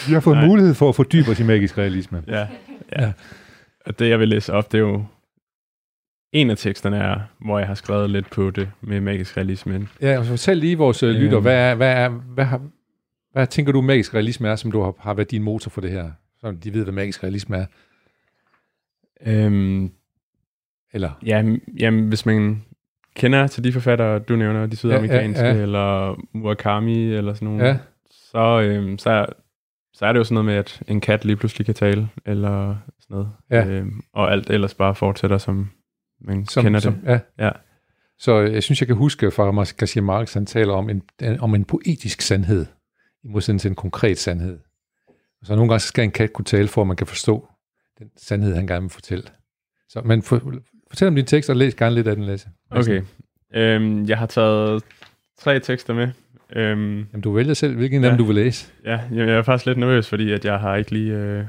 vi 0.08 0.12
har 0.12 0.20
fået 0.20 0.36
Nej. 0.36 0.46
mulighed 0.46 0.74
for 0.74 0.88
at 0.88 0.94
fordybe 0.94 1.30
os 1.30 1.40
i 1.40 1.42
magisk 1.42 1.78
realisme. 1.78 2.22
Ja, 2.28 2.46
ja. 2.98 3.12
Og 3.86 3.98
det, 3.98 4.08
jeg 4.08 4.18
vil 4.18 4.28
læse 4.28 4.52
op, 4.52 4.72
det 4.72 4.78
er 4.78 4.82
jo 4.82 5.04
en 6.32 6.50
af 6.50 6.56
teksterne 6.56 6.96
er, 6.96 7.20
hvor 7.44 7.58
jeg 7.58 7.68
har 7.68 7.74
skrevet 7.74 8.10
lidt 8.10 8.30
på 8.30 8.50
det 8.50 8.70
med 8.80 9.00
magisk 9.00 9.36
realisme. 9.36 9.88
Ja, 10.00 10.18
og 10.18 10.24
så 10.24 10.30
fortæl 10.30 10.56
lige 10.56 10.78
vores 10.78 11.02
øh, 11.02 11.14
lytter, 11.14 11.40
hvad, 11.40 11.56
er, 11.56 11.74
hvad, 11.74 11.92
er, 11.92 12.08
hvad, 12.08 12.44
har, 12.44 12.60
hvad 13.32 13.46
tænker 13.46 13.72
du 13.72 13.80
magisk 13.80 14.14
realisme 14.14 14.48
er, 14.48 14.56
som 14.56 14.72
du 14.72 14.82
har, 14.82 14.94
har 14.98 15.14
været 15.14 15.30
din 15.30 15.42
motor 15.42 15.70
for 15.70 15.80
det 15.80 15.90
her? 15.90 16.10
Så 16.40 16.52
de 16.52 16.74
ved, 16.74 16.82
hvad 16.82 16.92
magisk 16.92 17.22
realisme 17.22 17.56
er. 17.56 17.66
Øhm, 19.26 19.90
eller? 20.92 21.10
Ja, 21.26 21.44
jamen, 21.78 22.08
hvis 22.08 22.26
man 22.26 22.64
kender 23.16 23.46
til 23.46 23.64
de 23.64 23.72
forfattere, 23.72 24.18
du 24.18 24.36
nævner, 24.36 24.66
de 24.66 24.76
sydamerikanske, 24.76 25.44
ja, 25.44 25.50
ja, 25.50 25.56
ja. 25.56 25.62
eller 25.62 26.20
Murakami, 26.32 27.14
eller 27.14 27.34
sådan 27.34 27.48
nogle, 27.48 27.66
ja. 27.66 27.78
så, 28.10 28.60
øhm, 28.60 28.98
så, 28.98 29.10
er, 29.10 29.26
så 29.92 30.06
er 30.06 30.12
det 30.12 30.18
jo 30.18 30.24
sådan 30.24 30.34
noget 30.34 30.46
med, 30.46 30.54
at 30.54 30.82
en 30.88 31.00
kat 31.00 31.24
lige 31.24 31.36
pludselig 31.36 31.66
kan 31.66 31.74
tale, 31.74 32.08
eller 32.26 32.76
sådan 33.00 33.14
noget. 33.14 33.28
Ja. 33.50 33.66
Øhm, 33.66 34.02
og 34.12 34.32
alt 34.32 34.50
ellers 34.50 34.74
bare 34.74 34.94
fortsætter, 34.94 35.38
som 35.38 35.70
man 36.20 36.46
som, 36.46 36.64
kender 36.64 36.80
som, 36.80 36.94
det. 36.94 37.20
Ja. 37.38 37.44
ja. 37.46 37.50
Så 38.18 38.40
jeg 38.40 38.62
synes, 38.62 38.80
jeg 38.80 38.86
kan 38.86 38.96
huske 38.96 39.30
fra 39.30 39.64
Garcia 39.76 40.02
Marquez, 40.02 40.34
han 40.34 40.46
taler 40.46 40.72
om 40.72 40.90
en, 40.90 41.02
om 41.40 41.54
en 41.54 41.64
poetisk 41.64 42.20
sandhed, 42.20 42.66
i 43.24 43.28
modsætning 43.28 43.60
til 43.60 43.68
en 43.68 43.74
konkret 43.74 44.18
sandhed. 44.18 44.58
Så 45.42 45.54
nogle 45.54 45.68
gange 45.68 45.80
skal 45.80 46.04
en 46.04 46.10
kat 46.10 46.32
kunne 46.32 46.44
tale, 46.44 46.68
for 46.68 46.80
at 46.80 46.86
man 46.86 46.96
kan 46.96 47.06
forstå 47.06 47.48
den 47.98 48.10
sandhed, 48.16 48.54
han 48.54 48.66
gerne 48.66 48.80
vil 48.82 48.90
fortælle. 48.90 49.24
Så 49.88 50.00
men 50.04 50.22
for, 50.22 50.60
fortæl 50.88 51.08
om 51.08 51.14
din 51.14 51.26
tekst, 51.26 51.50
og 51.50 51.56
læs 51.56 51.74
gerne 51.74 51.94
lidt 51.94 52.08
af 52.08 52.16
den, 52.16 52.24
Lasse. 52.24 52.48
Okay. 52.70 53.02
Øhm, 53.54 54.08
jeg 54.08 54.18
har 54.18 54.26
taget 54.26 54.82
tre 55.38 55.60
tekster 55.60 55.94
med. 55.94 56.08
Øhm, 56.56 56.98
Jamen, 57.12 57.20
du 57.20 57.32
vælger 57.32 57.54
selv, 57.54 57.76
hvilken 57.76 58.02
ja, 58.02 58.06
af 58.06 58.12
dem 58.12 58.18
du 58.18 58.24
vil 58.24 58.34
læse. 58.34 58.72
Ja, 58.84 59.00
jeg 59.12 59.28
er 59.28 59.42
faktisk 59.42 59.66
lidt 59.66 59.78
nervøs, 59.78 60.08
fordi 60.08 60.32
at 60.32 60.44
jeg 60.44 60.58
har 60.58 60.76
ikke 60.76 60.90
lige 60.90 61.12
øh, 61.12 61.44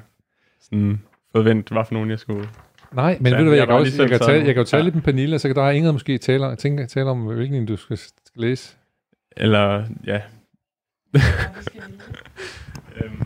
sådan 0.62 1.02
fået 1.32 1.46
vendt, 1.46 1.70
hvad 1.70 1.86
for 1.86 1.94
nogen 1.94 2.10
jeg 2.10 2.20
skulle 2.20 2.50
Nej, 2.94 3.18
men 3.22 3.30
så, 3.30 3.36
ved 3.36 3.44
du 3.44 3.50
hvad, 3.50 3.58
jeg, 3.58 3.60
jeg, 3.60 3.68
kan, 3.68 3.76
også, 3.76 4.02
jeg, 4.02 4.10
kan, 4.10 4.20
tale, 4.20 4.46
jeg 4.46 4.54
kan 4.54 4.56
jo 4.56 4.64
tale 4.64 4.82
ja. 4.82 4.84
lidt 4.84 4.96
med 4.96 5.04
Pernille, 5.04 5.40
så 5.40 5.48
kan 5.48 5.56
der 5.56 5.70
Ingrid 5.70 5.92
måske 5.92 6.18
tale, 6.18 6.56
tænke, 6.56 6.86
tale 6.86 7.10
om, 7.10 7.22
hvilken 7.22 7.66
du 7.66 7.76
skal, 7.76 7.98
skal 7.98 8.18
læse. 8.36 8.76
Eller, 9.38 9.84
ja. 10.08 10.22
Øhm. 13.04 13.22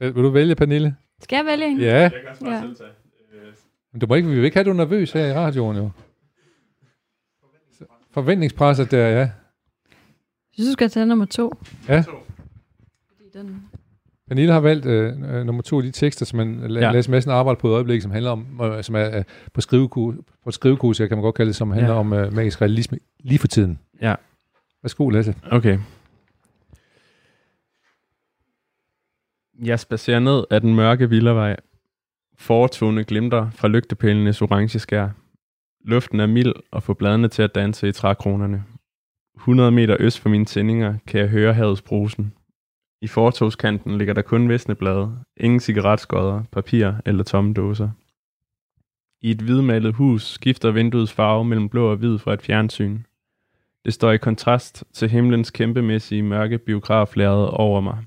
Vil 0.00 0.14
du 0.14 0.30
vælge, 0.30 0.54
Pernille? 0.54 0.96
Skal 1.20 1.36
jeg 1.36 1.46
vælge 1.46 1.66
en? 1.66 1.80
Ja. 1.80 1.98
Jeg 1.98 2.12
kan 2.40 2.46
ja. 2.52 2.62
Men 3.92 4.00
du 4.00 4.06
må 4.06 4.14
ikke, 4.14 4.28
vi 4.28 4.34
vil 4.34 4.44
ikke 4.44 4.56
have, 4.56 4.64
du 4.64 4.72
nervøs 4.72 5.12
her 5.12 5.26
i 5.26 5.34
radioen, 5.34 5.76
jo. 5.76 5.90
Forventningspresset 8.10 8.90
der, 8.90 9.08
ja. 9.08 9.18
Jeg 9.18 9.30
synes, 10.52 10.68
du 10.68 10.72
skal 10.72 10.90
tage 10.90 11.06
nummer 11.06 11.24
to. 11.24 11.52
Ja. 11.88 12.00
Fordi 12.00 13.28
den... 13.34 13.62
Pernille 14.28 14.52
har 14.52 14.60
valgt 14.60 14.86
øh, 14.86 15.12
øh, 15.34 15.46
nummer 15.46 15.62
to 15.62 15.76
af 15.76 15.82
de 15.82 15.90
tekster, 15.90 16.26
som 16.26 16.36
man 16.36 16.70
ja. 16.70 16.92
læser 16.92 17.10
med 17.10 17.22
arbejde 17.26 17.60
på 17.60 17.68
et 17.68 17.72
øjeblik, 17.72 18.02
som 18.02 18.10
handler 18.10 18.30
om, 18.30 18.60
øh, 18.62 18.84
som 18.84 18.94
er 18.94 19.18
øh, 19.18 19.24
på 19.54 19.60
skrivekurs, 19.60 20.16
på 20.44 20.50
skrivekurs, 20.50 20.98
kan 20.98 21.08
man 21.10 21.20
godt 21.20 21.34
kalde 21.34 21.48
det, 21.48 21.56
som 21.56 21.70
handler 21.70 21.92
ja. 21.92 21.98
om 22.00 22.12
øh, 22.12 22.32
magisk 22.32 22.60
realisme 22.60 22.98
lige 23.20 23.38
for 23.38 23.48
tiden. 23.48 23.78
Ja. 24.02 24.14
Værsgo, 24.88 25.08
Lasse. 25.08 25.34
Okay. 25.50 25.78
Jeg 29.64 29.80
spacerer 29.80 30.20
ned 30.20 30.44
af 30.50 30.60
den 30.60 30.74
mørke 30.74 31.08
villavej. 31.08 31.56
Fortone 32.38 33.04
glimter 33.04 33.50
fra 33.50 33.68
lygtepælenes 33.68 34.42
orange 34.42 34.78
skær. 34.78 35.08
Luften 35.84 36.20
er 36.20 36.26
mild 36.26 36.54
og 36.70 36.82
får 36.82 36.94
bladene 36.94 37.28
til 37.28 37.42
at 37.42 37.54
danse 37.54 37.88
i 37.88 37.92
trækronerne. 37.92 38.64
100 39.36 39.70
meter 39.70 39.96
øst 40.00 40.20
for 40.20 40.28
mine 40.28 40.44
tændinger 40.44 40.98
kan 41.06 41.20
jeg 41.20 41.28
høre 41.28 41.54
havets 41.54 41.82
brusen. 41.82 42.32
I 43.02 43.06
fortogskanten 43.06 43.98
ligger 43.98 44.14
der 44.14 44.22
kun 44.22 44.48
visne 44.48 44.74
blade, 44.74 45.18
ingen 45.36 45.60
cigaretskodder, 45.60 46.42
papir 46.52 46.92
eller 47.06 47.24
tomme 47.24 47.54
dåser. 47.54 47.90
I 49.20 49.30
et 49.30 49.40
hvidmalet 49.40 49.94
hus 49.94 50.22
skifter 50.22 50.70
vinduets 50.70 51.12
farve 51.12 51.44
mellem 51.44 51.68
blå 51.68 51.90
og 51.90 51.96
hvid 51.96 52.18
fra 52.18 52.32
et 52.32 52.42
fjernsyn. 52.42 52.98
Det 53.84 53.94
står 53.94 54.12
i 54.12 54.18
kontrast 54.18 54.84
til 54.92 55.10
himlens 55.10 55.50
kæmpemæssige 55.50 56.22
mørke 56.22 56.58
biograflærede 56.58 57.50
over 57.50 57.80
mig. 57.80 57.98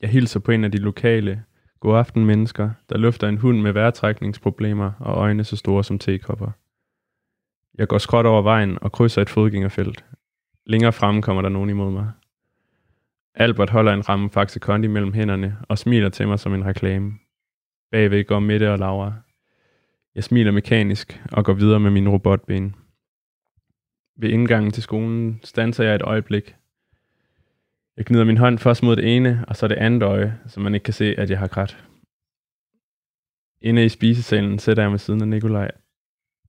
Jeg 0.00 0.10
hilser 0.10 0.40
på 0.40 0.52
en 0.52 0.64
af 0.64 0.72
de 0.72 0.78
lokale, 0.78 1.44
godaften 1.80 2.24
mennesker, 2.24 2.70
der 2.88 2.98
løfter 2.98 3.28
en 3.28 3.38
hund 3.38 3.60
med 3.60 3.72
vejrtrækningsproblemer 3.72 4.92
og 5.00 5.14
øjne 5.14 5.44
så 5.44 5.56
store 5.56 5.84
som 5.84 5.98
tekopper. 5.98 6.50
Jeg 7.78 7.88
går 7.88 7.98
skråt 7.98 8.26
over 8.26 8.42
vejen 8.42 8.78
og 8.82 8.92
krydser 8.92 9.22
et 9.22 9.30
fodgængerfelt. 9.30 10.04
Længere 10.66 10.92
fremme 10.92 11.22
kommer 11.22 11.42
der 11.42 11.48
nogen 11.48 11.70
imod 11.70 11.92
mig. 11.92 12.10
Albert 13.34 13.70
holder 13.70 13.92
en 13.92 14.08
ramme 14.08 14.30
Faxe 14.30 14.60
Kondi 14.60 14.88
mellem 14.88 15.12
hænderne 15.12 15.56
og 15.68 15.78
smiler 15.78 16.08
til 16.08 16.28
mig 16.28 16.38
som 16.38 16.54
en 16.54 16.64
reklame. 16.64 17.12
Bagved 17.90 18.24
går 18.24 18.38
Mette 18.38 18.72
og 18.72 18.78
Laura. 18.78 19.12
Jeg 20.14 20.24
smiler 20.24 20.52
mekanisk 20.52 21.22
og 21.32 21.44
går 21.44 21.52
videre 21.52 21.80
med 21.80 21.90
min 21.90 22.08
robotben. 22.08 22.74
Ved 24.16 24.30
indgangen 24.30 24.72
til 24.72 24.82
skolen 24.82 25.40
stanser 25.44 25.84
jeg 25.84 25.94
et 25.94 26.02
øjeblik. 26.02 26.56
Jeg 27.96 28.06
gnider 28.06 28.24
min 28.24 28.36
hånd 28.36 28.58
først 28.58 28.82
mod 28.82 28.96
det 28.96 29.16
ene, 29.16 29.44
og 29.48 29.56
så 29.56 29.68
det 29.68 29.74
andet 29.74 30.02
øje, 30.02 30.40
så 30.46 30.60
man 30.60 30.74
ikke 30.74 30.84
kan 30.84 30.94
se, 30.94 31.14
at 31.18 31.30
jeg 31.30 31.38
har 31.38 31.46
grædt. 31.48 31.84
Inde 33.60 33.84
i 33.84 33.88
spisesalen 33.88 34.58
sætter 34.58 34.82
jeg 34.82 34.90
med 34.90 34.98
siden 34.98 35.22
af 35.22 35.28
Nikolaj. 35.28 35.70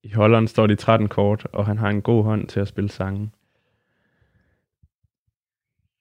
I 0.04 0.12
holderen 0.12 0.48
står 0.48 0.68
de 0.68 0.76
13 0.76 1.08
kort, 1.08 1.48
og 1.52 1.66
han 1.66 1.78
har 1.78 1.90
en 1.90 2.02
god 2.02 2.24
hånd 2.24 2.48
til 2.48 2.60
at 2.60 2.68
spille 2.68 2.90
sangen. 2.90 3.34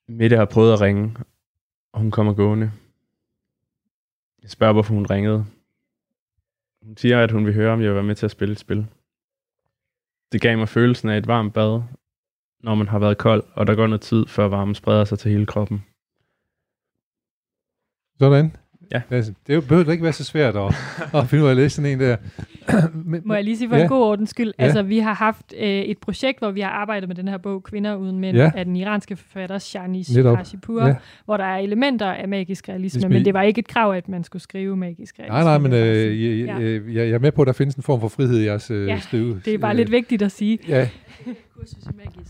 Mette 0.08 0.36
har 0.36 0.44
prøvet 0.44 0.72
at 0.72 0.80
ringe, 0.80 1.16
og 1.92 2.00
hun 2.00 2.10
kommer 2.10 2.32
gående. 2.32 2.72
Jeg 4.42 4.50
spørger, 4.50 4.72
hvorfor 4.72 4.94
hun 4.94 5.06
ringede. 5.06 5.46
Hun 6.82 6.96
siger, 6.96 7.22
at 7.22 7.30
hun 7.30 7.46
vil 7.46 7.54
høre, 7.54 7.72
om 7.72 7.80
jeg 7.80 7.88
vil 7.88 7.94
være 7.94 8.04
med 8.04 8.14
til 8.14 8.26
at 8.26 8.30
spille 8.30 8.52
et 8.52 8.58
spil. 8.58 8.86
Det 10.32 10.40
gav 10.40 10.58
mig 10.58 10.68
følelsen 10.68 11.08
af 11.08 11.18
et 11.18 11.26
varmt 11.26 11.54
bad, 11.54 11.82
når 12.60 12.74
man 12.74 12.88
har 12.88 12.98
været 12.98 13.18
kold, 13.18 13.44
og 13.54 13.66
der 13.66 13.74
går 13.74 13.86
noget 13.86 14.00
tid, 14.00 14.26
før 14.26 14.48
varmen 14.48 14.74
spreder 14.74 15.04
sig 15.04 15.18
til 15.18 15.30
hele 15.30 15.46
kroppen. 15.46 15.84
Sådan. 18.18 18.61
Ja. 18.94 19.00
Det, 19.10 19.34
det 19.46 19.68
behøver 19.68 19.92
ikke 19.92 20.04
være 20.04 20.12
så 20.12 20.24
svært 20.24 20.56
at, 20.56 20.74
at 21.20 21.28
finde 21.28 21.44
ud 21.44 21.48
af 21.48 21.50
at 21.50 21.56
læse 21.56 21.76
sådan 21.76 21.90
en 21.90 22.00
der. 22.00 22.16
Men, 23.04 23.22
Må 23.24 23.34
jeg 23.34 23.44
lige 23.44 23.56
sige 23.56 23.68
for 23.68 23.76
ja. 23.76 23.82
en 23.82 23.88
god 23.88 24.02
ordens 24.02 24.30
skyld? 24.30 24.52
Ja. 24.58 24.64
Altså, 24.64 24.82
vi 24.82 24.98
har 24.98 25.14
haft 25.14 25.54
øh, 25.58 25.68
et 25.68 25.98
projekt, 25.98 26.38
hvor 26.38 26.50
vi 26.50 26.60
har 26.60 26.70
arbejdet 26.70 27.08
med 27.08 27.16
den 27.16 27.28
her 27.28 27.38
bog, 27.38 27.62
Kvinder 27.62 27.94
uden 27.94 28.18
mænd, 28.18 28.36
ja. 28.36 28.50
af 28.54 28.64
den 28.64 28.76
iranske 28.76 29.16
forfatter 29.16 29.58
Shani 29.58 30.04
Hashipur, 30.36 30.86
ja. 30.86 30.94
hvor 31.24 31.36
der 31.36 31.44
er 31.44 31.58
elementer 31.58 32.06
af 32.06 32.28
magisk 32.28 32.68
realisme, 32.68 32.98
Ligesom 32.98 33.10
men 33.10 33.24
det 33.24 33.34
var 33.34 33.42
ikke 33.42 33.58
et 33.58 33.68
krav, 33.68 33.92
at 33.92 34.08
man 34.08 34.24
skulle 34.24 34.42
skrive 34.42 34.76
magisk 34.76 35.18
realisme. 35.18 35.34
Nej, 35.34 35.44
nej, 35.44 35.58
men 35.58 35.72
øh, 35.72 36.40
jeg, 36.40 36.46
jeg, 36.46 36.82
jeg, 36.86 37.08
jeg 37.08 37.14
er 37.14 37.18
med 37.18 37.32
på, 37.32 37.42
at 37.42 37.46
der 37.46 37.52
findes 37.52 37.74
en 37.74 37.82
form 37.82 38.00
for 38.00 38.08
frihed 38.08 38.40
i 38.40 38.44
jeres 38.44 38.70
øh, 38.70 38.88
ja, 38.88 38.98
skrive. 38.98 39.40
det 39.44 39.54
er 39.54 39.58
bare 39.58 39.72
øh, 39.72 39.76
lidt 39.76 39.90
vigtigt 39.90 40.22
at 40.22 40.32
sige. 40.32 40.58
Ja. 40.68 40.88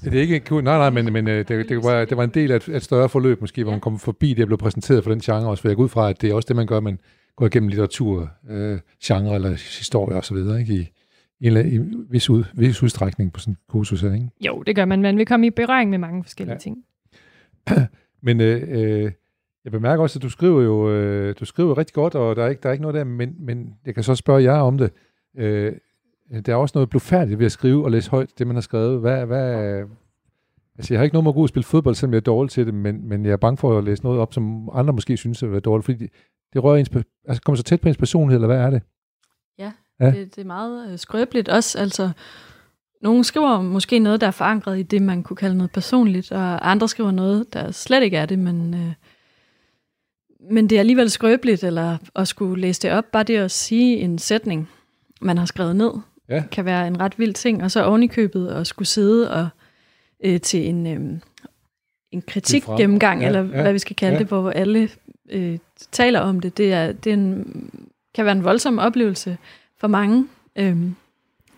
Det 0.05 0.15
er 0.15 0.21
ikke 0.21 0.63
nej, 0.63 0.63
nej, 0.63 0.91
men, 0.91 1.13
men 1.13 1.29
øh, 1.29 1.49
det, 1.49 1.69
det, 1.69 1.85
var, 1.85 2.05
det 2.05 2.17
var 2.17 2.25
en 2.25 2.31
del 2.31 2.53
af 2.53 2.57
et, 2.57 2.69
et 2.69 2.83
større 2.83 3.09
forløb 3.09 3.41
måske, 3.41 3.63
hvor 3.63 3.73
man 3.73 3.81
kom 3.81 3.99
forbi 3.99 4.35
det, 4.35 4.47
blev 4.47 4.59
præsenteret 4.59 5.05
for 5.05 5.11
den 5.11 5.21
genre 5.21 5.51
også, 5.51 5.61
for 5.61 5.69
jeg 5.69 5.77
går 5.77 5.83
ud 5.83 5.89
fra, 5.89 6.11
at 6.11 6.23
det 6.23 6.31
er 6.31 6.35
også 6.35 6.47
det, 6.47 6.57
man 6.57 6.67
gør, 6.67 6.81
man 6.81 6.99
går 7.37 7.47
igennem 7.47 7.69
litteratur, 7.69 8.31
øh, 8.51 8.79
genre 9.05 9.35
eller 9.35 9.51
historie 9.51 10.17
og 10.17 10.25
så 10.25 10.35
videre, 10.35 10.61
ikke? 10.61 10.75
I, 10.75 10.93
i 11.41 11.49
en, 11.49 11.73
i 11.73 11.79
vis, 12.11 12.31
ud, 12.31 12.45
vis 12.55 12.83
udstrækning 12.83 13.33
på 13.33 13.41
sådan 13.41 13.53
en 13.53 13.59
kursus 13.69 14.03
ikke? 14.03 14.29
Jo, 14.41 14.63
det 14.63 14.77
gør 14.77 14.85
man. 14.85 15.03
Man 15.03 15.19
vil 15.19 15.27
komme 15.27 15.47
i 15.47 15.51
berøring 15.51 15.91
med 15.91 15.99
mange 15.99 16.25
forskellige 16.25 16.55
ja. 16.55 16.59
ting. 16.59 16.85
men 18.27 18.41
øh, 18.41 18.63
øh, 18.69 19.13
jeg 19.65 19.73
bemærker 19.73 20.03
også, 20.03 20.19
at 20.19 20.23
du 20.23 20.29
skriver 20.29 20.63
jo 20.63 20.91
øh, 20.91 21.35
du 21.41 21.45
skriver 21.45 21.79
rigtig 21.79 21.95
godt, 21.95 22.15
og 22.15 22.37
der 22.37 22.45
er 22.45 22.49
ikke, 22.49 22.61
der 22.63 22.69
er 22.69 22.73
ikke 22.73 22.83
noget 22.83 22.95
der, 22.95 23.05
men, 23.05 23.35
men 23.39 23.75
jeg 23.87 23.95
kan 23.95 24.03
så 24.03 24.15
spørge 24.15 24.43
jer 24.43 24.59
om 24.59 24.79
det. 24.79 24.91
Øh, 25.39 25.73
der 26.41 26.53
er 26.53 26.57
også 26.57 26.73
noget 26.75 26.91
blufærdigt 26.91 27.39
ved 27.39 27.47
at 27.47 27.53
skrive 27.53 27.85
og 27.85 27.91
læse 27.91 28.11
højt 28.11 28.39
det, 28.39 28.47
man 28.47 28.57
har 28.57 28.61
skrevet. 28.61 29.01
Hvad, 29.01 29.27
hvad, 29.27 29.85
altså, 30.77 30.95
jeg 30.95 30.99
har 30.99 31.05
ikke 31.05 31.15
noget 31.15 31.25
med 31.25 31.31
at 31.31 31.35
gå 31.35 31.43
og 31.43 31.49
spille 31.49 31.65
fodbold, 31.65 31.95
selvom 31.95 32.13
jeg 32.13 32.19
er 32.19 32.25
dårlig 32.25 32.51
til 32.51 32.67
det, 32.67 32.75
men, 32.75 33.09
men 33.09 33.25
jeg 33.25 33.33
er 33.33 33.37
bange 33.37 33.57
for 33.57 33.79
at 33.79 33.85
læse 33.85 34.03
noget 34.03 34.21
op, 34.21 34.35
som 34.35 34.71
andre 34.73 34.93
måske 34.93 35.17
synes 35.17 35.43
er 35.43 35.61
dårligt, 35.61 35.85
fordi 35.85 35.99
det, 35.99 36.11
det 36.53 36.65
rører 36.65 36.77
ens, 36.77 36.91
altså 37.29 37.43
kommer 37.43 37.57
så 37.57 37.63
tæt 37.63 37.81
på 37.81 37.89
ens 37.89 37.97
personlighed, 37.97 38.37
eller 38.37 38.55
hvad 38.55 38.67
er 38.67 38.71
det? 38.71 38.83
Ja, 39.59 39.73
ja. 40.01 40.11
Det, 40.11 40.37
det 40.37 40.43
er 40.43 40.47
meget 40.47 40.93
øh, 40.93 40.99
skrøbeligt 40.99 41.49
også. 41.49 41.79
Altså, 41.79 42.11
nogle 43.03 43.25
skriver 43.25 43.63
måske 43.63 43.99
noget, 43.99 44.21
der 44.21 44.27
er 44.27 44.31
forankret 44.31 44.79
i 44.79 44.83
det, 44.83 45.03
man 45.03 45.23
kunne 45.23 45.37
kalde 45.37 45.57
noget 45.57 45.73
personligt, 45.73 46.33
og 46.33 46.71
andre 46.71 46.89
skriver 46.89 47.11
noget, 47.11 47.53
der 47.53 47.71
slet 47.71 48.03
ikke 48.03 48.17
er 48.17 48.27
det, 48.27 48.39
men, 48.39 48.75
øh, 48.75 48.93
men 50.51 50.71
det 50.71 50.77
er 50.77 50.81
alligevel 50.81 51.11
skrøbeligt, 51.11 51.65
eller 51.65 51.99
at 52.15 52.29
skulle 52.29 52.61
læse 52.61 52.83
det 52.83 52.93
op, 52.93 53.05
bare 53.13 53.23
det 53.23 53.37
at 53.37 53.51
sige 53.51 53.97
en 53.97 54.19
sætning, 54.19 54.69
man 55.21 55.39
har 55.39 55.47
skrevet 55.47 55.77
ned, 55.77 55.93
ja. 56.29 56.45
kan 56.53 56.65
være 56.65 56.87
en 56.87 57.01
ret 57.01 57.19
vild 57.19 57.35
ting. 57.35 57.63
Og 57.63 57.71
så 57.71 57.85
oven 57.85 58.03
i 58.03 58.07
købet 58.07 58.49
at 58.49 58.67
skulle 58.67 58.89
sidde 58.89 59.31
og 59.31 59.49
øh, 60.25 60.41
til 60.41 60.69
en, 60.69 60.87
øh, 60.87 61.21
en 62.13 62.23
kritik 62.23 62.65
gennemgang, 62.77 63.21
ja, 63.21 63.27
eller 63.27 63.41
ja, 63.41 63.63
hvad 63.63 63.73
vi 63.73 63.79
skal 63.79 63.97
kalde 63.97 64.13
ja. 64.13 64.19
det, 64.19 64.27
hvor 64.27 64.51
alle 64.51 64.89
øh, 65.31 65.59
taler 65.93 66.21
om 66.21 66.41
det, 66.41 66.59
det, 66.59 66.73
er, 66.73 66.93
det 66.93 67.11
er 67.11 67.15
en, 67.15 67.71
kan 68.15 68.25
være 68.25 68.37
en 68.37 68.45
voldsom 68.45 68.79
oplevelse 68.79 69.39
for 69.81 69.89
mange. 69.89 70.27
Øh, 70.59 70.77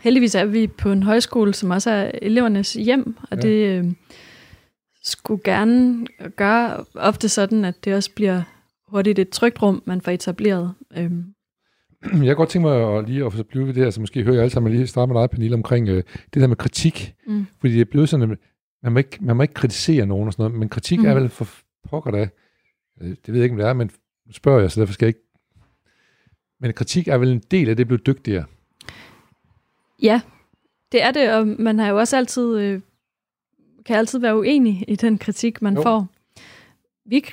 heldigvis 0.00 0.35
er 0.35 0.44
vi 0.44 0.66
på 0.66 0.92
en 0.92 1.03
højskole, 1.03 1.55
som 1.55 1.70
også 1.70 1.90
er 1.90 2.11
elevernes 2.22 2.72
hjem, 2.72 3.16
og 3.31 3.37
ja. 3.37 3.48
det 3.48 3.79
øh, 3.79 3.85
skulle 5.03 5.42
gerne 5.44 6.07
gøre 6.37 6.85
ofte 6.94 7.29
sådan, 7.29 7.64
at 7.64 7.85
det 7.85 7.94
også 7.94 8.11
bliver 8.14 8.42
hurtigt 8.88 9.18
et 9.18 9.29
trygt 9.29 9.62
rum, 9.62 9.83
man 9.85 10.00
får 10.00 10.12
etableret. 10.12 10.74
Øh, 10.96 11.11
jeg 12.12 12.26
kan 12.26 12.36
godt 12.36 12.48
tænke 12.48 12.68
mig 12.68 12.98
at 12.98 13.08
lige 13.08 13.24
at 13.24 13.46
blive 13.48 13.66
ved 13.66 13.74
det 13.74 13.82
her, 13.82 13.90
så 13.90 14.00
måske 14.00 14.22
hører 14.22 14.34
jeg 14.34 14.42
alle 14.42 14.52
sammen 14.52 14.72
lige 14.72 14.86
starte 14.86 15.12
med 15.12 15.20
dig, 15.20 15.30
Pernille, 15.30 15.54
omkring 15.54 15.88
øh, 15.88 16.02
det 16.34 16.42
der 16.42 16.46
med 16.46 16.56
kritik. 16.56 17.14
Mm. 17.26 17.46
Fordi 17.60 17.72
det 17.72 17.80
er 17.80 17.84
blevet 17.84 18.08
sådan, 18.08 18.30
at 18.30 18.38
man 18.82 18.92
må 18.92 18.98
ikke, 18.98 19.18
man 19.20 19.36
må 19.36 19.42
ikke 19.42 19.54
kritisere 19.54 20.06
nogen 20.06 20.26
og 20.26 20.32
sådan 20.32 20.42
noget, 20.42 20.58
men 20.58 20.68
kritik 20.68 20.98
mm. 20.98 21.06
er 21.06 21.14
vel 21.14 21.28
for 21.28 21.48
pokker 21.88 22.10
da, 22.10 22.28
øh, 23.00 23.08
det 23.08 23.28
ved 23.28 23.34
jeg 23.34 23.42
ikke, 23.42 23.52
om 23.52 23.58
det 23.58 23.66
er, 23.66 23.72
men 23.72 23.90
spørger 24.30 24.60
jeg, 24.60 24.70
så 24.70 24.80
derfor 24.80 24.94
skal 24.94 25.06
jeg 25.06 25.08
ikke. 25.08 25.20
Men 26.60 26.72
kritik 26.72 27.08
er 27.08 27.18
vel 27.18 27.32
en 27.32 27.42
del 27.50 27.68
af 27.68 27.76
det, 27.76 27.84
at 27.84 27.88
blive 27.88 28.00
dygtigere? 28.06 28.44
Ja, 30.02 30.20
det 30.92 31.02
er 31.02 31.10
det, 31.10 31.32
og 31.32 31.46
man 31.46 31.78
har 31.78 31.88
jo 31.88 31.98
også 31.98 32.16
altid, 32.16 32.58
øh, 32.58 32.80
kan 33.86 33.96
altid 33.96 34.18
være 34.18 34.38
uenig 34.38 34.84
i 34.88 34.96
den 34.96 35.18
kritik, 35.18 35.62
man 35.62 35.74
jo. 35.74 35.82
får. 35.82 36.07
Vi 37.07 37.24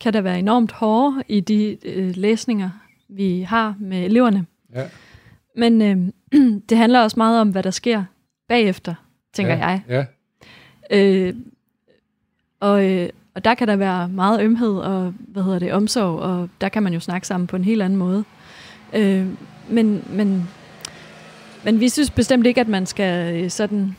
kan 0.00 0.12
da 0.12 0.20
være 0.20 0.38
enormt 0.38 0.72
hårde 0.72 1.22
i 1.28 1.40
de 1.40 1.78
øh, 1.84 2.16
læsninger, 2.16 2.70
vi 3.12 3.40
har 3.40 3.74
med 3.80 4.04
eleverne. 4.04 4.46
Ja. 4.74 4.84
Men 5.56 5.82
øh, 5.82 6.12
det 6.68 6.78
handler 6.78 7.00
også 7.00 7.16
meget 7.16 7.40
om, 7.40 7.50
hvad 7.50 7.62
der 7.62 7.70
sker 7.70 8.04
bagefter, 8.48 8.94
tænker 9.32 9.54
ja. 9.54 9.66
jeg. 9.66 9.82
Ja. 9.88 10.04
Øh, 10.90 11.34
og, 12.60 12.90
øh, 12.90 13.08
og 13.34 13.44
der 13.44 13.54
kan 13.54 13.68
der 13.68 13.76
være 13.76 14.08
meget 14.08 14.42
ømhed 14.42 14.72
og 14.78 15.14
hvad 15.18 15.42
hedder 15.42 15.58
det, 15.58 15.72
omsorg, 15.72 16.18
og 16.18 16.48
der 16.60 16.68
kan 16.68 16.82
man 16.82 16.94
jo 16.94 17.00
snakke 17.00 17.26
sammen 17.26 17.46
på 17.46 17.56
en 17.56 17.64
helt 17.64 17.82
anden 17.82 17.98
måde. 17.98 18.24
Øh, 18.92 19.26
men, 19.68 20.04
men, 20.10 20.48
men 21.64 21.80
vi 21.80 21.88
synes 21.88 22.10
bestemt 22.10 22.46
ikke, 22.46 22.60
at 22.60 22.68
man 22.68 22.86
skal 22.86 23.42
øh, 23.44 23.50
sådan 23.50 23.96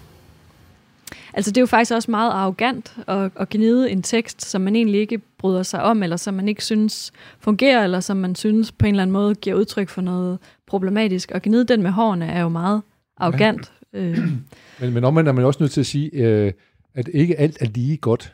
Altså 1.33 1.51
det 1.51 1.57
er 1.57 1.61
jo 1.61 1.65
faktisk 1.65 1.93
også 1.93 2.11
meget 2.11 2.31
arrogant 2.31 2.97
at, 3.07 3.31
at 3.35 3.49
gnide 3.49 3.91
en 3.91 4.01
tekst, 4.01 4.45
som 4.45 4.61
man 4.61 4.75
egentlig 4.75 5.01
ikke 5.01 5.21
bryder 5.37 5.63
sig 5.63 5.83
om, 5.83 6.03
eller 6.03 6.17
som 6.17 6.33
man 6.33 6.47
ikke 6.47 6.63
synes 6.63 7.11
fungerer, 7.39 7.83
eller 7.83 7.99
som 7.99 8.17
man 8.17 8.35
synes 8.35 8.71
på 8.71 8.85
en 8.85 8.93
eller 8.93 9.01
anden 9.01 9.13
måde 9.13 9.35
giver 9.35 9.55
udtryk 9.55 9.89
for 9.89 10.01
noget 10.01 10.39
problematisk. 10.67 11.31
Og 11.31 11.41
gnide 11.41 11.65
den 11.65 11.83
med 11.83 11.91
hårene 11.91 12.25
er 12.25 12.41
jo 12.41 12.49
meget 12.49 12.81
arrogant. 13.17 13.71
Øh. 13.93 14.17
men, 14.79 14.93
men 14.93 15.03
omvendt 15.03 15.27
er 15.27 15.33
man 15.33 15.45
også 15.45 15.63
nødt 15.63 15.71
til 15.71 15.79
at 15.79 15.85
sige, 15.85 16.09
øh, 16.13 16.53
at 16.93 17.09
ikke 17.13 17.39
alt 17.39 17.57
er 17.61 17.65
lige 17.65 17.97
godt. 17.97 18.33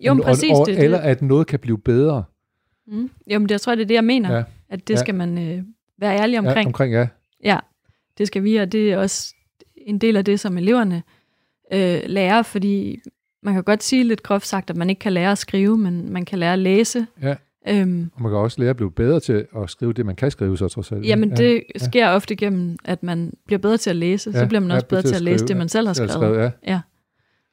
Jo, 0.00 0.14
men 0.14 0.22
præcis. 0.22 0.50
Og, 0.52 0.60
og, 0.60 0.66
det, 0.66 0.78
eller 0.78 0.98
at 0.98 1.22
noget 1.22 1.46
kan 1.46 1.58
blive 1.58 1.78
bedre. 1.78 2.24
Mm. 2.86 3.10
Jo, 3.26 3.38
men 3.38 3.48
det, 3.48 3.50
jeg 3.50 3.60
tror, 3.60 3.74
det 3.74 3.82
er 3.82 3.86
det, 3.86 3.94
jeg 3.94 4.04
mener. 4.04 4.36
Ja. 4.36 4.42
At 4.68 4.88
det 4.88 4.94
ja. 4.94 5.00
skal 5.00 5.14
man 5.14 5.38
øh, 5.38 5.62
være 5.98 6.18
ærlig 6.18 6.38
omkring. 6.38 6.64
Ja, 6.64 6.66
omkring, 6.66 6.94
ja. 6.94 7.08
Ja, 7.44 7.58
det 8.18 8.26
skal 8.26 8.44
vi, 8.44 8.56
og 8.56 8.72
det 8.72 8.92
er 8.92 8.98
også 8.98 9.34
en 9.76 9.98
del 9.98 10.16
af 10.16 10.24
det, 10.24 10.40
som 10.40 10.58
eleverne 10.58 11.02
øh, 11.72 12.00
lærer, 12.06 12.42
fordi 12.42 13.00
man 13.42 13.54
kan 13.54 13.62
godt 13.62 13.82
sige 13.82 14.04
lidt 14.04 14.22
groft 14.22 14.46
sagt, 14.46 14.70
at 14.70 14.76
man 14.76 14.90
ikke 14.90 15.00
kan 15.00 15.12
lære 15.12 15.32
at 15.32 15.38
skrive, 15.38 15.78
men 15.78 16.12
man 16.12 16.24
kan 16.24 16.38
lære 16.38 16.52
at 16.52 16.58
læse. 16.58 17.06
Ja. 17.22 17.34
Øhm, 17.68 18.10
og 18.14 18.22
man 18.22 18.30
kan 18.30 18.38
også 18.38 18.60
lære 18.60 18.70
at 18.70 18.76
blive 18.76 18.92
bedre 18.92 19.20
til 19.20 19.46
at 19.56 19.70
skrive 19.70 19.92
det, 19.92 20.06
man 20.06 20.16
kan 20.16 20.30
skrive 20.30 20.58
så 20.58 20.68
trods 20.68 20.92
alt. 20.92 21.06
Jamen, 21.06 21.28
ja, 21.28 21.34
det 21.34 21.62
sker 21.76 22.06
ja. 22.08 22.14
ofte 22.14 22.36
gennem, 22.36 22.76
at 22.84 23.02
man 23.02 23.32
bliver 23.46 23.58
bedre 23.58 23.76
til 23.76 23.90
at 23.90 23.96
læse. 23.96 24.30
Ja, 24.30 24.38
så 24.38 24.46
bliver 24.46 24.60
man 24.60 24.70
også 24.70 24.86
bedre 24.86 25.02
til 25.02 25.14
at, 25.14 25.20
læse 25.20 25.46
det, 25.46 25.56
man 25.56 25.68
selv 25.68 25.86
har 25.86 25.94
skrevet. 25.94 26.12
skrevet 26.12 26.52
ja. 26.66 26.80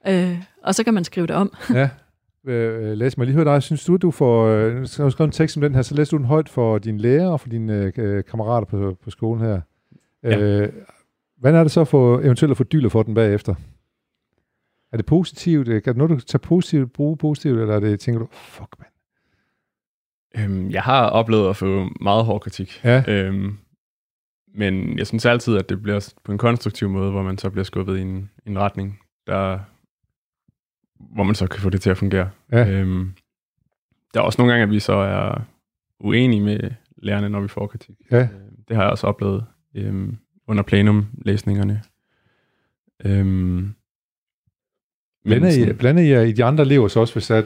ja. 0.06 0.30
Øh, 0.30 0.38
og 0.64 0.76
så 0.76 0.84
kan 0.84 0.94
man 0.94 1.04
skrive 1.04 1.28
det 1.28 1.36
om. 1.36 1.54
ja. 1.74 1.90
Øh, 2.48 2.98
læs 2.98 3.18
mig 3.18 3.28
lige 3.28 3.36
høre 3.36 3.46
dig. 3.46 3.64
Synes 3.64 3.86
du, 3.86 3.98
du 3.98 4.12
får 4.12 4.46
øh, 4.46 4.88
skrevet 4.88 5.20
en 5.20 5.32
tekst 5.32 5.54
som 5.54 5.62
den 5.62 5.76
her, 5.76 5.82
så 5.82 5.96
læser 5.96 6.12
du 6.12 6.18
den 6.18 6.26
højt 6.26 6.50
for 6.50 6.78
dine 6.78 6.98
lærer 6.98 7.28
og 7.30 7.40
for 7.40 7.50
dine 7.50 7.92
øh, 7.98 8.24
kammerater 8.24 8.66
på, 8.66 8.98
på 9.04 9.10
skolen 9.10 9.46
her. 9.46 9.62
Ja. 10.24 10.40
Øh, 10.40 10.70
hvad 11.40 11.54
er 11.54 11.64
det 11.64 11.72
så 11.72 11.84
for 11.84 12.20
eventuelt 12.20 12.52
at 12.52 12.58
få 12.58 12.64
dyler 12.64 12.90
for 12.90 13.04
den 13.04 13.14
bagefter? 13.14 13.56
Er 14.92 14.98
det 14.98 15.06
positivt? 15.06 15.70
Er 15.70 15.80
det 15.80 15.98
noget, 15.98 16.10
du 16.10 16.20
tager 16.20 16.40
positivt, 16.42 16.94
bruge 16.94 17.18
positivt, 17.18 17.60
eller 17.60 17.76
er 17.76 17.80
det, 17.80 18.00
tænker 18.00 18.20
du, 18.20 18.28
fuck 18.32 18.76
man? 18.80 18.88
Øhm, 20.38 20.72
jeg 20.72 20.82
har 20.82 21.06
oplevet 21.06 21.50
at 21.50 21.56
få 21.56 21.90
meget 22.02 22.26
hård 22.26 22.42
kritik. 22.42 22.82
Ja. 22.84 23.04
Øhm, 23.08 23.58
men 24.54 24.98
jeg 24.98 25.08
synes 25.08 25.26
altid, 25.26 25.58
at 25.58 25.70
det 25.70 25.82
bliver 25.82 26.14
på 26.24 26.32
en 26.32 26.38
konstruktiv 26.38 26.90
måde, 26.90 27.12
hvor 27.12 27.24
man 27.24 27.38
så 27.38 27.50
bliver 27.50 27.64
skubbet 27.64 27.98
i 27.98 28.02
en, 28.02 28.30
en 28.46 28.60
retning, 28.60 29.00
der, 29.28 29.60
hvor 31.14 31.24
man 31.24 31.36
så 31.36 31.48
kan 31.48 31.62
få 31.62 31.70
det 31.70 31.82
til 31.82 31.90
at 31.90 31.98
fungere. 31.98 32.30
Ja. 32.52 32.70
Øhm, 32.70 33.14
der 34.14 34.20
er 34.20 34.24
også 34.24 34.42
nogle 34.42 34.54
gange, 34.54 34.64
at 34.64 34.70
vi 34.70 34.80
så 34.80 34.94
er 34.94 35.42
uenige 36.00 36.42
med 36.42 36.72
lærerne, 36.98 37.30
når 37.30 37.42
vi 37.42 37.48
får 37.48 37.68
kritik. 37.68 37.96
Ja. 38.12 38.22
Øhm, 38.22 38.64
det 38.68 38.76
har 38.76 38.84
jeg 38.84 38.92
også 38.92 39.08
oplevet 39.08 39.46
øhm, 39.76 40.18
under 40.48 40.64
plenumlæsningerne. 40.64 41.82
Øhm, 43.06 43.76
blander, 45.30 45.70
I, 45.70 45.74
blander 45.74 46.24
I 46.24 46.30
i 46.30 46.32
de 46.32 46.44
andre 46.44 46.64
elever 46.64 46.88
så 46.88 47.00
også, 47.00 47.14
hvis 47.14 47.32
at, 47.32 47.46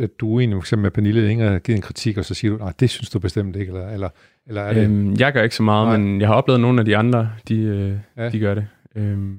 at 0.00 0.20
du 0.20 0.28
er 0.28 0.34
uenig 0.34 0.54
for 0.54 0.60
eksempel 0.60 0.82
med 0.82 0.90
Pernille 0.90 1.30
Inger 1.30 1.50
har 1.50 1.58
givet 1.58 1.76
en 1.76 1.82
kritik, 1.82 2.18
og 2.18 2.24
så 2.24 2.34
siger 2.34 2.50
du, 2.52 2.58
nej, 2.58 2.72
det 2.80 2.90
synes 2.90 3.10
du 3.10 3.18
bestemt 3.18 3.56
ikke, 3.56 3.72
eller, 3.72 3.88
eller, 3.88 4.08
eller 4.46 4.62
er 4.62 4.74
det... 4.74 4.84
Øhm, 4.84 5.14
jeg 5.18 5.32
gør 5.32 5.42
ikke 5.42 5.54
så 5.54 5.62
meget, 5.62 5.88
nej. 5.88 5.96
men 5.96 6.20
jeg 6.20 6.28
har 6.28 6.34
oplevet, 6.34 6.58
at 6.58 6.60
nogle 6.60 6.80
af 6.80 6.84
de 6.84 6.96
andre, 6.96 7.30
de, 7.48 7.60
øh, 7.60 7.94
ja. 8.16 8.28
de 8.28 8.38
gør 8.38 8.54
det. 8.54 8.66
Øhm. 8.96 9.38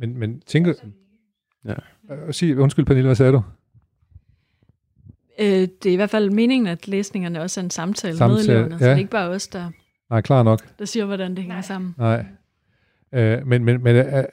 Men, 0.00 0.18
men 0.18 0.40
tænker... 0.46 0.74
Ja. 1.64 1.74
Øh, 2.10 2.34
sig, 2.34 2.58
undskyld 2.58 2.84
Pernille, 2.84 3.08
hvad 3.08 3.16
sagde 3.16 3.32
du? 3.32 3.42
Øh, 5.40 5.46
det 5.46 5.86
er 5.86 5.92
i 5.92 5.96
hvert 5.96 6.10
fald 6.10 6.30
meningen, 6.30 6.66
at 6.66 6.88
læsningerne 6.88 7.40
også 7.40 7.60
er 7.60 7.64
en 7.64 7.70
samtale, 7.70 8.16
samtale 8.16 8.46
med 8.46 8.54
eleverne, 8.54 8.74
ja. 8.74 8.78
så 8.78 8.84
det 8.84 8.92
er 8.92 8.96
ikke 8.96 9.10
bare 9.10 9.28
os, 9.28 9.48
der, 9.48 9.70
Nej, 10.10 10.20
klar 10.20 10.42
nok. 10.42 10.78
der 10.78 10.84
siger, 10.84 11.04
hvordan 11.04 11.30
det 11.30 11.38
hænger 11.38 11.54
Nej. 11.54 11.62
sammen. 11.62 11.94
Nej. 11.98 12.24
Øh, 13.12 13.46
men 13.46 13.64
men, 13.64 13.82
men 13.82 13.96
øh, 13.96 14.24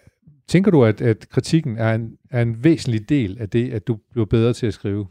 tænker 0.47 0.71
du, 0.71 0.85
at, 0.85 1.01
at 1.01 1.29
kritikken 1.29 1.77
er 1.77 1.93
en, 1.93 2.17
er 2.29 2.41
en 2.41 2.63
væsentlig 2.63 3.09
del 3.09 3.37
af 3.39 3.49
det, 3.49 3.73
at 3.73 3.87
du 3.87 3.99
bliver 4.11 4.25
bedre 4.25 4.53
til 4.53 4.67
at 4.67 4.73
skrive? 4.73 5.07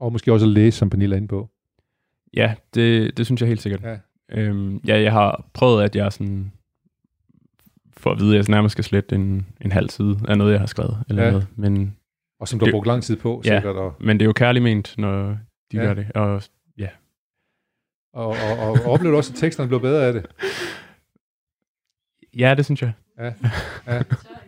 Og 0.00 0.12
måske 0.12 0.32
også 0.32 0.46
at 0.46 0.52
læse, 0.52 0.78
som 0.78 0.90
Pernille 0.90 1.14
er 1.14 1.16
inde 1.16 1.28
på? 1.28 1.50
Ja, 2.34 2.54
det, 2.74 3.16
det 3.16 3.26
synes 3.26 3.40
jeg 3.40 3.48
helt 3.48 3.62
sikkert. 3.62 3.82
Ja. 3.82 3.98
Øhm, 4.32 4.76
ja, 4.76 5.00
jeg 5.00 5.12
har 5.12 5.48
prøvet, 5.52 5.84
at 5.84 5.96
jeg 5.96 6.12
sådan 6.12 6.52
for 7.96 8.10
at 8.10 8.18
vide, 8.20 8.38
at 8.38 8.48
jeg 8.48 8.54
nærmest 8.54 8.72
skal 8.72 8.84
slette 8.84 9.14
en, 9.14 9.46
en 9.60 9.72
halv 9.72 9.90
side 9.90 10.18
af 10.28 10.38
noget, 10.38 10.52
jeg 10.52 10.60
har 10.60 10.66
skrevet. 10.66 11.04
Eller 11.08 11.24
ja. 11.24 11.30
noget. 11.30 11.46
Men 11.56 11.96
og 12.40 12.48
som 12.48 12.58
du 12.58 12.64
har 12.64 12.72
brugt 12.72 12.86
lang 12.86 13.02
tid 13.02 13.16
på, 13.16 13.42
ja, 13.44 13.56
sikkert. 13.56 13.76
Og... 13.76 13.94
men 14.00 14.18
det 14.18 14.24
er 14.24 14.26
jo 14.26 14.32
kærligt 14.32 14.62
ment, 14.62 14.94
når 14.98 15.38
de 15.72 15.76
ja. 15.76 15.82
gør 15.82 15.94
det. 15.94 16.12
Og, 16.14 16.42
ja. 16.78 16.88
og, 18.12 18.26
og, 18.26 18.58
og, 18.58 18.70
og 18.70 18.92
oplever 18.92 19.12
du 19.12 19.16
også, 19.16 19.32
at 19.32 19.38
teksterne 19.38 19.68
bliver 19.68 19.80
bedre 19.80 20.06
af 20.06 20.12
det? 20.12 20.26
Ja, 22.36 22.54
det 22.54 22.64
synes 22.64 22.82
jeg. 22.82 22.92
Ja, 23.18 23.32
ja. 23.86 24.02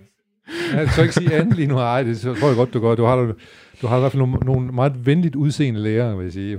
ja 0.74 0.86
så 0.86 1.02
ikke 1.02 1.14
sige 1.14 1.34
andet 1.34 1.56
lige 1.56 1.68
nu. 1.68 1.78
Ej, 1.78 2.02
det 2.02 2.20
tror 2.20 2.46
jeg 2.48 2.56
godt, 2.56 2.74
du 2.74 2.80
gør. 2.80 2.94
Du 2.94 3.04
har, 3.04 3.34
du 3.82 3.86
har 3.86 3.96
i 3.96 4.00
hvert 4.00 4.12
fald 4.12 4.22
nogle, 4.22 4.36
nogle 4.36 4.72
meget 4.72 5.06
venligt 5.06 5.36
udseende 5.36 5.80
lærere, 5.80 6.16
vil 6.16 6.24
jeg 6.24 6.32
sige. 6.32 6.58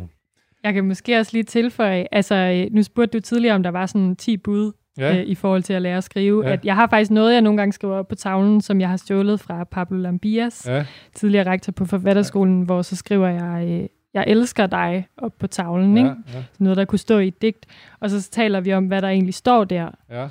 Jeg 0.63 0.73
kan 0.73 0.87
måske 0.87 1.19
også 1.19 1.31
lige 1.33 1.43
tilføje, 1.43 2.07
altså 2.11 2.67
nu 2.71 2.83
spurgte 2.83 3.17
du 3.17 3.21
tidligere, 3.21 3.55
om 3.55 3.63
der 3.63 3.71
var 3.71 3.85
sådan 3.85 4.15
10 4.15 4.37
bud 4.37 4.71
ja. 4.97 5.17
øh, 5.17 5.23
i 5.25 5.35
forhold 5.35 5.63
til 5.63 5.73
at 5.73 5.81
lære 5.81 5.97
at 5.97 6.03
skrive. 6.03 6.47
Ja. 6.47 6.53
At 6.53 6.65
jeg 6.65 6.75
har 6.75 6.87
faktisk 6.87 7.11
noget, 7.11 7.33
jeg 7.33 7.41
nogle 7.41 7.57
gange 7.57 7.73
skriver 7.73 7.95
op 7.95 8.07
på 8.07 8.15
tavlen, 8.15 8.61
som 8.61 8.81
jeg 8.81 8.89
har 8.89 8.97
stjålet 8.97 9.39
fra 9.39 9.63
Pablo 9.63 9.97
Lambias, 9.97 10.67
ja. 10.69 10.85
tidligere 11.15 11.51
rektor 11.51 11.71
på 11.71 11.85
forfatterskolen, 11.85 12.59
ja. 12.59 12.65
hvor 12.65 12.81
så 12.81 12.95
skriver 12.95 13.27
jeg... 13.27 13.67
Øh, 13.67 13.87
jeg 14.13 14.23
elsker 14.27 14.67
dig 14.67 15.07
op 15.17 15.31
på 15.39 15.47
tavlen, 15.47 15.97
ja, 15.97 16.03
ikke? 16.03 16.15
Ja. 16.33 16.43
Noget, 16.59 16.77
der 16.77 16.85
kunne 16.85 16.99
stå 16.99 17.17
i 17.17 17.27
et 17.27 17.41
digt. 17.41 17.65
Og 17.99 18.09
så 18.09 18.29
taler 18.29 18.61
vi 18.61 18.73
om, 18.73 18.85
hvad 18.85 19.01
der 19.01 19.07
egentlig 19.07 19.33
står 19.33 19.63
der. 19.63 19.89
Ja. 20.09 20.27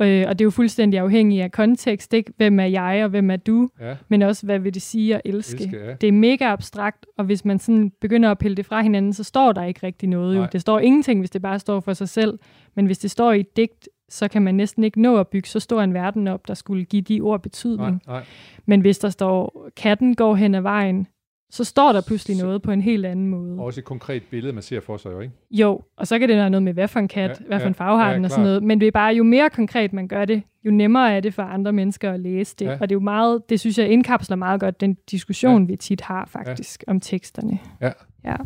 Øh, 0.00 0.24
og 0.28 0.38
det 0.38 0.40
er 0.40 0.46
jo 0.46 0.50
fuldstændig 0.50 1.00
afhængigt 1.00 1.42
af 1.42 1.52
kontekst, 1.52 2.14
ikke? 2.14 2.32
Hvem 2.36 2.60
er 2.60 2.64
jeg, 2.64 3.04
og 3.04 3.10
hvem 3.10 3.30
er 3.30 3.36
du? 3.36 3.68
Ja. 3.80 3.96
Men 4.08 4.22
også, 4.22 4.46
hvad 4.46 4.58
vil 4.58 4.74
det 4.74 4.82
sige 4.82 5.14
at 5.14 5.20
elske? 5.24 5.62
elske 5.62 5.86
ja. 5.86 5.94
Det 5.94 6.08
er 6.08 6.12
mega 6.12 6.44
abstrakt, 6.44 7.06
og 7.18 7.24
hvis 7.24 7.44
man 7.44 7.58
sådan 7.58 7.92
begynder 8.00 8.30
at 8.30 8.38
pille 8.38 8.54
det 8.54 8.66
fra 8.66 8.82
hinanden, 8.82 9.12
så 9.12 9.24
står 9.24 9.52
der 9.52 9.64
ikke 9.64 9.86
rigtig 9.86 10.08
noget. 10.08 10.36
Jo. 10.36 10.46
Det 10.52 10.60
står 10.60 10.78
ingenting, 10.78 11.20
hvis 11.20 11.30
det 11.30 11.42
bare 11.42 11.58
står 11.58 11.80
for 11.80 11.92
sig 11.92 12.08
selv. 12.08 12.38
Men 12.74 12.86
hvis 12.86 12.98
det 12.98 13.10
står 13.10 13.32
i 13.32 13.40
et 13.40 13.56
digt, 13.56 13.88
så 14.08 14.28
kan 14.28 14.42
man 14.42 14.54
næsten 14.54 14.84
ikke 14.84 15.02
nå 15.02 15.16
at 15.16 15.28
bygge 15.28 15.48
så 15.48 15.60
stor 15.60 15.82
en 15.82 15.94
verden 15.94 16.28
op, 16.28 16.48
der 16.48 16.54
skulle 16.54 16.84
give 16.84 17.02
de 17.02 17.20
ord 17.20 17.42
betydning. 17.42 18.02
Nej, 18.06 18.14
nej. 18.14 18.24
Men 18.66 18.80
hvis 18.80 18.98
der 18.98 19.08
står, 19.08 19.68
katten 19.76 20.14
går 20.14 20.34
hen 20.34 20.54
ad 20.54 20.60
vejen, 20.60 21.06
så 21.50 21.64
står 21.64 21.92
der 21.92 22.00
pludselig 22.00 22.36
så, 22.36 22.44
noget 22.44 22.62
på 22.62 22.70
en 22.70 22.82
helt 22.82 23.06
anden 23.06 23.26
måde. 23.26 23.58
Og 23.58 23.64
også 23.64 23.80
et 23.80 23.84
konkret 23.84 24.22
billede, 24.30 24.52
man 24.52 24.62
ser 24.62 24.80
for 24.80 24.96
sig 24.96 25.10
jo, 25.12 25.20
ikke? 25.20 25.34
Jo, 25.50 25.80
og 25.96 26.06
så 26.06 26.18
kan 26.18 26.28
det 26.28 26.36
være 26.36 26.50
noget 26.50 26.62
med, 26.62 26.72
hvad 26.72 26.88
for 26.88 27.00
en 27.00 27.08
kat, 27.08 27.40
ja, 27.40 27.46
hvad 27.46 27.60
for 27.60 27.68
en 27.68 27.74
farve 27.74 27.98
har 27.98 28.08
ja, 28.08 28.16
den 28.16 28.24
og 28.24 28.30
sådan 28.30 28.44
noget. 28.44 28.62
Men 28.62 28.80
det 28.80 28.86
er 28.86 28.92
bare, 28.92 29.14
jo 29.14 29.24
mere 29.24 29.50
konkret 29.50 29.92
man 29.92 30.08
gør 30.08 30.24
det, 30.24 30.42
jo 30.64 30.70
nemmere 30.70 31.16
er 31.16 31.20
det 31.20 31.34
for 31.34 31.42
andre 31.42 31.72
mennesker 31.72 32.12
at 32.12 32.20
læse 32.20 32.56
det. 32.58 32.64
Ja. 32.64 32.72
Og 32.72 32.80
det 32.80 32.90
er 32.90 32.96
jo 32.96 33.00
meget, 33.00 33.42
det 33.48 33.60
synes 33.60 33.78
jeg 33.78 33.88
indkapsler 33.88 34.36
meget 34.36 34.60
godt 34.60 34.80
den 34.80 34.96
diskussion, 35.10 35.62
ja. 35.62 35.66
vi 35.66 35.76
tit 35.76 36.00
har 36.00 36.26
faktisk 36.26 36.84
ja. 36.86 36.90
om 36.90 37.00
teksterne. 37.00 37.58
Ja. 37.80 37.92
ja. 38.24 38.36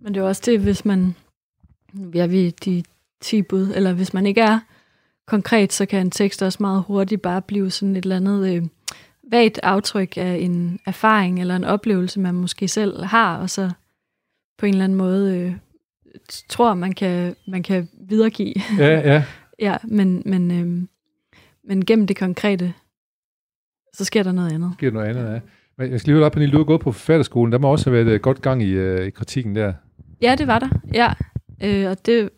Men 0.00 0.14
det 0.14 0.20
er 0.20 0.24
også 0.24 0.42
det, 0.46 0.60
hvis 0.60 0.84
man, 0.84 1.14
ja, 2.14 2.26
vi 2.26 2.50
de 2.50 2.82
10 3.20 3.42
bud, 3.42 3.72
eller 3.76 3.92
hvis 3.92 4.14
man 4.14 4.26
ikke 4.26 4.40
er 4.40 4.58
konkret, 5.26 5.72
så 5.72 5.86
kan 5.86 6.00
en 6.00 6.10
tekst 6.10 6.42
også 6.42 6.58
meget 6.60 6.84
hurtigt 6.86 7.22
bare 7.22 7.42
blive 7.42 7.70
sådan 7.70 7.96
et 7.96 8.04
eller 8.04 8.16
andet 8.16 8.54
øh, 8.54 8.66
vagt 9.30 9.60
aftryk 9.62 10.16
af 10.16 10.36
en 10.40 10.80
erfaring 10.86 11.40
eller 11.40 11.56
en 11.56 11.64
oplevelse, 11.64 12.20
man 12.20 12.34
måske 12.34 12.68
selv 12.68 13.04
har, 13.04 13.38
og 13.38 13.50
så 13.50 13.70
på 14.58 14.66
en 14.66 14.74
eller 14.74 14.84
anden 14.84 14.98
måde 14.98 15.38
øh, 15.38 15.54
tror, 16.48 16.74
man 16.74 16.92
kan, 16.92 17.36
man 17.48 17.62
kan 17.62 17.88
videregive. 18.08 18.54
Ja, 18.78 19.12
ja. 19.12 19.24
ja, 19.68 19.76
men, 19.84 20.22
men, 20.26 20.50
øh, 20.50 20.86
men 21.64 21.84
gennem 21.84 22.06
det 22.06 22.16
konkrete, 22.16 22.74
så 23.92 24.04
sker 24.04 24.22
der 24.22 24.32
noget 24.32 24.52
andet. 24.52 24.72
Sker 24.74 24.90
noget 24.90 25.06
andet, 25.06 25.34
ja. 25.34 25.40
Men 25.78 25.90
jeg 25.90 26.00
skal 26.00 26.14
lige 26.14 26.24
op, 26.24 26.32
Pernille, 26.32 26.52
du 26.52 26.56
har 26.58 26.64
gået 26.64 26.80
på 26.80 26.92
forfatterskolen. 26.92 27.52
Der 27.52 27.58
må 27.58 27.68
også 27.72 27.90
have 27.90 28.04
været 28.04 28.14
øh, 28.14 28.20
godt 28.20 28.42
gang 28.42 28.62
i, 28.62 28.78
uh, 28.78 29.06
i 29.06 29.10
kritikken 29.10 29.56
der. 29.56 29.72
Ja, 30.22 30.34
det 30.38 30.46
var 30.46 30.58
der. 30.58 30.68
Ja, 30.94 31.12
øh, 31.62 31.90
og 31.90 32.06
det, 32.06 32.30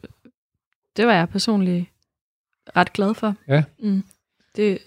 det 0.96 1.06
var 1.06 1.12
jeg 1.12 1.28
personligt 1.28 1.86
ret 2.76 2.92
glad 2.92 3.14
for. 3.14 3.34
Ja. 3.48 3.64
Mm. 3.78 4.02
Det, 4.56 4.78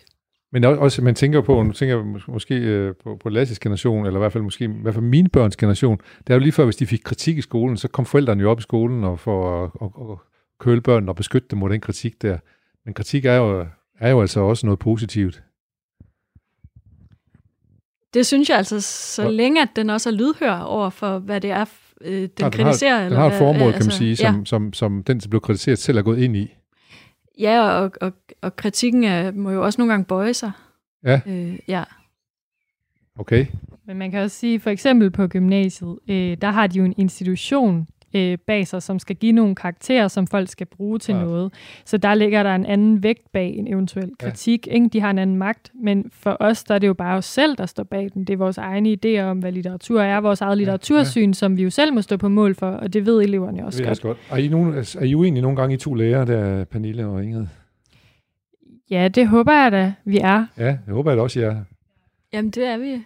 men 0.56 0.64
også, 0.64 1.02
man 1.02 1.16
tænker 1.16 1.42
på, 1.42 1.64
nu 1.64 1.72
tænker 1.72 1.96
jeg 1.96 2.06
måske 2.28 2.56
øh, 2.56 2.94
på, 3.04 3.16
på 3.16 3.30
Lasses 3.30 3.60
generation, 3.60 4.06
eller 4.06 4.20
i 4.20 4.22
hvert 4.22 4.34
fald 4.34 4.44
måske, 4.44 4.66
i 4.66 4.68
hvert 4.68 4.94
fald 4.94 5.06
mine 5.06 5.30
børns 5.30 5.56
generation, 5.56 5.98
det 6.18 6.30
er 6.30 6.34
jo 6.34 6.40
lige 6.40 6.52
før, 6.52 6.64
hvis 6.64 6.76
de 6.76 6.86
fik 6.86 7.02
kritik 7.04 7.38
i 7.38 7.42
skolen, 7.42 7.78
så 7.78 7.88
kom 7.88 8.06
forældrene 8.06 8.42
jo 8.42 8.52
op 8.52 8.60
i 8.60 8.62
skolen 8.62 9.04
og 9.04 9.20
for 9.20 9.64
at, 9.64 9.72
at, 9.82 10.12
at 10.12 10.18
køle 10.60 10.82
børnene 10.82 11.12
og 11.12 11.16
beskytte 11.16 11.48
dem 11.52 11.60
mod 11.60 11.70
den 11.70 11.82
kritik 11.82 12.22
der. 12.22 12.38
Men 12.86 12.94
kritik 12.94 13.26
er 13.26 13.34
jo, 13.34 13.66
er 14.00 14.10
jo 14.10 14.22
altså 14.22 14.40
også 14.40 14.66
noget 14.66 14.80
positivt. 14.80 15.44
Det 18.14 18.26
synes 18.26 18.50
jeg 18.50 18.58
altså, 18.58 18.82
så 19.16 19.30
længe 19.30 19.62
at 19.62 19.70
den 19.76 19.90
også 19.90 20.10
er 20.10 20.14
lydhør 20.14 20.60
over 20.60 20.90
for, 20.90 21.20
hvad 21.20 21.42
det 21.42 21.52
er, 21.52 21.66
øh, 22.02 22.14
den, 22.14 22.30
ja, 22.40 22.44
den 22.44 22.52
kritiserer. 22.52 22.98
Har, 22.98 23.10
den 23.10 23.18
har 23.18 23.28
et 23.28 23.34
formål, 23.34 23.58
hvad, 23.58 23.74
kan 23.74 23.74
man 23.74 23.76
altså, 23.76 23.98
sige, 23.98 24.16
som, 24.16 24.26
ja. 24.26 24.32
som, 24.32 24.46
som, 24.46 24.74
som 24.74 25.04
den, 25.04 25.22
som 25.22 25.30
blev 25.30 25.42
kritiseret, 25.42 25.80
selv 25.80 25.98
er 25.98 26.02
gået 26.02 26.20
ind 26.20 26.36
i. 26.36 26.56
Ja, 27.40 27.70
og, 27.70 27.92
og, 28.02 28.14
og 28.42 28.56
kritikken 28.56 29.04
er, 29.04 29.32
må 29.32 29.52
jo 29.52 29.66
også 29.66 29.82
nogle 29.82 29.94
gange 29.94 30.06
bøje 30.06 30.34
sig. 30.34 30.52
Ja. 31.04 31.22
Øh, 31.28 31.60
ja. 31.68 31.84
Okay. 33.20 33.46
Men 33.88 33.98
man 33.98 34.12
kan 34.12 34.20
også 34.20 34.38
sige, 34.38 34.60
for 34.60 34.70
eksempel 34.70 35.12
på 35.12 35.28
gymnasiet, 35.28 36.00
øh, 36.10 36.38
der 36.42 36.52
har 36.52 36.68
de 36.68 36.78
jo 36.78 36.86
en 36.86 36.94
institution, 36.98 37.88
øh, 38.16 38.38
bag 38.48 38.68
sig, 38.68 38.84
som 38.84 39.00
skal 39.00 39.16
give 39.16 39.32
nogle 39.32 39.56
karakterer, 39.56 40.08
som 40.08 40.28
folk 40.28 40.50
skal 40.50 40.68
bruge 40.68 41.00
til 41.00 41.16
ja. 41.16 41.22
noget. 41.22 41.54
Så 41.86 41.98
der 41.98 42.14
ligger 42.14 42.44
der 42.44 42.56
en 42.56 42.66
anden 42.66 43.04
vægt 43.04 43.32
bag 43.32 43.50
en 43.56 43.68
eventuel 43.68 44.12
kritik. 44.20 44.68
Ja. 44.68 44.72
Ikke? 44.74 44.88
De 44.88 45.00
har 45.00 45.10
en 45.10 45.20
anden 45.20 45.38
magt, 45.38 45.72
men 45.84 46.06
for 46.12 46.38
os 46.40 46.64
der 46.64 46.76
er 46.76 46.80
det 46.80 46.88
jo 46.88 46.94
bare 46.94 47.18
os 47.18 47.26
selv, 47.26 47.56
der 47.56 47.66
står 47.66 47.84
bag 47.84 48.10
den. 48.14 48.24
Det 48.24 48.34
er 48.34 48.38
vores 48.38 48.58
egne 48.58 48.98
idéer 49.06 49.22
om, 49.22 49.40
hvad 49.40 49.52
litteratur 49.52 50.02
er, 50.02 50.20
vores 50.22 50.42
eget 50.42 50.58
litteratursyn, 50.58 51.22
ja. 51.22 51.28
Ja. 51.28 51.34
som 51.34 51.58
vi 51.58 51.64
jo 51.64 51.70
selv 51.70 51.94
må 51.94 52.02
stå 52.02 52.18
på 52.18 52.30
mål 52.30 52.56
for, 52.56 52.68
og 52.72 52.94
det 52.94 53.06
ved 53.06 53.22
eleverne 53.22 53.66
også 53.66 53.80
det 53.80 53.88
godt. 53.88 54.02
godt. 54.02 54.18
Er 54.32 54.38
I, 54.38 54.48
nogen, 54.48 54.74
er 54.74 55.04
I 55.04 55.16
uenige 55.16 55.42
nogle 55.42 55.58
gange 55.58 55.76
i 55.76 55.78
to 55.78 55.94
lærere, 55.94 56.26
der 56.26 56.64
Pernille 56.64 57.06
og 57.06 57.24
Ingrid? 57.24 57.46
Ja, 58.90 59.08
det 59.08 59.28
håber 59.28 59.54
jeg 59.54 59.72
da, 59.72 59.94
vi 60.06 60.18
er. 60.18 60.46
Ja, 60.58 60.68
det 60.68 60.94
håber 60.94 61.12
jeg 61.12 61.18
da 61.18 61.22
også, 61.24 61.40
I 61.40 61.44
er. 61.44 61.56
Jamen, 62.34 62.52
det 62.52 62.66
er 62.66 62.78
vi. 62.78 63.02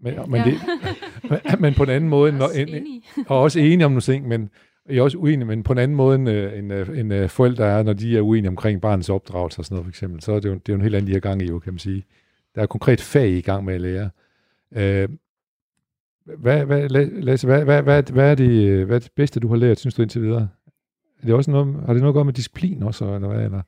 Men, 0.00 0.14
men, 0.28 0.34
Ja. 0.40 0.44
det, 0.44 0.54
men 1.60 1.74
på 1.74 1.82
en 1.82 1.88
anden 1.90 2.10
måde, 2.10 2.32
når, 2.32 2.44
Også 2.44 2.60
en, 2.60 2.68
enige. 2.68 3.02
og 3.26 3.40
også 3.40 3.60
enige 3.60 3.84
om 3.86 3.90
nogle 3.92 4.00
ting, 4.00 4.28
men 4.28 4.50
jeg 4.88 4.96
er 4.96 5.02
også 5.02 5.18
uenig, 5.18 5.46
men 5.46 5.62
på 5.62 5.72
en 5.72 5.78
anden 5.78 5.96
måde, 5.96 6.14
end, 6.14 6.28
øh, 6.30 6.58
end, 6.58 6.72
øh, 6.72 6.98
end 6.98 7.12
øh, 7.14 7.28
forældre 7.28 7.64
er, 7.64 7.82
når 7.82 7.92
de 7.92 8.16
er 8.16 8.20
uenige 8.20 8.48
omkring 8.48 8.80
barnets 8.80 9.08
opdragelse 9.08 9.58
og 9.60 9.64
sådan 9.64 9.74
noget, 9.74 9.84
for 9.86 9.90
eksempel, 9.90 10.22
så 10.22 10.32
er 10.32 10.40
det 10.40 10.48
jo, 10.48 10.54
det 10.54 10.68
er 10.68 10.72
jo 10.72 10.74
en 10.74 10.82
helt 10.82 10.94
anden, 10.94 11.08
de 11.08 11.12
har 11.12 11.20
gang 11.20 11.42
i, 11.42 11.46
jo, 11.48 11.58
kan 11.58 11.72
man 11.72 11.78
sige. 11.78 12.04
Der 12.54 12.60
er 12.60 12.64
et 12.64 12.70
konkret 12.70 13.00
fag 13.00 13.28
i 13.30 13.40
gang 13.40 13.64
med 13.64 13.74
at 13.74 13.80
lære. 13.80 14.10
Øh, 14.76 15.08
hvad, 16.38 16.64
hvad, 16.64 16.90
La- 16.92 17.20
Lasse, 17.20 17.46
hvad, 17.46 17.64
hvad, 17.64 17.82
hvad, 17.82 18.02
hvad, 18.02 18.30
er 18.30 18.34
det, 18.34 18.86
hvad 18.86 18.96
er 18.96 19.00
det 19.00 19.10
bedste, 19.16 19.40
du 19.40 19.48
har 19.48 19.56
lært, 19.56 19.78
synes 19.78 19.94
du, 19.94 20.02
indtil 20.02 20.22
videre? 20.22 20.48
Er 21.22 21.26
det 21.26 21.34
også 21.34 21.50
noget, 21.50 21.74
har 21.86 21.92
det 21.92 22.02
noget 22.02 22.12
at 22.12 22.14
gøre 22.14 22.24
med 22.24 22.32
disciplin 22.32 22.82
også, 22.82 23.14
eller 23.14 23.28
hvad? 23.28 23.44
Eller? 23.44 23.62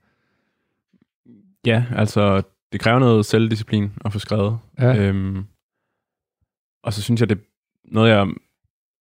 Ja, 1.66 1.84
altså, 1.96 2.42
det 2.72 2.80
kræver 2.80 2.98
noget 2.98 3.26
selvdisciplin 3.26 3.90
at 4.04 4.12
få 4.12 4.18
skrevet. 4.18 4.58
Ja, 4.78 5.08
Øhm, 5.08 5.44
og 6.82 6.92
så 6.92 7.02
synes 7.02 7.20
jeg, 7.20 7.28
det 7.28 7.38
er 7.38 7.40
noget, 7.84 8.10
jeg 8.10 8.28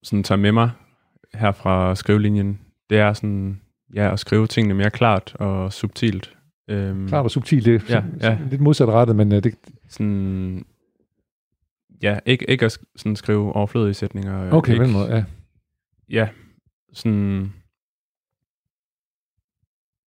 sådan 0.03 0.23
tager 0.23 0.39
med 0.39 0.51
mig 0.51 0.71
her 1.33 1.51
fra 1.51 1.95
skrivelinjen, 1.95 2.59
det 2.89 2.97
er 2.99 3.13
sådan, 3.13 3.61
ja, 3.95 4.13
at 4.13 4.19
skrive 4.19 4.47
tingene 4.47 4.73
mere 4.73 4.89
klart 4.91 5.35
og 5.39 5.73
subtilt. 5.73 6.37
Øhm, 6.67 7.07
klart 7.07 7.23
og 7.25 7.31
subtilt, 7.31 7.65
det 7.65 7.75
er 7.91 8.03
Ja, 8.21 8.29
ja. 8.29 8.37
lidt 8.49 8.61
modsatrettet, 8.61 9.15
men 9.15 9.31
øh, 9.33 9.43
det, 9.43 9.55
Sådan, 9.89 10.65
ja, 12.01 12.19
ikke, 12.25 12.49
ikke 12.49 12.65
at 12.65 12.77
sådan 12.95 13.15
skrive 13.15 13.53
overflødige 13.53 13.93
sætninger. 13.93 14.51
okay, 14.53 14.71
ikke, 14.73 14.79
på 14.79 14.85
den 14.85 14.93
måde, 14.93 15.15
ja. 15.15 15.23
Ja, 16.09 16.29
sådan, 16.93 17.53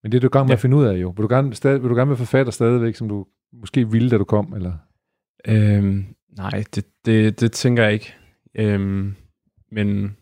Men 0.03 0.13
det 0.13 0.15
er 0.15 0.21
du 0.21 0.27
i 0.27 0.31
gang 0.31 0.47
med 0.47 0.51
Ja. 0.51 0.55
at 0.57 0.61
finde 0.61 0.77
ud 0.77 0.85
af, 0.85 0.97
jo. 0.97 1.09
Vil 1.11 1.23
du 1.23 1.29
gerne, 1.29 1.55
stadig, 1.55 1.83
vil 1.83 1.91
du 1.91 1.95
gerne 1.95 2.09
være 2.11 2.17
forfatter 2.19 2.53
stadigvæk, 2.53 2.95
som 2.95 3.09
du 3.09 3.27
måske 3.53 3.91
ville, 3.91 4.11
da 4.11 4.19
du 4.19 4.25
kom, 4.25 4.53
eller? 4.55 4.73
øhm, 5.49 6.05
nej, 6.37 6.65
det, 6.75 6.87
det, 7.05 7.41
det 7.41 7.53
tænker 7.53 7.83
jeg 7.83 7.93
ikke. 7.93 8.15
Øhm, 8.59 9.15
men 9.71 10.17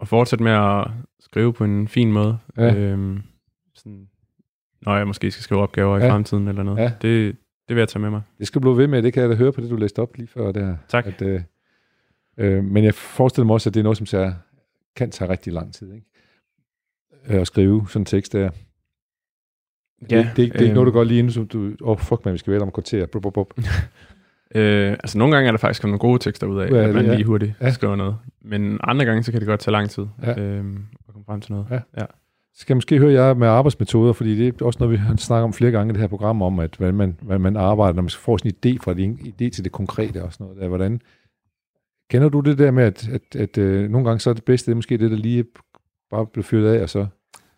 at 0.00 0.08
fortsætte 0.08 0.42
med 0.44 0.52
at 0.52 0.86
skrive 1.20 1.52
på 1.52 1.64
en 1.64 1.88
fin 1.88 2.12
måde, 2.12 2.38
Ja. 2.56 2.74
øhm, 2.74 3.22
sådan, 3.74 4.08
når 4.82 4.96
jeg 4.96 5.06
måske 5.06 5.30
skal 5.30 5.42
skrive 5.42 5.60
opgaver 5.60 5.98
Ja. 5.98 6.06
i 6.06 6.10
fremtiden 6.10 6.48
eller 6.48 6.62
noget, 6.62 6.78
Ja. 6.78 6.92
det, 7.02 7.36
det 7.68 7.76
vil 7.76 7.80
jeg 7.80 7.88
tage 7.88 8.00
med 8.02 8.10
mig. 8.10 8.22
Det 8.38 8.46
skal 8.46 8.58
du 8.58 8.60
blive 8.60 8.76
ved 8.78 8.86
med, 8.86 9.02
det 9.02 9.12
kan 9.12 9.22
jeg 9.22 9.30
da 9.30 9.34
høre 9.34 9.52
på 9.52 9.60
det, 9.60 9.70
du 9.70 9.76
læste 9.76 9.98
op 10.02 10.16
lige 10.16 10.26
før 10.28 10.52
der. 10.52 10.76
Tak. 10.88 11.06
At, 11.06 11.22
øh, 11.22 11.42
øh, 12.36 12.64
men 12.64 12.84
jeg 12.84 12.94
forestiller 12.94 13.46
mig 13.46 13.54
også, 13.54 13.70
at 13.70 13.74
det 13.74 13.80
er 13.80 13.84
noget, 13.84 13.98
som 13.98 14.06
tager, 14.06 14.34
kan 14.96 15.10
tage 15.10 15.30
rigtig 15.30 15.52
lang 15.52 15.74
tid, 15.74 15.92
ikke? 15.94 16.06
Øh, 17.26 17.40
at 17.40 17.46
skrive 17.46 17.86
sådan 17.88 18.00
en 18.02 18.06
tekst 18.06 18.32
der. 18.32 18.40
Ja, 18.40 18.48
det, 18.48 20.10
det, 20.10 20.12
er 20.12 20.18
ikke- 20.18 20.32
det 20.36 20.38
er 20.38 20.44
ikke 20.44 20.64
øhm. 20.64 20.74
noget, 20.74 20.86
du 20.86 20.92
går 20.92 21.04
lige 21.04 21.18
inden, 21.18 21.32
som 21.32 21.48
du... 21.48 21.64
Åh, 21.80 21.88
oh, 21.90 21.98
fuck 21.98 22.24
man, 22.24 22.32
vi 22.34 22.38
skal 22.38 22.50
vælge 22.50 22.62
om 22.62 22.68
et 22.68 22.74
kvarter. 22.74 23.06
Øh, 24.54 24.90
altså 24.92 25.18
nogle 25.18 25.34
gange 25.34 25.46
er 25.48 25.52
der 25.52 25.58
faktisk 25.58 25.80
kommet 25.82 25.92
nogle 26.00 26.10
gode 26.12 26.18
tekster 26.22 26.46
ud 26.46 26.60
af, 26.60 26.70
Ja, 26.70 26.76
at 26.88 26.94
man 26.94 27.06
ja. 27.06 27.14
lige 27.14 27.24
hurtigt 27.24 27.52
Ja. 27.60 27.70
skriver 27.70 27.96
noget. 27.96 28.16
Men 28.44 28.78
andre 28.84 29.04
gange, 29.04 29.22
så 29.22 29.32
kan 29.32 29.40
det 29.40 29.48
godt 29.48 29.60
tage 29.60 29.72
lang 29.72 29.90
tid 29.90 30.06
Ja. 30.22 30.40
øhm, 30.40 30.76
at 31.08 31.12
komme 31.12 31.24
frem 31.26 31.40
til 31.40 31.52
noget. 31.52 31.66
Ja. 31.70 31.78
ja. 32.00 32.04
Så 32.54 32.60
skal 32.60 32.72
jeg 32.74 32.76
måske 32.76 32.98
høre 32.98 33.12
jer 33.12 33.34
med 33.34 33.48
arbejdsmetoder, 33.48 34.12
fordi 34.12 34.36
det 34.38 34.60
er 34.60 34.64
også 34.64 34.76
noget, 34.80 34.92
vi 34.92 34.96
har 34.96 35.16
snakket 35.16 35.44
om 35.44 35.52
flere 35.52 35.70
gange 35.70 35.90
i 35.90 35.92
det 35.92 36.00
her 36.00 36.08
program, 36.08 36.42
om, 36.42 36.58
at 36.58 36.74
hvordan 36.78 36.94
man, 36.94 37.16
hvordan 37.22 37.40
man 37.40 37.56
arbejder, 37.56 37.92
når 37.94 38.02
man 38.02 38.10
får 38.10 38.36
sådan 38.36 38.52
en 38.64 38.76
idé 38.76 38.78
fra 38.84 38.94
det 38.94 39.16
idé 39.20 39.50
til 39.50 39.64
det 39.64 39.72
konkrete 39.72 40.22
og 40.22 40.32
sådan 40.32 40.44
noget. 40.44 40.60
Der. 40.60 40.68
Hvordan, 40.68 41.00
kender 42.10 42.28
du 42.28 42.40
det 42.40 42.58
der 42.58 42.70
med, 42.70 42.84
at, 42.84 43.08
at, 43.08 43.36
at, 43.40 43.58
øh, 43.58 43.90
nogle 43.90 44.06
gange 44.08 44.20
så 44.20 44.30
er 44.30 44.34
det 44.34 44.44
bedste, 44.44 44.66
det 44.66 44.72
er 44.72 44.76
måske 44.76 44.98
det, 44.98 45.10
der 45.10 45.16
lige 45.16 45.44
bare 46.10 46.26
bliver 46.26 46.44
fyret 46.44 46.74
af, 46.74 46.82
og 46.82 46.90
så... 46.90 47.06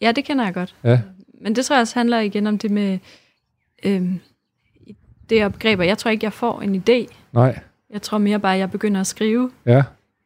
Ja, 0.00 0.12
det 0.12 0.24
kender 0.24 0.44
jeg 0.44 0.54
godt. 0.54 0.76
Ja. 0.84 1.00
Men 1.40 1.56
det 1.56 1.64
tror 1.64 1.76
jeg 1.76 1.80
også 1.80 1.94
handler 1.98 2.20
igen 2.20 2.46
om 2.46 2.58
det 2.58 2.70
med 2.70 2.98
øhm, 3.84 4.20
det 5.30 5.44
og 5.44 5.52
begreber. 5.52 5.84
Jeg 5.84 5.98
tror 5.98 6.10
ikke, 6.10 6.24
jeg 6.24 6.32
får 6.32 6.60
en 6.60 6.74
idé. 6.88 7.14
Nej, 7.32 7.58
Jeg 7.90 8.02
tror 8.02 8.18
mere 8.18 8.40
bare, 8.40 8.52
at 8.54 8.58
jeg 8.60 8.70
begynder 8.70 9.00
at 9.00 9.06
skrive 9.06 9.50
ja, 9.66 9.82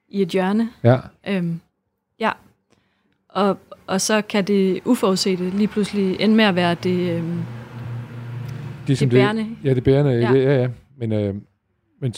i 0.08 0.22
et 0.22 0.28
hjørne. 0.28 0.70
ja, 0.82 0.96
Øhm, 1.28 1.60
ja. 2.20 2.32
Og, 3.28 3.58
og 3.86 4.00
så 4.00 4.22
kan 4.22 4.44
det 4.44 4.80
uforudsete 4.84 5.50
lige 5.50 5.68
pludselig 5.68 6.20
ende 6.20 6.34
med 6.34 6.44
at 6.44 6.54
være 6.54 6.74
det, 6.74 7.10
øhm, 7.16 7.40
det, 8.86 9.00
det 9.00 9.10
bærende. 9.10 9.46
Ja, 9.64 9.74
det 9.74 9.84
bærende, 9.84 10.10
ja, 10.12 10.32
Ja. 10.32 10.38
ja. 10.38 10.60
ja. 10.62 10.68
Men, 10.96 11.12
øh, 11.12 11.34
men 12.00 12.14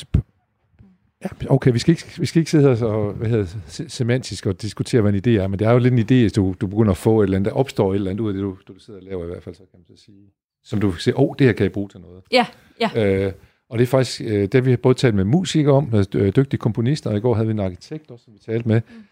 ja, 1.22 1.28
okay, 1.48 1.72
vi 1.72 1.78
skal, 1.78 1.92
ikke, 1.92 2.04
vi 2.18 2.26
skal 2.26 2.40
ikke 2.40 2.50
sidde 2.50 2.76
her 2.76 2.84
og 2.86 3.12
hvad 3.12 3.28
hedder, 3.28 3.84
semantisk 3.88 4.46
og 4.46 4.62
diskutere, 4.62 5.00
hvad 5.02 5.12
en 5.14 5.20
idé 5.26 5.30
er, 5.42 5.46
men 5.48 5.58
det 5.58 5.66
er 5.66 5.72
jo 5.72 5.78
lidt 5.78 5.94
en 5.94 5.98
idé, 5.98 6.26
at 6.26 6.36
du, 6.36 6.54
du 6.60 6.66
begynder 6.66 6.90
at 6.90 6.96
få 6.96 7.20
et 7.20 7.24
eller 7.24 7.36
andet, 7.36 7.50
der 7.52 7.56
opstår 7.58 7.90
et 7.92 7.94
eller 7.94 8.10
andet 8.10 8.22
ud 8.22 8.28
af 8.28 8.34
det, 8.34 8.42
du, 8.42 8.56
du 8.68 8.78
sidder 8.78 9.00
og 9.00 9.04
laver 9.06 9.24
i 9.24 9.26
hvert 9.26 9.42
fald, 9.42 9.54
så 9.54 9.62
kan 9.70 9.78
man 9.88 9.96
så 9.96 10.04
sige. 10.04 10.16
Som 10.64 10.80
du 10.80 10.92
siger, 10.92 11.20
åh, 11.20 11.28
oh, 11.28 11.34
det 11.38 11.46
her 11.46 11.52
kan 11.52 11.64
jeg 11.64 11.72
bruge 11.72 11.88
til 11.88 12.00
noget. 12.00 12.22
Ja, 12.32 12.46
ja. 12.80 13.26
Øh, 13.26 13.32
og 13.68 13.78
det 13.78 13.84
er 13.84 13.86
faktisk, 13.86 14.20
øh, 14.20 14.42
det 14.42 14.54
har 14.54 14.60
vi 14.60 14.76
både 14.76 14.94
talt 14.94 15.14
med 15.14 15.24
musikere 15.24 15.74
om, 15.74 15.88
med 15.92 16.14
øh, 16.14 16.32
dygtige 16.36 16.58
komponister, 16.58 17.10
og 17.10 17.16
i 17.16 17.20
går 17.20 17.34
havde 17.34 17.46
vi 17.46 17.52
en 17.52 17.60
arkitekt 17.60 18.10
også, 18.10 18.24
som 18.24 18.34
vi 18.34 18.38
talte 18.38 18.68
med, 18.68 18.80
mm. 18.88 19.02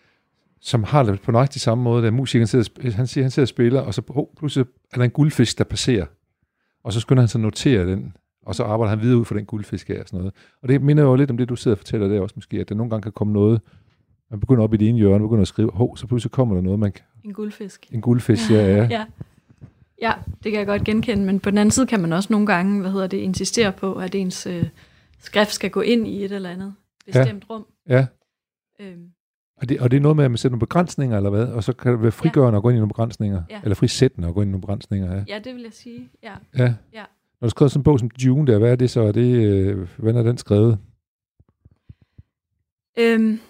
som 0.61 0.85
har 0.85 1.03
det 1.03 1.21
på 1.21 1.33
nøjagtig 1.33 1.61
samme 1.61 1.85
måde, 1.85 2.05
da 2.05 2.11
musikeren 2.11 2.47
sidder, 2.47 2.93
han 2.93 3.07
siger, 3.07 3.25
han 3.25 3.31
sidder 3.31 3.45
og 3.45 3.49
spiller, 3.49 3.81
og 3.81 3.95
så 3.95 4.03
oh, 4.09 4.27
pludselig 4.37 4.67
er 4.93 4.97
der 4.97 5.05
en 5.05 5.11
guldfisk, 5.11 5.59
der 5.59 5.65
passerer. 5.65 6.07
Og 6.85 6.93
så 6.93 7.01
skynder 7.01 7.23
han 7.23 7.29
at 7.35 7.41
notere 7.41 7.87
den, 7.87 8.13
og 8.47 8.55
så 8.55 8.65
arbejder 8.65 8.91
han 8.91 9.01
videre 9.01 9.19
ud 9.19 9.25
for 9.25 9.35
den 9.35 9.45
guldfisk 9.45 9.89
her 9.89 10.01
og 10.01 10.09
sådan 10.09 10.19
noget. 10.19 10.35
Og 10.63 10.69
det 10.69 10.83
minder 10.83 11.03
jo 11.03 11.15
lidt 11.15 11.31
om 11.31 11.37
det, 11.37 11.49
du 11.49 11.57
sidder 11.57 11.75
og 11.75 11.79
fortæller 11.79 12.09
der 12.09 12.21
også 12.21 12.33
måske, 12.37 12.61
at 12.61 12.69
der 12.69 12.75
nogle 12.75 12.91
gange 12.91 13.03
kan 13.03 13.13
komme 13.13 13.33
noget, 13.33 13.61
man 14.31 14.41
begynder 14.41 14.63
op 14.63 14.75
i 14.75 14.77
det 14.77 14.89
ene 14.89 14.99
hjørne, 14.99 15.25
begynder 15.25 15.43
at 15.43 15.49
skrive, 15.49 15.71
hov, 15.75 15.97
så 15.97 16.07
pludselig 16.07 16.33
kommer 16.33 16.55
der 16.55 16.63
noget, 16.63 16.79
man 16.79 16.93
kan, 16.93 17.05
En 17.25 17.33
guldfisk. 17.33 17.87
en 17.93 18.01
guldfisk, 18.01 18.51
ja, 18.51 18.77
ja. 18.77 18.87
ja. 18.91 19.05
Ja, 20.03 20.13
det 20.43 20.53
kan 20.53 20.59
jeg 20.59 20.67
godt 20.67 20.85
genkende, 20.85 21.25
men 21.25 21.41
på 21.41 21.51
den 21.51 21.59
anden 21.59 21.71
side 21.71 21.87
kan 21.87 22.01
man 22.01 22.13
også 22.13 22.33
nogle 22.33 22.47
gange, 22.47 22.81
hvad 22.81 22.91
hedder 22.91 23.07
det, 23.07 23.17
insistere 23.17 23.73
på, 23.73 23.95
at 23.95 24.15
ens 24.15 24.47
øh, 24.47 24.69
skrift 25.19 25.53
skal 25.53 25.71
gå 25.71 25.81
ind 25.81 26.07
i 26.07 26.25
et 26.25 26.33
eller 26.33 26.51
andet 26.51 26.75
bestemt 27.07 27.45
ja. 27.49 27.55
rum. 27.55 27.67
ja. 27.89 28.07
Øhm, 28.81 29.07
Og 29.57 29.69
det, 29.69 29.81
og 29.81 29.91
det 29.91 29.97
er 29.97 30.01
noget 30.01 30.17
med, 30.17 30.25
at 30.25 30.31
man 30.31 30.39
sætter 30.39 30.53
nogle 30.53 30.61
begrænsninger, 30.61 31.17
eller 31.17 31.31
hvad? 31.31 31.47
Og 31.47 31.65
så 31.65 31.73
kan 31.73 31.93
det 31.93 32.03
være 32.03 32.13
frigørende 32.13 32.57
at 32.57 32.63
gå 32.63 32.69
ind 32.69 32.77
i 32.77 32.79
nogle 32.79 32.89
begrænsninger. 32.89 33.43
Ja. 33.51 33.61
Eller 33.63 33.75
frisættende 33.75 34.29
at 34.29 34.35
gå 34.35 34.41
ind 34.43 34.49
i 34.49 34.53
nogle 34.53 34.61
begrænsninger, 34.61 35.15
ja. 35.15 35.25
ja, 35.29 35.39
det 35.39 35.55
vil 35.55 35.63
jeg 35.63 35.73
sige. 35.73 36.09
Ja. 36.23 36.33
Ja. 36.59 36.75
Ja. 36.93 37.05
Når 37.41 37.47
du 37.47 37.51
skriver 37.51 37.69
sådan 37.69 37.81
en 37.81 37.85
bog 37.85 37.99
som 37.99 38.11
Dune 38.11 38.53
der, 38.53 38.59
hvad 38.59 38.73
er 38.73 38.77
det 38.77 38.91
så? 38.91 39.01
Er 39.01 39.13
det, 39.13 39.45
øh, 39.47 39.89
hvordan 39.97 40.17
er 40.17 40.23
den 40.23 40.39
skrevet? 40.39 40.79
Øhm, 42.99 43.41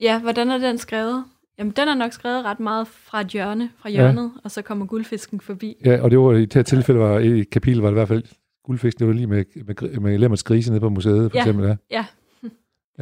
ja, 0.00 0.20
hvordan 0.20 0.50
er 0.50 0.58
den 0.58 0.78
skrevet? 0.78 1.24
Jamen, 1.58 1.72
den 1.76 1.88
er 1.88 1.94
nok 1.94 2.12
skrevet 2.12 2.44
ret 2.44 2.60
meget 2.60 2.86
fra 2.86 3.20
et 3.20 3.26
hjørne, 3.26 3.70
fra 3.76 3.88
hjørnet, 3.88 4.22
ja. 4.36 4.40
og 4.44 4.50
så 4.50 4.62
kommer 4.62 4.86
guldfisken 4.86 5.40
forbi. 5.40 5.76
Ja, 5.84 6.02
og 6.02 6.10
det 6.10 6.18
var 6.18 6.32
i 6.32 6.40
det 6.40 6.54
her 6.54 6.62
tilfælde, 6.62 7.00
var, 7.00 7.18
i 7.18 7.42
kapitel 7.42 7.80
var 7.82 7.88
det 7.88 7.92
i 7.94 7.98
hvert 7.98 8.08
fald 8.08 8.22
guldfisk, 8.64 8.98
det 8.98 9.06
var 9.06 9.12
lige 9.12 9.26
med, 9.26 9.44
med, 9.64 10.00
med 10.00 10.18
Lemmers 10.18 10.42
grise 10.42 10.70
nede 10.70 10.80
på 10.80 10.88
museet, 10.88 11.30
for 11.30 11.38
Ja, 11.38 11.42
eksempel. 11.42 11.66
Ja. 11.66 11.76
ja. 11.90 12.04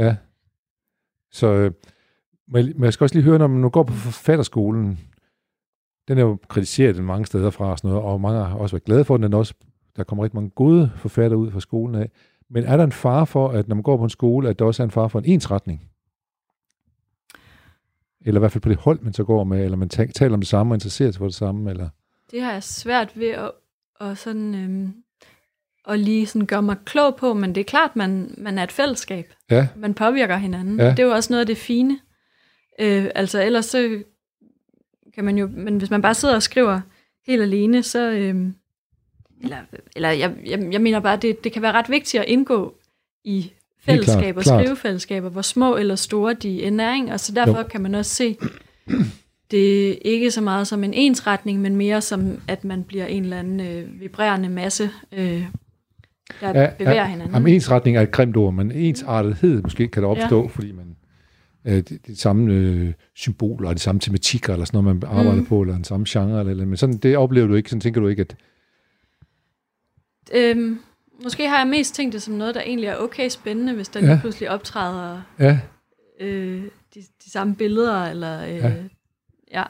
ja. 0.05 0.17
Så 1.33 1.47
øh, 1.47 1.71
men 2.49 2.85
jeg- 2.85 2.93
skal 2.93 3.05
også 3.05 3.15
lige 3.15 3.25
høre, 3.25 3.39
når 3.39 3.47
man 3.47 3.61
nu 3.61 3.69
går 3.69 3.83
på 3.83 3.93
forfatterskolen, 3.93 4.99
den 6.09 6.19
er 6.19 6.23
jo 6.23 6.39
kritiseret 6.49 7.05
mange 7.05 7.27
steder 7.27 7.51
fra 7.51 7.71
og 7.71 7.79
sådan 7.79 7.91
noget, 7.91 8.05
og 8.05 8.21
mange 8.21 8.39
har 8.45 8.57
også 8.57 8.77
været 8.77 8.85
glade 8.85 9.05
for 9.05 9.17
den, 9.17 9.25
den 9.25 9.35
også, 9.35 9.55
der 9.97 10.05
kommer 10.05 10.25
rigtig 10.25 10.37
mange 10.37 10.51
gode 10.51 10.93
forfattere 10.97 11.39
ud 11.39 11.51
fra 11.51 11.61
skolen 11.61 11.95
af. 11.95 12.11
Men 12.51 12.65
er 12.65 12.77
der 12.77 12.85
en 12.85 12.93
fare 12.93 13.27
for, 13.27 13.49
at 13.49 13.69
når 13.69 13.75
man 13.77 13.83
går 13.83 13.97
på 13.97 14.05
en 14.05 14.11
skole, 14.11 14.49
at 14.49 14.59
der 14.59 14.65
også 14.65 14.83
er 14.83 14.85
en 14.85 14.91
fare 14.91 15.11
for 15.11 15.19
en 15.19 15.25
ensretning? 15.25 15.90
Eller 18.27 18.39
i 18.39 18.43
hvert 18.43 18.53
fald 18.53 18.63
på 18.63 18.69
det 18.69 18.77
hold, 18.77 19.01
man 19.01 19.13
så 19.13 19.25
går 19.25 19.45
med, 19.45 19.65
eller 19.65 19.77
man 19.77 19.89
ta- 19.89 20.07
taler 20.07 20.35
om 20.35 20.41
det 20.41 20.49
samme 20.49 20.73
og 20.73 20.77
interesserer 20.77 21.11
sig 21.11 21.19
for 21.19 21.27
det 21.27 21.35
samme, 21.35 21.71
eller... 21.71 21.89
Det 22.31 22.43
har 22.43 22.53
jeg 22.53 22.63
svært 22.63 23.19
ved 23.19 23.29
at, 23.29 23.51
at 24.01 24.19
sådan, 24.19 24.55
øhm, 24.55 24.95
at 25.89 26.01
lige 26.01 26.27
sådan 26.27 26.47
gøre 26.47 26.63
mig 26.63 26.77
klog 26.85 27.17
på, 27.17 27.35
men 27.35 27.55
det 27.55 27.61
er 27.61 27.65
klart, 27.65 27.97
man, 27.97 28.35
man 28.39 28.59
er 28.59 28.63
et 28.63 28.73
fællesskab. 28.73 29.33
Ja, 29.51 29.69
Man 29.77 29.95
påvirker 29.95 30.37
hinanden. 30.37 30.81
Ja. 30.81 30.91
Det 30.91 30.99
er 30.99 31.05
jo 31.05 31.13
også 31.13 31.33
noget 31.33 31.41
af 31.41 31.47
det 31.47 31.57
fine. 31.57 31.99
Øh, 32.81 33.07
altså 33.15 33.43
ellers 33.43 33.65
så 33.65 34.03
kan 35.15 35.25
man 35.25 35.39
jo, 35.39 35.47
men 35.53 35.79
hvis 35.79 35.91
man 35.91 36.03
bare 36.03 36.15
sidder 36.15 36.35
og 36.35 36.43
skriver 36.43 36.81
helt 37.27 37.43
alene, 37.43 37.83
så, 37.83 38.11
øhm, 38.11 38.55
eller, 39.43 39.59
eller 39.97 40.11
jeg, 40.11 40.37
jeg, 40.47 40.69
jeg 40.73 40.81
mener 40.81 41.01
bare, 41.01 41.17
det, 41.17 41.45
det 41.45 41.53
kan 41.53 41.63
være 41.63 41.73
ret 41.73 41.89
vigtigt 41.91 42.23
at 42.23 42.29
indgå 42.29 42.75
i 43.25 43.53
fællesskaber, 43.85 44.43
klart. 44.43 44.61
skrivefællesskaber, 44.65 45.29
hvor 45.29 45.43
små 45.43 45.77
eller 45.77 45.95
store 45.95 46.35
de 46.35 46.63
end 46.63 46.81
er, 46.81 46.95
ikke? 46.95 47.13
og 47.13 47.21
så 47.21 47.33
derfor 47.33 47.59
Jo. 47.59 47.65
kan 47.71 47.81
man 47.81 47.95
også 47.95 48.15
se, 48.15 48.37
det 49.51 49.91
er 49.91 49.95
ikke 50.05 50.31
så 50.31 50.41
meget 50.41 50.67
som 50.67 50.85
en 50.85 50.95
ensretning, 50.95 51.61
men 51.61 51.77
mere 51.77 52.01
som, 52.01 52.41
at 52.49 52.65
man 52.65 52.83
bliver 52.85 53.07
en 53.07 53.23
eller 53.23 53.39
anden 53.39 53.61
øh, 53.61 54.01
vibrerende 54.01 54.49
masse, 54.49 54.91
øh, 55.13 55.45
der 56.41 56.61
ja, 56.61 56.71
bevæger 56.79 57.05
hinanden. 57.05 57.35
Jamen, 57.35 57.55
ensretning 57.55 57.97
er 57.97 58.01
et 58.03 58.11
grimt 58.11 58.37
ord, 58.37 58.55
men 58.55 58.73
ensartethed 58.73 59.63
måske 59.63 59.89
kan 59.89 60.03
der 60.03 60.09
opstå, 60.09 60.43
ja. 60.43 60.49
fordi 60.49 60.73
man 60.73 60.97
øh, 61.65 61.75
det, 61.75 62.07
det 62.07 62.19
samme 62.19 62.53
øh, 62.55 62.93
symboler 63.15 63.69
og 63.69 63.75
de 63.75 63.81
samme 63.81 64.01
tematikker, 64.01 64.53
eller 64.53 64.65
sådan 64.67 64.85
noget, 64.85 64.97
man 65.01 65.11
arbejder 65.11 65.41
Mm. 65.41 65.47
på, 65.47 65.61
eller 65.63 65.75
den 65.75 65.85
samme 65.85 66.07
genre, 66.09 66.41
eller, 66.41 66.51
eller 66.51 66.67
men 66.67 66.77
sådan, 66.77 66.97
det 66.97 67.17
oplever 67.17 67.47
du 67.47 67.55
ikke, 67.55 67.71
sådan 67.71 67.81
tænker 67.81 68.01
du 68.01 68.09
ikke, 68.09 68.21
at 68.21 68.37
Øhm, 70.35 70.79
måske 71.23 71.49
har 71.49 71.59
jeg 71.59 71.67
mest 71.69 71.95
tænkt 71.95 72.13
det 72.13 72.23
som 72.23 72.35
noget, 72.35 72.55
der 72.55 72.61
egentlig 72.61 72.87
er 72.89 72.97
okay 72.97 73.29
spændende, 73.29 73.75
hvis 73.75 73.89
der 73.89 74.01
Ja. 74.01 74.07
ja. 74.07 74.13
lige 74.13 74.21
pludselig 74.21 74.51
optræder 74.51 75.21
ja, 75.39 75.59
øh, 76.21 76.63
de, 76.95 77.01
de 77.25 77.31
samme 77.31 77.55
billeder, 77.57 78.05
eller 78.05 78.43
øh, 78.45 78.49
Ja. 78.55 78.69
ja. 78.69 78.73
ja. 79.53 79.63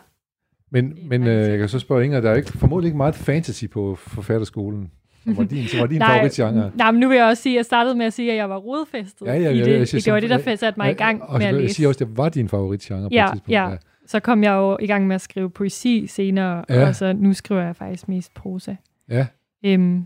Men, 0.71 0.99
men 1.09 1.27
øh, 1.27 1.51
jeg 1.51 1.59
kan 1.59 1.69
så 1.69 1.79
spørge 1.79 2.05
Inger, 2.05 2.21
der 2.21 2.31
er 2.31 2.35
ikke, 2.35 2.53
formodentlig 2.53 2.89
ikke 2.89 2.97
meget 2.97 3.15
fantasy 3.15 3.65
på 3.73 3.95
forfatterskolen. 3.97 4.91
Som 5.25 5.37
var 5.37 5.45
din, 5.45 5.67
som 5.67 5.81
var 5.81 5.87
din 5.87 5.99
Nej, 6.09 6.09
favoritgenre. 6.17 6.71
Nej, 6.75 6.91
men 6.91 7.01
nu 7.01 7.09
vil 7.09 7.17
jeg 7.17 7.27
også 7.27 7.43
sige, 7.43 7.53
at 7.53 7.57
jeg 7.57 7.65
startede 7.65 7.95
med 7.95 8.07
at 8.07 8.13
sige, 8.13 8.31
at 8.31 8.37
jeg 8.37 8.51
var 8.51 8.57
rodfæstet 8.57 9.27
Ja, 9.27 9.33
ja, 9.35 9.51
i 9.51 9.59
ja, 9.59 9.65
det. 9.65 9.79
jeg 9.79 9.89
siger 9.89 10.03
det 10.03 10.13
var 10.13 10.21
det, 10.21 10.31
der 10.47 10.57
satte 10.57 10.81
mig 10.81 10.91
i 10.91 10.95
gang 10.95 11.23
og 11.23 11.39
med 11.39 11.47
at 11.47 11.53
jeg 11.55 11.63
læse. 11.63 11.75
siger 11.75 11.89
også, 11.89 12.05
at 12.05 12.09
det 12.09 12.17
var 12.17 12.29
din 12.29 12.49
favoritgenre 12.49 13.03
på 13.03 13.09
Ja, 13.13 13.25
et 13.25 13.31
tidspunkt. 13.33 13.51
ja. 13.53 13.71
Så 14.07 14.21
kom 14.21 14.43
jeg 14.43 14.53
jo 14.53 14.79
i 14.81 14.87
gang 14.87 15.07
med 15.07 15.15
at 15.15 15.21
skrive 15.21 15.51
poesi 15.51 16.07
senere, 16.07 16.65
Ja. 16.69 16.89
og 16.89 16.95
så 16.95 17.13
nu 17.13 17.33
skriver 17.33 17.63
jeg 17.63 17.77
faktisk 17.77 18.09
mest 18.09 18.35
prosa. 18.35 18.75
ja. 19.11 19.27
Øhm, 19.65 20.05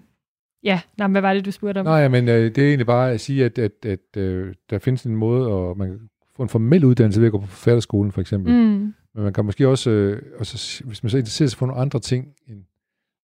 ja, 0.64 0.80
nej, 0.98 1.06
men 1.06 1.12
hvad 1.12 1.22
var 1.22 1.34
det, 1.34 1.44
du 1.44 1.50
spurgte 1.50 1.78
om? 1.78 1.86
Nej, 1.86 2.08
men 2.08 2.28
øh, 2.28 2.44
det 2.54 2.58
er 2.58 2.68
egentlig 2.68 2.86
bare 2.86 3.12
at 3.12 3.20
sige, 3.20 3.44
at, 3.44 3.58
at, 3.58 3.72
at 3.86 4.16
øh, 4.16 4.54
der 4.70 4.78
findes 4.78 5.04
en 5.04 5.16
måde, 5.16 5.48
og 5.48 5.78
man 5.78 5.88
kan 5.88 5.98
få 6.36 6.42
en 6.42 6.48
formel 6.48 6.84
uddannelse 6.84 7.20
ved 7.20 7.26
at 7.26 7.32
gå 7.32 7.38
på 7.38 7.46
forfatterskolen, 7.46 8.12
for 8.12 8.20
eksempel. 8.20 8.52
Mm. 8.52 8.94
Men 9.14 9.24
man 9.24 9.32
kan 9.32 9.44
måske 9.44 9.68
også, 9.68 9.90
øh, 9.90 10.22
også, 10.38 10.82
hvis 10.84 11.02
man 11.02 11.10
så 11.10 11.18
interesserer 11.18 11.48
sig 11.48 11.58
for 11.58 11.66
nogle 11.66 11.80
andre 11.80 12.00
ting, 12.00 12.26
end 12.48 12.58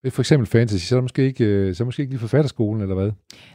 for 0.08 0.22
eksempel 0.22 0.46
fantasy, 0.46 0.86
så 0.86 0.94
er 0.94 0.96
det 0.96 1.04
måske 1.04 1.24
ikke, 1.24 1.44
øh, 1.44 1.74
så 1.74 1.84
måske 1.84 2.00
ikke 2.00 2.12
lige 2.12 2.20
forfatterskolen, 2.20 2.82
eller 2.82 2.94
hvad? 2.94 3.10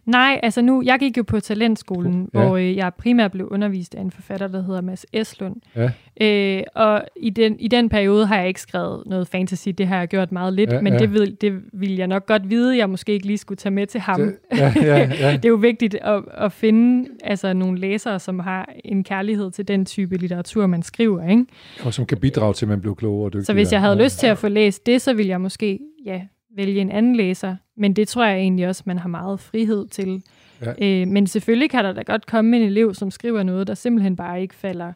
Nej, 0.05 0.39
altså 0.43 0.61
nu, 0.61 0.81
jeg 0.85 0.99
gik 0.99 1.17
jo 1.17 1.23
på 1.23 1.39
talentskolen, 1.39 2.29
Ja. 2.33 2.39
hvor 2.39 2.57
øh, 2.57 2.75
jeg 2.75 2.91
primært 2.97 3.31
blev 3.31 3.47
undervist 3.51 3.95
af 3.95 4.01
en 4.01 4.11
forfatter, 4.11 4.47
der 4.47 4.63
hedder 4.63 4.81
Mads 4.81 5.05
Eslund. 5.13 5.55
Ja. 5.75 5.91
Øh, 6.21 6.63
og 6.75 7.03
i 7.15 7.29
den, 7.29 7.59
i 7.59 7.67
den 7.67 7.89
periode 7.89 8.25
har 8.25 8.37
jeg 8.37 8.47
ikke 8.47 8.61
skrevet 8.61 9.03
noget 9.05 9.27
fantasy, 9.27 9.69
det 9.77 9.87
har 9.87 9.97
jeg 9.99 10.07
gjort 10.07 10.31
meget 10.31 10.53
lidt, 10.53 10.71
Ja, 10.71 10.81
men 10.81 10.93
ja. 10.93 10.99
Det, 10.99 11.13
vil, 11.13 11.37
det 11.41 11.61
ville 11.73 11.97
jeg 11.97 12.07
nok 12.07 12.25
godt 12.25 12.49
vide, 12.49 12.77
jeg 12.77 12.89
måske 12.89 13.11
ikke 13.11 13.25
lige 13.25 13.37
skulle 13.37 13.57
tage 13.57 13.73
med 13.73 13.87
til 13.87 13.99
ham. 14.01 14.21
Det, 14.21 14.35
ja, 14.57 14.73
ja, 14.75 14.97
ja. 15.19 15.31
det 15.37 15.45
er 15.45 15.49
jo 15.49 15.55
vigtigt 15.55 15.95
at, 15.95 16.23
at 16.37 16.51
finde 16.51 17.09
altså, 17.23 17.53
nogle 17.53 17.79
læsere, 17.79 18.19
som 18.19 18.39
har 18.39 18.69
en 18.85 19.03
kærlighed 19.03 19.51
til 19.51 19.67
den 19.67 19.85
type 19.85 20.17
litteratur, 20.17 20.67
man 20.67 20.83
skriver. 20.83 21.29
Ikke? 21.29 21.45
Og 21.83 21.93
som 21.93 22.05
kan 22.05 22.17
bidrage 22.17 22.53
til, 22.53 22.65
at 22.65 22.69
man 22.69 22.81
bliver 22.81 22.95
klogere 22.95 23.25
og 23.25 23.33
dygtigere. 23.33 23.45
Så 23.45 23.53
hvis 23.53 23.71
jeg 23.71 23.81
havde 23.81 23.95
ja. 23.97 24.03
lyst 24.03 24.19
til 24.19 24.27
at 24.27 24.37
få 24.37 24.47
læst 24.47 24.85
det, 24.85 25.01
så 25.01 25.13
ville 25.13 25.29
jeg 25.29 25.41
måske 25.41 25.79
ja, 26.05 26.21
vælge 26.55 26.81
en 26.81 26.91
anden 26.91 27.15
læser. 27.15 27.55
Men 27.77 27.93
det 27.93 28.07
tror 28.07 28.25
jeg 28.25 28.37
egentlig 28.37 28.67
også, 28.67 28.83
man 28.85 28.97
har 28.97 29.09
meget 29.09 29.39
frihed 29.39 29.87
til. 29.87 30.23
Ja. 30.61 31.01
Øh, 31.01 31.07
men 31.07 31.27
selvfølgelig 31.27 31.69
kan 31.69 31.83
der 31.83 31.93
da 31.93 32.01
godt 32.01 32.25
komme 32.25 32.57
en 32.57 32.63
elev, 32.63 32.93
som 32.93 33.11
skriver 33.11 33.43
noget, 33.43 33.67
der 33.67 33.73
simpelthen 33.73 34.15
bare 34.15 34.41
ikke 34.41 34.55
falder 34.55 34.93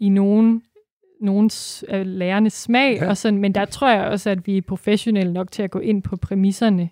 i 0.00 0.08
nogen 0.08 0.62
nogens 1.20 1.84
af 1.88 2.18
lærernes 2.18 2.52
smag. 2.52 2.98
Ja. 3.00 3.08
Og 3.08 3.16
sådan, 3.16 3.38
men 3.38 3.54
der 3.54 3.64
tror 3.64 3.90
jeg 3.90 4.04
også, 4.04 4.30
at 4.30 4.46
vi 4.46 4.56
er 4.56 4.62
professionelle 4.62 5.32
nok 5.32 5.50
til 5.50 5.62
at 5.62 5.70
gå 5.70 5.78
ind 5.78 6.02
på 6.02 6.16
præmisserne. 6.16 6.88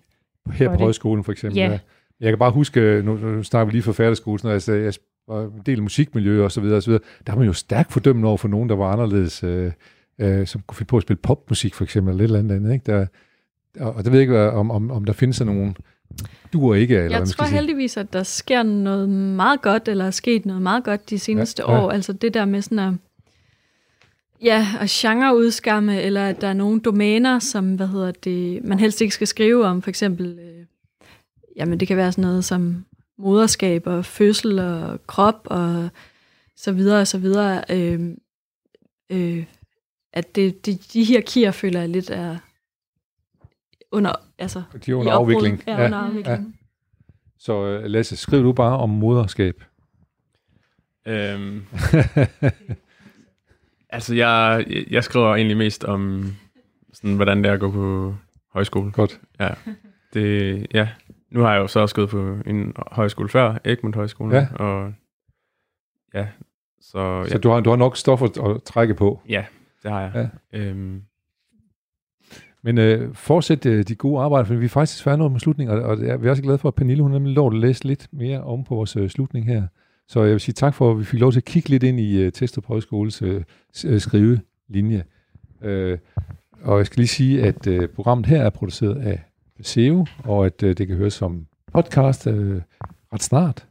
Her 0.53 0.69
på 0.69 0.77
højskolen 0.77 1.23
for 1.23 1.31
eksempel. 1.31 1.57
Ja. 1.57 1.71
Ja. 1.71 1.79
Jeg 2.19 2.31
kan 2.31 2.39
bare 2.39 2.51
huske, 2.51 3.01
nu, 3.05 3.13
nu 3.17 3.43
snakker 3.43 3.65
vi 3.65 3.71
lige 3.71 3.83
forfatterskole, 3.83 4.39
når 4.43 4.51
jeg, 4.51 4.61
sagde, 4.61 4.83
jeg 4.83 4.93
var 5.27 5.43
en 5.43 5.61
del 5.65 5.83
musikmiljø 5.83 6.43
og 6.43 6.51
så 6.51 6.61
videre, 6.61 6.77
og 6.77 6.83
så 6.83 6.89
videre. 6.89 7.03
Der 7.27 7.33
var 7.33 7.39
man 7.39 7.47
jo 7.47 7.53
stærkt 7.53 7.91
fordømmende 7.93 8.27
over 8.27 8.37
for 8.37 8.47
nogen, 8.47 8.69
der 8.69 8.75
var 8.75 8.91
anderledes, 8.91 9.43
øh, 9.43 9.71
øh, 10.19 10.47
som 10.47 10.61
kunne 10.67 10.75
finde 10.75 10.89
på 10.89 10.97
at 10.97 11.03
spille 11.03 11.19
popmusik 11.23 11.73
for 11.73 11.83
eksempel, 11.83 12.11
eller 12.11 12.21
lidt 12.21 12.31
eller 12.31 12.55
andet. 12.55 12.73
Ikke? 12.73 12.91
Der, 12.91 13.05
og, 13.79 13.93
og 13.95 14.03
det 14.03 14.11
ved 14.11 14.19
jeg 14.19 14.21
ikke, 14.23 14.33
hvad- 14.33 14.47
om, 14.49 14.71
om, 14.71 14.91
om 14.91 15.05
der 15.05 15.13
findes 15.13 15.35
sådan 15.37 15.53
nogen 15.55 15.77
duer 16.53 16.75
ikke, 16.75 16.93
eller 16.95 17.01
hvad 17.07 17.11
Jeg 17.11 17.19
man 17.19 17.27
tror 17.27 17.45
sige. 17.45 17.55
heldigvis, 17.55 17.97
at 17.97 18.13
der 18.13 18.23
sker 18.23 18.63
noget 18.63 19.09
meget 19.09 19.61
godt, 19.61 19.87
eller 19.87 20.05
er 20.05 20.11
sket 20.11 20.45
noget 20.45 20.61
meget 20.61 20.83
godt 20.83 21.09
de 21.09 21.19
seneste 21.19 21.63
Ja, 21.67 21.73
ja. 21.73 21.81
år. 21.81 21.91
Altså 21.91 22.13
det 22.13 22.33
der 22.33 22.45
med 22.45 22.61
sådan 22.61 22.79
at, 22.79 22.93
ja, 24.41 24.67
at 24.79 24.89
genreudskamme, 24.89 26.01
eller 26.01 26.27
at 26.27 26.41
der 26.41 26.47
er 26.47 26.53
nogle 26.53 26.79
domæner, 26.79 27.39
som, 27.39 27.75
hvad 27.75 27.87
hedder 27.87 28.11
det, 28.11 28.63
man 28.63 28.79
helst 28.79 29.01
ikke 29.01 29.13
skal 29.13 29.27
skrive 29.27 29.65
om. 29.65 29.81
For 29.81 29.89
eksempel, 29.89 30.39
øh, 30.39 30.65
jamen 31.55 31.79
det 31.79 31.87
kan 31.87 31.97
være 31.97 32.11
sådan 32.11 32.21
noget 32.21 32.45
som 32.45 32.85
moderskab 33.17 33.87
og 33.87 34.05
fødsel 34.05 34.59
og 34.59 34.99
krop 35.07 35.41
og 35.45 35.89
så 36.57 36.71
videre 36.71 37.01
og 37.01 37.07
så 37.07 37.17
videre. 37.17 37.63
Øh, 37.69 38.09
øh, 39.09 39.45
at 40.13 40.35
det, 40.35 40.65
det, 40.65 40.93
de 40.93 41.03
hierarkier 41.03 41.51
føler 41.51 41.79
jeg 41.79 41.89
lidt 41.89 42.09
er 42.09 42.37
under, 43.91 44.11
altså, 44.39 44.63
De 44.85 44.91
er 44.91 44.95
under 44.95 45.11
afvikling. 45.13 45.63
Ja, 45.67 45.85
under 45.85 45.97
afvikling. 45.97 46.59
Så 47.39 47.65
øh, 47.65 47.83
Lasse, 47.83 48.15
skriv 48.17 48.43
du 48.43 48.53
bare 48.53 48.77
om 48.77 48.89
moderskab. 48.89 49.63
Øhm, 51.07 51.65
altså, 53.89 54.15
jeg, 54.15 54.65
jeg 54.91 55.03
skriver 55.03 55.35
egentlig 55.35 55.57
mest 55.57 55.83
om, 55.83 56.33
sådan, 56.93 57.15
hvordan 57.15 57.37
det 57.43 57.49
er 57.49 57.53
at 57.53 57.59
gå 57.59 57.71
på 57.71 58.15
højskole. 58.53 58.91
Godt. 58.91 59.21
Ja. 59.39 59.49
Det, 60.13 60.67
ja. 60.73 60.89
Nu 61.31 61.41
har 61.41 61.53
jeg 61.53 61.59
jo 61.59 61.67
så 61.67 61.79
også 61.79 61.95
gået 61.95 62.09
på 62.09 62.37
en 62.45 62.73
højskole 62.91 63.29
før, 63.29 63.57
Egmont 63.65 63.95
Højskole. 63.95 64.35
Ja. 64.35 64.47
Og 64.55 64.93
ja, 66.13 66.27
så, 66.81 67.23
Så 67.27 67.27
ja, 67.31 67.37
du 67.37 67.49
har, 67.49 67.59
du 67.59 67.69
har 67.69 67.77
nok 67.77 67.97
stoffer 67.97 68.45
at 68.55 68.63
trække 68.63 68.93
på. 68.95 69.21
ja, 69.29 69.45
det 69.83 69.91
har 69.91 70.01
jeg. 70.01 70.29
Ja. 70.53 70.59
Øhm, 70.59 71.01
men 72.65 72.77
øh, 72.77 73.13
fortsæt 73.13 73.65
øh, 73.65 73.83
de 73.83 73.95
gode 73.95 74.21
arbejder, 74.21 74.45
for 74.45 74.55
vi 74.55 74.65
er 74.65 74.69
faktisk 74.69 75.03
færdige 75.03 75.29
med 75.29 75.39
slutningen, 75.39 75.77
og, 75.77 75.83
og 75.83 76.01
vi 76.01 76.27
er 76.27 76.29
også 76.29 76.43
glade 76.43 76.57
for, 76.57 76.67
at 76.67 76.75
Pernille 76.75 77.03
hun 77.03 77.11
nemlig 77.11 77.33
lov 77.33 77.47
at 77.47 77.59
læse 77.59 77.83
lidt 77.83 78.07
mere 78.11 78.43
om 78.43 78.63
på 78.63 78.75
vores 78.75 78.95
øh, 78.95 79.09
slutning 79.09 79.45
her. 79.45 79.63
Så 80.07 80.23
jeg 80.23 80.31
vil 80.31 80.39
sige 80.39 80.53
tak 80.53 80.73
for, 80.73 80.91
at 80.91 80.99
vi 80.99 81.03
fik 81.03 81.19
lov 81.19 81.31
til 81.31 81.39
at 81.39 81.45
kigge 81.45 81.69
lidt 81.69 81.83
ind 81.83 81.99
i 81.99 82.21
øh, 82.21 82.31
Testrup 82.31 82.65
Højskoles 82.65 83.21
øh, 83.21 83.43
øh, 83.85 83.99
skrivelinje. 83.99 85.03
Øh, 85.61 85.97
og 86.61 86.77
jeg 86.77 86.85
skal 86.85 86.99
lige 86.99 87.07
sige, 87.07 87.43
at 87.43 87.67
øh, 87.67 87.89
programmet 87.89 88.25
her 88.25 88.41
er 88.41 88.49
produceret 88.49 88.95
af 88.95 89.23
SEO, 89.61 90.05
og 90.23 90.45
at 90.45 90.63
øh, 90.63 90.77
det 90.77 90.87
kan 90.87 90.95
høres 90.95 91.13
som 91.13 91.47
podcast 91.73 92.27
øh, 92.27 92.61
ret 93.13 93.23
snart. 93.23 93.67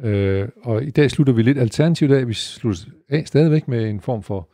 Øh, 0.00 0.48
og 0.62 0.84
i 0.84 0.90
dag 0.90 1.10
slutter 1.10 1.32
vi 1.32 1.42
lidt 1.42 1.58
alternativt 1.58 2.12
af. 2.12 2.28
Vi 2.28 2.34
slutter 2.34 2.82
af 3.08 3.22
stadigvæk 3.26 3.68
med 3.68 3.90
en 3.90 4.00
form 4.00 4.22
for 4.22 4.48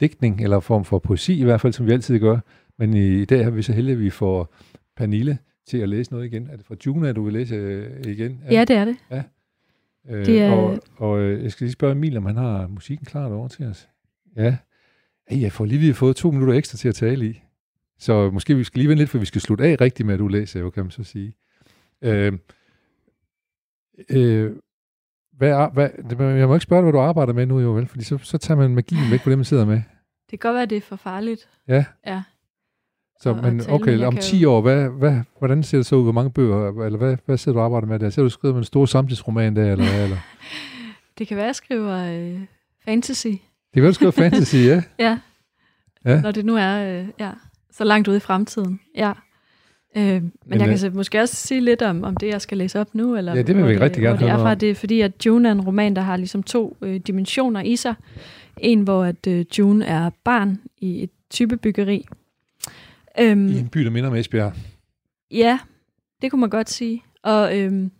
digtning, 0.00 0.42
eller 0.42 0.56
en 0.56 0.62
form 0.62 0.84
for 0.84 0.98
poesi 0.98 1.40
i 1.40 1.44
hvert 1.44 1.60
fald, 1.60 1.72
som 1.72 1.86
vi 1.86 1.92
altid 1.92 2.18
gør. 2.18 2.38
Men 2.80 2.94
i, 2.94 3.22
i 3.22 3.24
dag 3.24 3.44
har 3.44 3.50
vi 3.50 3.62
så 3.62 3.72
heldigt, 3.72 3.96
at 3.96 4.00
vi 4.04 4.10
får 4.10 4.54
Pernille 4.96 5.38
til 5.66 5.78
at 5.78 5.88
læse 5.88 6.12
noget 6.12 6.26
igen. 6.26 6.48
Er 6.50 6.56
det 6.56 6.66
fra 6.66 6.74
Juna, 6.86 7.12
du 7.12 7.22
vil 7.24 7.32
læse 7.32 7.54
øh, 7.54 8.06
igen? 8.12 8.40
Ja, 8.50 8.64
det 8.64 8.76
er 8.76 8.84
det. 8.84 8.96
Øh, 10.08 10.26
det 10.26 10.40
er- 10.42 10.50
Og, 10.52 10.78
og 10.96 11.20
øh, 11.20 11.42
jeg 11.42 11.52
skal 11.52 11.64
lige 11.64 11.72
spørge 11.72 11.92
Emil, 11.92 12.16
om 12.16 12.26
han 12.26 12.36
har 12.36 12.66
musikken 12.66 13.04
klar 13.06 13.26
over 13.32 13.48
til 13.48 13.66
os. 13.66 13.88
Ja. 14.36 14.56
Ej, 15.30 15.40
jeg 15.42 15.52
får 15.52 15.64
lige 15.64 15.78
vi 15.80 15.86
har 15.86 15.94
fået 15.94 16.16
to 16.16 16.30
minutter 16.30 16.54
ekstra 16.54 16.76
til 16.78 16.88
at 16.88 16.94
tale 16.94 17.26
i. 17.26 17.42
Så 17.98 18.30
måske 18.30 18.56
vi 18.56 18.64
skal 18.64 18.78
lige 18.78 18.88
vente 18.88 19.00
lidt, 19.00 19.10
for 19.10 19.18
vi 19.18 19.24
skal 19.26 19.40
slutte 19.40 19.64
af 19.64 19.76
rigtigt 19.80 20.06
med, 20.06 20.14
at 20.14 20.18
du 20.20 20.28
læser, 20.28 20.60
jo, 20.60 20.70
kan 20.70 20.82
man 20.84 20.90
så 20.90 21.02
sige. 21.04 21.34
Øh, 22.02 22.32
øh, 24.10 24.52
hvad 25.32 25.48
er, 25.50 25.70
hvad, 25.70 25.88
det- 26.10 26.38
jeg 26.38 26.48
må 26.48 26.54
ikke 26.54 26.62
spørge 26.64 26.80
dig, 26.82 26.84
hvad 26.84 26.92
du 26.92 26.98
arbejder 27.00 27.32
med 27.32 27.46
nu, 27.46 27.60
jo 27.60 27.70
vel? 27.72 27.86
Fordi 27.86 28.04
så, 28.04 28.18
så 28.18 28.38
tager 28.38 28.58
man 28.58 28.74
magien 28.74 29.10
væk 29.10 29.22
på 29.24 29.30
det, 29.30 29.38
man 29.38 29.44
sidder 29.44 29.64
med. 29.64 29.82
Det 30.30 30.40
kan 30.40 30.48
godt 30.48 30.54
være, 30.54 30.62
at 30.62 30.70
det 30.70 30.76
er 30.76 30.80
for 30.80 30.96
farligt. 30.96 31.48
Ja. 31.68 31.84
Ja. 32.06 32.22
Så, 33.20 33.30
Og- 33.30 33.36
men 33.42 33.62
okay, 33.68 34.04
om 34.04 34.12
kan 34.14 34.22
10 34.22 34.44
år, 34.44 34.60
hvad, 34.60 34.88
hvad, 34.88 35.20
hvordan 35.38 35.62
ser 35.62 35.78
det 35.78 35.86
så 35.86 35.96
ud? 35.96 36.02
Hvor 36.02 36.12
mange 36.12 36.30
bøger, 36.30 36.82
eller 36.84 36.98
hvad, 36.98 37.16
hvad 37.26 37.36
sidder 37.36 37.56
du 37.56 37.60
og 37.60 37.64
arbejder 37.64 37.86
med 37.86 37.98
der? 37.98 38.10
Ser 38.10 38.22
du 38.22 38.28
skrevet 38.28 38.54
med 38.54 38.60
en 38.60 38.64
stor 38.66 38.86
samtidsroman 38.86 39.56
der, 39.56 39.72
eller 39.72 39.84
hvad? 39.90 40.02
Eller? 40.04 40.16
Det 41.18 41.28
kan 41.28 41.36
være, 41.36 41.44
at 41.44 41.48
jeg 41.48 41.54
skriver 41.56 41.96
øh, 41.96 42.40
fantasy. 42.84 43.26
Det 43.26 43.40
kan 43.74 43.82
være, 43.82 43.90
du 43.90 43.94
skriver 43.94 44.12
fantasy, 44.12 44.54
ja. 44.56 44.82
Ja. 44.98 45.18
Ja. 46.04 46.20
Når 46.20 46.30
det 46.30 46.44
nu 46.44 46.56
er 46.56 46.98
øh, 47.00 47.06
ja, 47.20 47.30
så 47.70 47.84
langt 47.84 48.08
ude 48.08 48.16
i 48.16 48.20
fremtiden. 48.20 48.80
Ja. 48.96 49.12
Øh, 49.96 50.04
men, 50.04 50.22
men 50.22 50.32
Men, 50.46 50.60
jeg 50.60 50.68
kan 50.68 50.78
så 50.78 50.90
måske 50.90 51.20
også 51.20 51.36
sige 51.36 51.60
lidt 51.60 51.82
om, 51.82 52.04
om 52.04 52.16
det, 52.16 52.28
jeg 52.28 52.40
skal 52.40 52.58
læse 52.58 52.80
op 52.80 52.94
nu. 52.94 53.16
Eller 53.16 53.34
Ja, 53.34 53.42
det 53.42 53.56
vil 53.56 53.68
vi 53.68 53.78
rigtig 53.78 54.02
gerne 54.02 54.16
hvor 54.18 54.26
det 54.26 54.30
høre 54.30 54.40
er 54.40 54.44
fra. 54.44 54.54
Det 54.54 54.70
er 54.70 54.74
fordi, 54.74 55.00
at 55.00 55.26
June 55.26 55.48
er 55.48 55.52
en 55.52 55.60
roman, 55.60 55.96
der 55.96 56.02
har 56.02 56.16
ligesom 56.16 56.42
to 56.42 56.76
øh, 56.82 57.00
dimensioner 57.00 57.60
i 57.62 57.76
sig. 57.76 57.94
En, 58.58 58.80
hvor 58.80 59.04
at 59.04 59.26
øh, 59.28 59.44
June 59.58 59.84
er 59.84 60.10
barn 60.24 60.60
i 60.78 61.02
et 61.02 61.10
type 61.30 61.56
byggeri. 61.56 62.06
Øhm, 63.18 63.48
I 63.48 63.58
en 63.58 63.68
by, 63.68 63.80
der 63.84 63.90
minder 63.90 64.10
om 64.10 64.16
Esbjerg. 64.16 64.52
Ja, 65.30 65.58
det 66.22 66.30
kunne 66.30 66.40
man 66.40 66.50
godt 66.50 66.70
sige. 66.70 67.02
Og 67.22 67.58
øhm, 67.58 67.90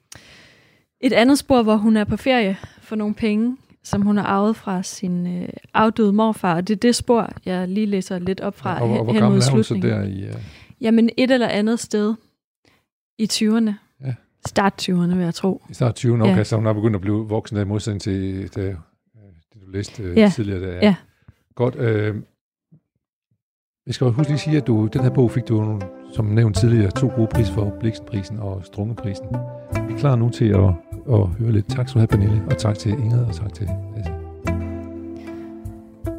et 1.01 1.13
andet 1.13 1.39
spor, 1.39 1.63
hvor 1.63 1.77
hun 1.77 1.97
er 1.97 2.05
på 2.05 2.17
ferie 2.17 2.57
for 2.83 2.97
nogle 2.97 3.15
penge, 3.15 3.57
som 3.85 4.03
hun 4.03 4.17
har 4.17 4.25
arvet 4.25 4.57
fra 4.57 4.83
sin 4.83 5.43
øh, 5.43 5.49
afdøde 5.75 6.13
morfar. 6.13 6.55
Og 6.55 6.69
det 6.69 6.75
er 6.75 6.79
det 6.79 6.97
spor, 6.97 7.29
jeg 7.45 7.69
lige 7.69 7.87
læser 7.87 8.19
lidt 8.19 8.41
op 8.41 8.57
fra 8.57 8.83
og, 8.83 8.83
og, 8.83 8.89
hen, 8.89 9.05
hvor 9.05 9.13
gammel 9.13 9.31
mod 9.31 9.43
er 9.43 9.51
hun 9.51 9.65
så 9.65 9.75
der 9.75 10.03
i... 10.03 10.29
Uh... 10.29 10.35
Jamen 10.81 11.11
et 11.17 11.31
eller 11.31 11.49
andet 11.49 11.81
sted 11.81 12.15
i 13.19 13.29
20'erne. 13.33 13.71
Ja. 14.07 14.15
Start 14.47 14.89
20'erne, 14.89 15.15
vil 15.15 15.25
jeg 15.25 15.35
tro. 15.35 15.63
I 15.71 15.75
snart 15.75 15.95
20 15.95 16.23
okay, 16.23 16.37
Ja. 16.37 16.45
så 16.45 16.57
hun 16.57 16.67
er 16.67 16.73
begyndt 16.73 16.95
at 16.95 17.01
blive 17.01 17.29
voksen 17.29 17.57
der 17.57 17.63
i 17.63 17.67
modsætning 17.67 18.01
til 18.03 18.13
det, 18.55 18.59
øh, 18.59 18.75
det 19.55 19.63
du 19.67 19.71
læste 19.71 20.03
øh, 20.03 20.17
Ja. 20.17 20.31
tidligere. 20.35 20.61
Der. 20.61 20.75
Ja. 20.75 20.95
Godt. 21.55 21.77
Øh, 21.77 22.17
jeg 23.91 23.95
skal 23.95 24.07
huske 24.07 24.31
lige 24.31 24.39
sige, 24.39 24.57
at 24.57 24.67
du, 24.67 24.87
den 24.87 25.01
her 25.01 25.11
bog 25.11 25.31
fik 25.31 25.49
du, 25.49 25.81
som 26.15 26.25
nævnt 26.25 26.57
tidligere, 26.57 26.91
to 26.91 27.11
gode 27.17 27.29
priser 27.35 27.53
for 27.53 27.73
Bliksenprisen 27.81 28.39
og 28.39 28.61
Strungeprisen. 28.65 29.27
Vi 29.89 29.95
er 29.95 29.99
klar 29.99 30.17
nu 30.17 30.29
til 30.29 30.45
at, 30.45 30.73
at 31.13 31.27
høre 31.27 31.53
lidt. 31.53 31.69
Tak 31.69 31.89
skal 31.89 31.95
du 31.95 31.99
have, 31.99 32.07
Pernille, 32.07 32.43
og 32.51 32.59
tak 32.59 32.79
til 32.79 32.93
Ingrid, 32.93 33.25
og 33.25 33.35
tak 33.35 33.55
til 33.55 33.69
Lasse. 33.97 34.13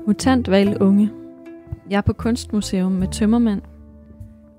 Mutantval 0.08 0.78
unge. 0.78 1.10
Jeg 1.90 1.98
er 1.98 2.02
på 2.02 2.14
kunstmuseum 2.14 2.92
med 2.92 3.08
tømmermænd. 3.08 3.62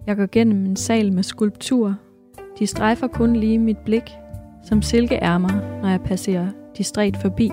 Jeg 0.07 0.17
går 0.17 0.27
gennem 0.33 0.67
en 0.67 0.77
sal 0.77 1.13
med 1.13 1.23
skulpturer. 1.23 1.95
De 2.59 2.67
strejfer 2.67 3.07
kun 3.07 3.37
lige 3.37 3.59
mit 3.59 3.79
blik, 3.79 4.11
som 4.65 4.83
silkeærmer, 4.83 5.81
når 5.83 5.89
jeg 5.89 6.01
passerer 6.01 6.49
distræt 6.79 7.17
forbi. 7.17 7.51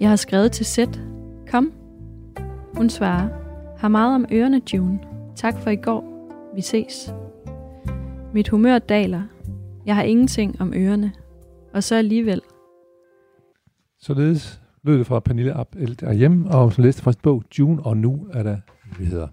Jeg 0.00 0.08
har 0.08 0.16
skrevet 0.16 0.52
til 0.52 0.66
Sæt. 0.66 1.00
Kom. 1.50 1.72
Hun 2.76 2.90
svarer. 2.90 3.43
Har 3.78 3.88
meget 3.88 4.14
om 4.14 4.26
ørerne, 4.32 4.62
June. 4.74 4.98
Tak 5.36 5.58
for 5.58 5.70
i 5.70 5.76
går. 5.76 6.04
Vi 6.54 6.60
ses. 6.60 7.14
Mit 8.32 8.48
humør 8.48 8.78
daler. 8.78 9.22
Jeg 9.86 9.94
har 9.94 10.02
ingenting 10.02 10.60
om 10.60 10.72
ørerne. 10.76 11.12
Og 11.72 11.82
så 11.82 11.94
alligevel. 11.94 12.40
Således 14.00 14.60
lød 14.82 14.98
det 14.98 15.06
fra 15.06 15.20
Pernille 15.20 15.52
Abel 15.52 16.00
derhjemme, 16.00 16.50
og 16.50 16.72
som 16.72 16.84
læste 16.84 17.02
fra 17.02 17.12
sin 17.12 17.20
bog 17.22 17.42
June, 17.58 17.82
og 17.82 17.96
nu 17.96 18.28
er 18.32 18.42
der 18.42 18.56
nyheder. 19.00 19.28